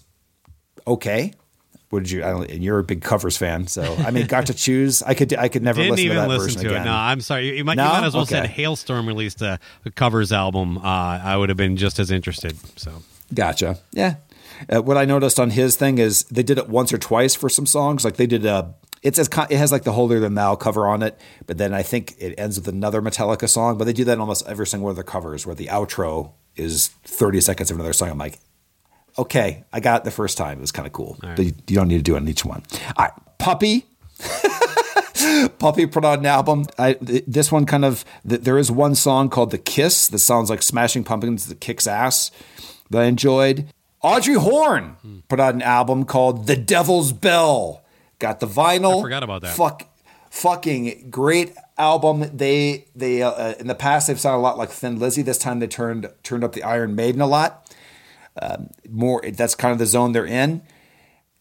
okay. 0.88 1.34
What 1.96 2.04
did 2.04 2.12
you? 2.12 2.24
I 2.24 2.30
don't. 2.32 2.50
And 2.52 2.64
you're 2.64 2.80
a 2.80 2.84
big 2.84 3.02
covers 3.02 3.36
fan, 3.38 3.68
so 3.68 3.82
I 3.96 4.12
mean, 4.12 4.28
got 4.28 4.46
to 4.48 4.54
choose. 4.66 5.02
I 5.02 5.14
could. 5.16 5.34
I 5.34 5.48
could 5.50 5.64
never 5.64 5.82
Didn't 5.82 5.92
listen 5.96 6.10
to 6.10 6.16
that 6.16 6.28
listen 6.30 6.46
version 6.46 6.62
to 6.62 6.68
again. 6.70 6.82
it. 6.84 6.86
No, 6.86 6.94
I'm 6.94 7.22
sorry. 7.22 7.58
You 7.58 7.66
might, 7.66 7.78
No? 7.78 7.86
you 7.86 7.90
might 7.90 8.06
as 8.06 8.14
well 8.14 8.24
Okay. 8.24 8.36
said 8.36 8.50
Halestorm 8.52 9.08
released 9.08 9.42
a, 9.42 9.60
a 9.86 9.92
covers 9.92 10.32
album. 10.32 10.78
Uh, 10.78 10.82
I 10.84 11.36
would 11.36 11.50
have 11.50 11.58
been 11.58 11.78
just 11.78 11.98
as 12.00 12.12
interested. 12.12 12.56
So 12.80 12.92
Gotcha. 13.34 13.80
Yeah. 13.92 14.16
Uh, 14.74 14.82
what 14.82 14.98
I 14.98 15.06
noticed 15.06 15.40
on 15.40 15.50
his 15.50 15.76
thing 15.76 15.98
is 15.98 16.24
they 16.26 16.44
did 16.44 16.58
it 16.58 16.70
once 16.70 16.94
or 16.94 16.98
twice 16.98 17.34
for 17.36 17.50
some 17.50 17.66
songs. 17.66 18.06
Like 18.06 18.16
they 18.18 18.28
did 18.28 18.46
a, 18.46 18.74
it's 19.04 19.20
as 19.20 19.28
it 19.50 19.58
has 19.58 19.72
like 19.72 19.84
the 19.84 19.92
Holier 19.94 20.20
Than 20.20 20.36
Thou 20.36 20.56
cover 20.56 20.88
on 20.88 21.04
it, 21.04 21.20
but 21.46 21.58
then 21.58 21.74
I 21.74 21.84
think 21.84 22.16
it 22.20 22.36
ends 22.38 22.58
with 22.58 22.68
another 22.68 23.02
Metallica 23.02 23.50
song. 23.50 23.78
But 23.78 23.86
they 23.86 23.94
do 23.94 24.04
that 24.06 24.14
in 24.14 24.20
almost 24.20 24.48
every 24.48 24.66
single 24.68 24.86
one 24.86 24.92
of 24.92 24.96
their 24.96 25.04
covers, 25.04 25.46
where 25.46 25.56
the 25.56 25.68
outro 25.68 26.32
is 26.56 26.88
thirty 27.04 27.42
seconds 27.42 27.70
of 27.70 27.76
another 27.78 27.92
song. 27.94 28.10
I'm 28.10 28.18
like, 28.18 28.40
okay, 29.18 29.64
I 29.72 29.80
got 29.80 30.02
it 30.02 30.04
the 30.06 30.12
first 30.12 30.38
time. 30.38 30.58
It 30.58 30.62
was 30.62 30.72
kind 30.72 30.86
of 30.86 30.94
cool, 30.94 31.18
but 31.22 31.40
you, 31.40 31.54
you 31.68 31.76
don't 31.76 31.88
need 31.88 31.98
to 31.98 32.04
do 32.04 32.16
it 32.16 32.20
on 32.20 32.28
each 32.28 32.46
one. 32.46 32.64
All 32.98 33.06
right, 33.06 33.14
Puppy. 33.38 33.86
Puppy 35.60 35.86
put 35.88 36.06
out 36.06 36.20
an 36.20 36.26
album. 36.26 36.66
I, 36.78 36.98
this 37.02 37.52
one 37.52 37.66
kind 37.66 37.86
of 37.86 38.06
there 38.24 38.58
is 38.58 38.72
one 38.72 38.96
song 38.96 39.30
called 39.30 39.52
"The 39.52 39.58
Kiss" 39.58 40.08
that 40.08 40.20
sounds 40.20 40.50
like 40.50 40.62
Smashing 40.62 41.04
Pumpkins 41.04 41.48
that 41.48 41.60
kicks 41.60 41.88
ass 41.88 42.32
that 42.90 43.02
I 43.02 43.06
enjoyed. 43.06 43.68
Audrey 44.02 44.36
Horne 44.36 45.24
put 45.28 45.40
out 45.40 45.56
an 45.56 45.64
album 45.64 46.06
called 46.06 46.46
The 46.48 46.56
Devil's 46.56 47.12
Bell. 47.12 47.84
Got 48.20 48.40
the 48.40 48.46
vinyl. 48.48 49.00
I 49.00 49.02
forgot 49.02 49.24
about 49.24 49.42
that. 49.42 49.56
Fuck, 49.56 49.88
fucking 50.30 51.10
great 51.10 51.56
album. 51.78 52.30
They 52.32 52.86
they 52.96 53.24
uh, 53.24 53.54
in 53.54 53.68
the 53.68 53.76
past 53.76 54.08
they've 54.08 54.20
sounded 54.20 54.40
a 54.40 54.42
lot 54.46 54.58
like 54.58 54.70
Thin 54.70 55.00
Lizzy. 55.00 55.22
This 55.22 55.38
time 55.38 55.60
they 55.60 55.68
turned 55.68 56.10
turned 56.24 56.44
up 56.44 56.54
the 56.54 56.64
Iron 56.64 56.96
Maiden 56.96 57.22
a 57.22 57.28
lot. 57.28 57.65
Um, 58.42 58.70
more 58.90 59.22
that's 59.22 59.56
kind 59.56 59.72
of 59.72 59.80
the 59.80 59.86
zone 59.86 60.12
they're 60.12 60.26
in. 60.26 60.62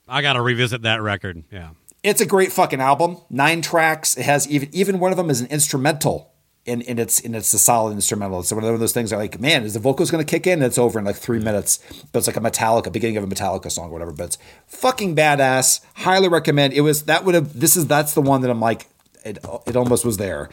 I 0.08 0.22
got 0.22 0.34
to 0.34 0.42
revisit 0.42 0.82
that 0.82 1.02
record. 1.02 1.44
Yeah. 1.50 1.70
It's 2.02 2.20
a 2.20 2.26
great 2.26 2.52
fucking 2.52 2.80
album. 2.80 3.18
Nine 3.30 3.62
tracks. 3.62 4.16
It 4.16 4.24
has 4.24 4.48
even 4.48 4.68
even 4.72 4.98
one 4.98 5.10
of 5.10 5.16
them 5.16 5.30
is 5.30 5.40
an 5.40 5.46
instrumental. 5.48 6.30
And, 6.66 6.82
and 6.84 6.98
it's 6.98 7.20
and 7.20 7.36
it's 7.36 7.52
a 7.52 7.58
solid 7.58 7.92
instrumental. 7.92 8.40
It's 8.40 8.50
one 8.50 8.64
of 8.64 8.80
those 8.80 8.92
things 8.92 9.10
that 9.10 9.18
like, 9.18 9.38
man, 9.38 9.64
is 9.64 9.74
the 9.74 9.80
vocals 9.80 10.10
gonna 10.10 10.24
kick 10.24 10.46
in? 10.46 10.54
And 10.54 10.64
it's 10.64 10.78
over 10.78 10.98
in 10.98 11.04
like 11.04 11.16
three 11.16 11.38
minutes. 11.38 11.78
But 12.12 12.20
it's 12.20 12.26
like 12.26 12.36
a 12.36 12.40
Metallica, 12.40 12.90
beginning 12.90 13.18
of 13.18 13.24
a 13.24 13.26
Metallica 13.26 13.70
song 13.70 13.90
or 13.90 13.92
whatever. 13.92 14.12
But 14.12 14.24
it's 14.24 14.38
fucking 14.66 15.14
badass. 15.14 15.84
Highly 15.94 16.28
recommend. 16.28 16.72
It 16.72 16.80
was 16.82 17.02
that 17.02 17.24
would 17.24 17.34
have 17.34 17.58
this 17.58 17.76
is 17.76 17.86
that's 17.86 18.14
the 18.14 18.22
one 18.22 18.40
that 18.42 18.50
I'm 18.50 18.60
like, 18.60 18.86
it 19.24 19.38
it 19.66 19.76
almost 19.76 20.04
was 20.06 20.16
there. 20.16 20.48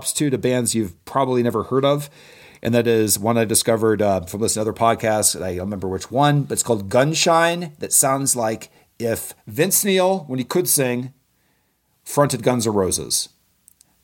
Props 0.00 0.12
to 0.14 0.30
to 0.30 0.38
bands 0.38 0.74
you've 0.74 1.04
probably 1.04 1.42
never 1.42 1.64
heard 1.64 1.84
of. 1.84 2.08
And 2.62 2.74
that 2.74 2.86
is 2.86 3.18
one 3.18 3.36
I 3.36 3.44
discovered 3.44 4.00
uh, 4.00 4.22
from 4.22 4.40
to 4.46 4.60
other 4.60 4.72
podcasts. 4.72 5.36
I 5.36 5.56
don't 5.56 5.66
remember 5.66 5.88
which 5.88 6.10
one, 6.10 6.44
but 6.44 6.54
it's 6.54 6.62
called 6.62 6.88
Gunshine. 6.88 7.76
That 7.78 7.92
sounds 7.92 8.34
like 8.34 8.70
if 8.98 9.34
Vince 9.46 9.84
Neil, 9.84 10.20
when 10.20 10.38
he 10.38 10.44
could 10.44 10.68
sing, 10.68 11.12
fronted 12.02 12.42
Guns 12.42 12.66
N' 12.66 12.72
Roses. 12.72 13.28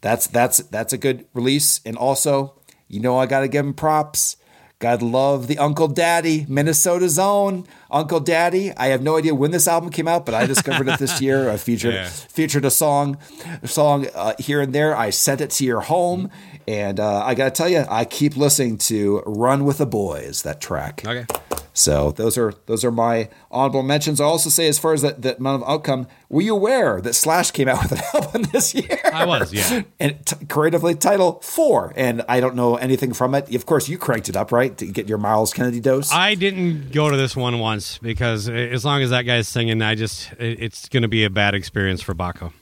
That's 0.03 0.26
that's 0.26 0.59
that's 0.59 0.92
a 0.92 0.99
good 0.99 1.26
release. 1.32 1.80
And 1.86 1.97
also, 1.97 2.61
you 2.88 3.01
know, 3.01 3.18
I 3.18 3.24
got 3.24 3.40
to 3.40 3.49
give 3.49 3.64
him 3.64 3.74
props. 3.74 4.36
God 4.78 5.00
love 5.00 5.46
the 5.46 5.56
Uncle 5.56 5.88
Daddy, 5.88 6.44
Minnesota's 6.50 7.18
own 7.18 7.64
Uncle 7.90 8.20
Daddy. 8.20 8.72
I 8.76 8.88
have 8.88 9.02
no 9.02 9.16
idea 9.16 9.34
when 9.34 9.50
this 9.50 9.66
album 9.66 9.88
came 9.88 10.06
out, 10.06 10.26
but 10.26 10.34
I 10.34 10.44
discovered 10.44 10.86
it 10.86 10.98
this 10.98 11.18
year. 11.22 11.48
I 11.48 11.56
featured 11.56 11.94
Yeah. 11.94 12.08
featured 12.10 12.66
a 12.66 12.70
song, 12.70 13.16
a 13.62 13.68
song 13.68 14.06
uh, 14.14 14.34
here 14.38 14.60
and 14.60 14.74
there. 14.74 14.94
I 14.94 15.08
sent 15.08 15.40
it 15.40 15.48
to 15.52 15.64
your 15.64 15.80
home, 15.80 16.30
and 16.68 16.98
uh, 17.00 17.24
I 17.24 17.34
got 17.34 17.44
to 17.44 17.50
tell 17.50 17.68
you, 17.68 17.84
I 17.88 18.04
keep 18.04 18.36
listening 18.36 18.78
to 18.78 19.22
"Run 19.26 19.64
with 19.64 19.78
the 19.78 19.86
Boys" 19.86 20.42
that 20.42 20.60
track. 20.60 21.02
Okay. 21.06 21.26
So 21.72 22.10
those 22.12 22.38
are 22.38 22.54
those 22.64 22.86
are 22.86 22.90
my 22.90 23.28
honorable 23.50 23.82
mentions. 23.82 24.18
I 24.18 24.24
also 24.24 24.48
say, 24.48 24.66
as 24.66 24.78
far 24.78 24.94
as 24.94 25.02
that, 25.02 25.20
that 25.20 25.38
amount 25.40 25.62
of 25.62 25.68
outcome, 25.68 26.06
were 26.30 26.40
you 26.40 26.54
aware 26.56 27.02
that 27.02 27.12
Slash 27.12 27.50
came 27.50 27.68
out 27.68 27.82
with 27.90 27.92
an 27.92 28.00
album 28.14 28.42
this 28.50 28.74
year? 28.74 28.98
I 29.12 29.26
was, 29.26 29.52
yeah. 29.52 29.82
and 30.00 30.24
t- 30.24 30.46
creatively 30.46 30.94
titled 30.94 31.44
Four, 31.44 31.92
and 31.94 32.24
I 32.30 32.40
don't 32.40 32.54
know 32.56 32.76
anything 32.76 33.12
from 33.12 33.34
it. 33.34 33.54
Of 33.54 33.66
course, 33.66 33.90
you 33.90 33.98
cranked 33.98 34.30
it 34.30 34.36
up, 34.38 34.52
right, 34.52 34.74
to 34.78 34.86
get 34.86 35.06
your 35.06 35.18
Myles 35.18 35.52
Kennedy 35.52 35.80
dose. 35.80 36.10
I 36.10 36.34
didn't 36.34 36.92
go 36.92 37.10
to 37.10 37.16
this 37.18 37.36
one 37.36 37.58
once 37.58 37.98
because 37.98 38.48
as 38.48 38.82
long 38.86 39.02
as 39.02 39.10
that 39.10 39.22
guy's 39.22 39.46
singing, 39.46 39.82
I 39.82 39.96
just 39.96 40.32
it- 40.38 40.58
it's 40.62 40.88
going 40.88 41.02
to 41.02 41.08
be 41.08 41.24
a 41.24 41.30
bad 41.30 41.54
experience 41.54 42.00
for 42.00 42.14
Baco. 42.14 42.54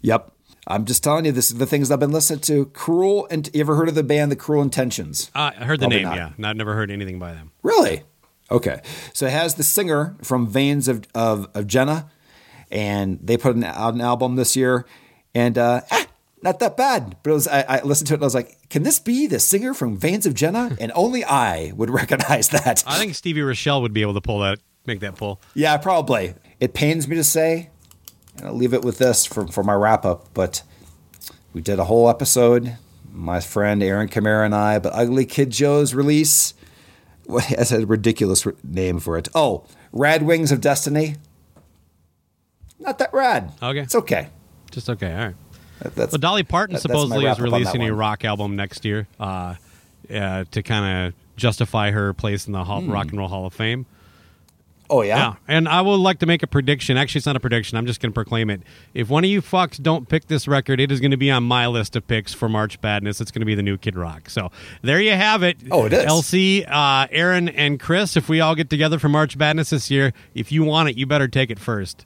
yep, 0.00 0.32
I'm 0.70 0.84
just 0.84 1.02
telling 1.02 1.24
you, 1.24 1.32
this 1.32 1.50
is 1.50 1.58
the 1.58 1.66
things 1.66 1.90
I've 1.90 2.00
been 2.00 2.12
listening 2.12 2.40
to. 2.40 2.66
Cruel, 2.66 3.26
and 3.30 3.48
you 3.52 3.60
ever 3.60 3.74
heard 3.74 3.88
of 3.88 3.94
the 3.94 4.02
band 4.02 4.30
The 4.30 4.36
Cruel 4.36 4.62
Intentions? 4.62 5.30
Uh, 5.34 5.50
I 5.58 5.64
heard 5.64 5.80
the 5.80 5.84
Probably 5.84 5.96
name, 5.98 6.04
not. 6.04 6.16
yeah. 6.16 6.30
Not 6.38 6.56
never 6.56 6.74
heard 6.74 6.90
anything 6.90 7.18
by 7.18 7.32
them. 7.32 7.50
Really? 7.62 8.02
Okay. 8.50 8.80
So 9.12 9.26
it 9.26 9.32
has 9.32 9.54
the 9.54 9.62
singer 9.62 10.16
from 10.22 10.46
Veins 10.46 10.88
of, 10.88 11.04
of, 11.14 11.48
of 11.54 11.66
Jenna, 11.66 12.10
and 12.70 13.18
they 13.22 13.36
put 13.36 13.56
an, 13.56 13.64
out 13.64 13.94
an 13.94 14.00
album 14.00 14.36
this 14.36 14.56
year, 14.56 14.86
and 15.34 15.58
uh, 15.58 15.80
eh, 15.90 16.04
not 16.42 16.58
that 16.60 16.76
bad. 16.76 17.16
But 17.22 17.30
it 17.30 17.34
was, 17.34 17.48
I, 17.48 17.62
I 17.62 17.82
listened 17.82 18.08
to 18.08 18.14
it 18.14 18.16
and 18.16 18.24
I 18.24 18.26
was 18.26 18.34
like, 18.34 18.68
can 18.68 18.82
this 18.82 18.98
be 18.98 19.26
the 19.26 19.38
singer 19.40 19.74
from 19.74 19.96
Vains 19.96 20.26
of 20.26 20.34
Jenna? 20.34 20.76
And 20.80 20.92
only 20.94 21.24
I 21.24 21.72
would 21.76 21.90
recognize 21.90 22.48
that. 22.50 22.84
I 22.86 22.98
think 22.98 23.14
Stevie 23.14 23.40
Rachelle 23.40 23.82
would 23.82 23.92
be 23.92 24.02
able 24.02 24.14
to 24.14 24.20
pull 24.20 24.38
that, 24.40 24.58
make 24.86 25.00
that 25.00 25.16
pull. 25.16 25.40
Yeah, 25.54 25.76
probably. 25.76 26.34
It 26.58 26.74
pains 26.74 27.06
me 27.06 27.16
to 27.16 27.24
say, 27.24 27.70
and 28.36 28.46
I'll 28.46 28.54
leave 28.54 28.72
it 28.72 28.82
with 28.82 28.98
this 28.98 29.26
for, 29.26 29.46
for 29.48 29.62
my 29.62 29.74
wrap 29.74 30.04
up, 30.04 30.32
but 30.32 30.62
we 31.52 31.60
did 31.60 31.78
a 31.78 31.84
whole 31.84 32.08
episode, 32.08 32.76
my 33.12 33.40
friend 33.40 33.82
Aaron 33.82 34.08
Kamara 34.08 34.44
and 34.44 34.54
I, 34.54 34.78
but 34.78 34.92
Ugly 34.94 35.26
Kid 35.26 35.50
Joe's 35.50 35.94
release. 35.94 36.54
What 37.26 37.44
has 37.44 37.70
a 37.70 37.86
ridiculous 37.86 38.44
name 38.64 38.98
for 38.98 39.16
it? 39.16 39.28
Oh, 39.36 39.62
Rad 39.92 40.24
Wings 40.24 40.50
of 40.50 40.60
Destiny. 40.60 41.14
Not 42.80 42.98
that 42.98 43.12
rad. 43.12 43.52
Okay. 43.62 43.80
It's 43.80 43.94
okay. 43.94 44.28
Just 44.72 44.90
okay. 44.90 45.12
All 45.12 45.18
right. 45.26 45.34
That- 45.80 45.94
That's, 45.94 46.12
Well, 46.12 46.18
Dolly 46.18 46.42
Parton 46.42 46.74
that- 46.74 46.80
supposedly 46.82 47.26
is 47.26 47.32
up 47.32 47.38
on 47.38 47.44
that 47.44 47.50
releasing 47.52 47.82
a 47.84 47.94
rock 47.94 48.24
album 48.24 48.56
next 48.56 48.84
year 48.84 49.06
uh, 49.20 49.54
uh, 50.12 50.44
to 50.50 50.62
kind 50.64 51.06
of 51.08 51.14
justify 51.36 51.92
her 51.92 52.12
place 52.14 52.46
in 52.48 52.52
the 52.52 52.64
Hall, 52.64 52.80
Hmm. 52.80 52.90
Rock 52.90 53.10
and 53.10 53.18
Roll 53.18 53.28
Hall 53.28 53.46
of 53.46 53.54
Fame. 53.54 53.86
Oh, 54.90 55.02
yeah? 55.02 55.16
Yeah, 55.16 55.34
and 55.48 55.68
I 55.68 55.80
would 55.80 55.96
like 55.96 56.18
to 56.18 56.26
make 56.26 56.42
a 56.42 56.46
prediction. 56.46 56.96
Actually, 56.96 57.20
it's 57.20 57.26
not 57.26 57.36
a 57.36 57.40
prediction. 57.40 57.78
I'm 57.78 57.86
just 57.86 58.00
going 58.00 58.12
to 58.12 58.14
proclaim 58.14 58.50
it. 58.50 58.60
If 58.92 59.08
one 59.08 59.24
of 59.24 59.30
you 59.30 59.40
fucks 59.40 59.80
don't 59.82 60.08
pick 60.08 60.26
this 60.26 60.46
record, 60.46 60.80
it 60.80 60.92
is 60.92 61.00
going 61.00 61.12
to 61.12 61.16
be 61.16 61.30
on 61.30 61.44
my 61.44 61.66
list 61.66 61.96
of 61.96 62.06
picks 62.06 62.34
for 62.34 62.48
March 62.48 62.80
Badness. 62.80 63.20
It's 63.20 63.30
going 63.30 63.40
to 63.40 63.46
be 63.46 63.54
the 63.54 63.62
new 63.62 63.78
Kid 63.78 63.96
Rock. 63.96 64.28
So 64.28 64.50
there 64.82 65.00
you 65.00 65.12
have 65.12 65.42
it. 65.42 65.56
Oh, 65.70 65.86
it 65.86 65.92
is. 65.92 66.04
LC, 66.04 66.70
uh, 66.70 67.06
Aaron, 67.10 67.48
and 67.48 67.80
Chris. 67.80 68.16
If 68.16 68.28
we 68.28 68.40
all 68.40 68.54
get 68.54 68.68
together 68.68 68.98
for 68.98 69.08
March 69.08 69.38
Badness 69.38 69.70
this 69.70 69.90
year, 69.90 70.12
if 70.34 70.52
you 70.52 70.64
want 70.64 70.90
it, 70.90 70.98
you 70.98 71.06
better 71.06 71.28
take 71.28 71.50
it 71.50 71.58
first. 71.58 72.04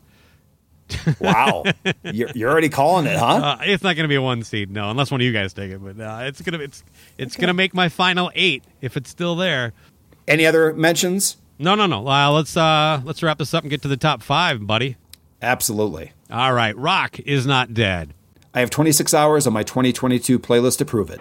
Wow. 1.21 1.65
you're, 2.03 2.29
you're 2.35 2.51
already 2.51 2.69
calling 2.69 3.07
it, 3.07 3.17
huh? 3.17 3.27
Uh, 3.27 3.59
it's 3.63 3.83
not 3.83 3.97
going 3.97 4.05
to 4.05 4.09
be 4.09 4.15
a 4.17 4.23
one 4.23 4.43
seed, 4.43 4.71
no, 4.71 4.91
unless 4.91 5.11
one 5.11 5.21
of 5.21 5.25
you 5.25 5.33
guys 5.33 5.53
take 5.55 5.71
it. 5.71 5.83
But 5.83 5.99
uh, 5.99 6.25
it's 6.25 6.41
gonna 6.43 6.59
it's 6.59 6.85
it's 7.17 7.37
gonna 7.37 7.55
make 7.55 7.73
my 7.75 7.89
final 7.89 8.31
eight 8.35 8.65
if 8.81 8.97
it's 8.97 9.11
still 9.11 9.35
there. 9.37 9.73
Any 10.29 10.47
other 10.47 10.73
mentions? 10.75 11.37
No, 11.59 11.75
no, 11.75 11.87
no. 11.87 12.07
Uh, 12.07 12.31
let's 12.31 12.57
uh, 12.57 13.01
let's 13.05 13.23
wrap 13.23 13.39
this 13.39 13.55
up 13.55 13.63
and 13.65 13.71
get 13.71 13.83
to 13.83 13.89
the 13.89 13.97
top 13.97 14.23
five, 14.23 14.67
buddy. 14.67 14.97
Absolutely. 15.41 16.13
All 16.31 16.53
right, 16.53 16.77
Rock 16.77 17.21
is 17.21 17.47
not 17.47 17.75
dead. 17.75 18.15
I 18.55 18.61
have 18.61 18.71
26 18.71 19.13
hours 19.15 19.47
on 19.47 19.53
my 19.53 19.63
2022 19.63 20.39
playlist 20.39 20.79
to 20.79 20.85
prove 20.85 21.11
it. 21.11 21.21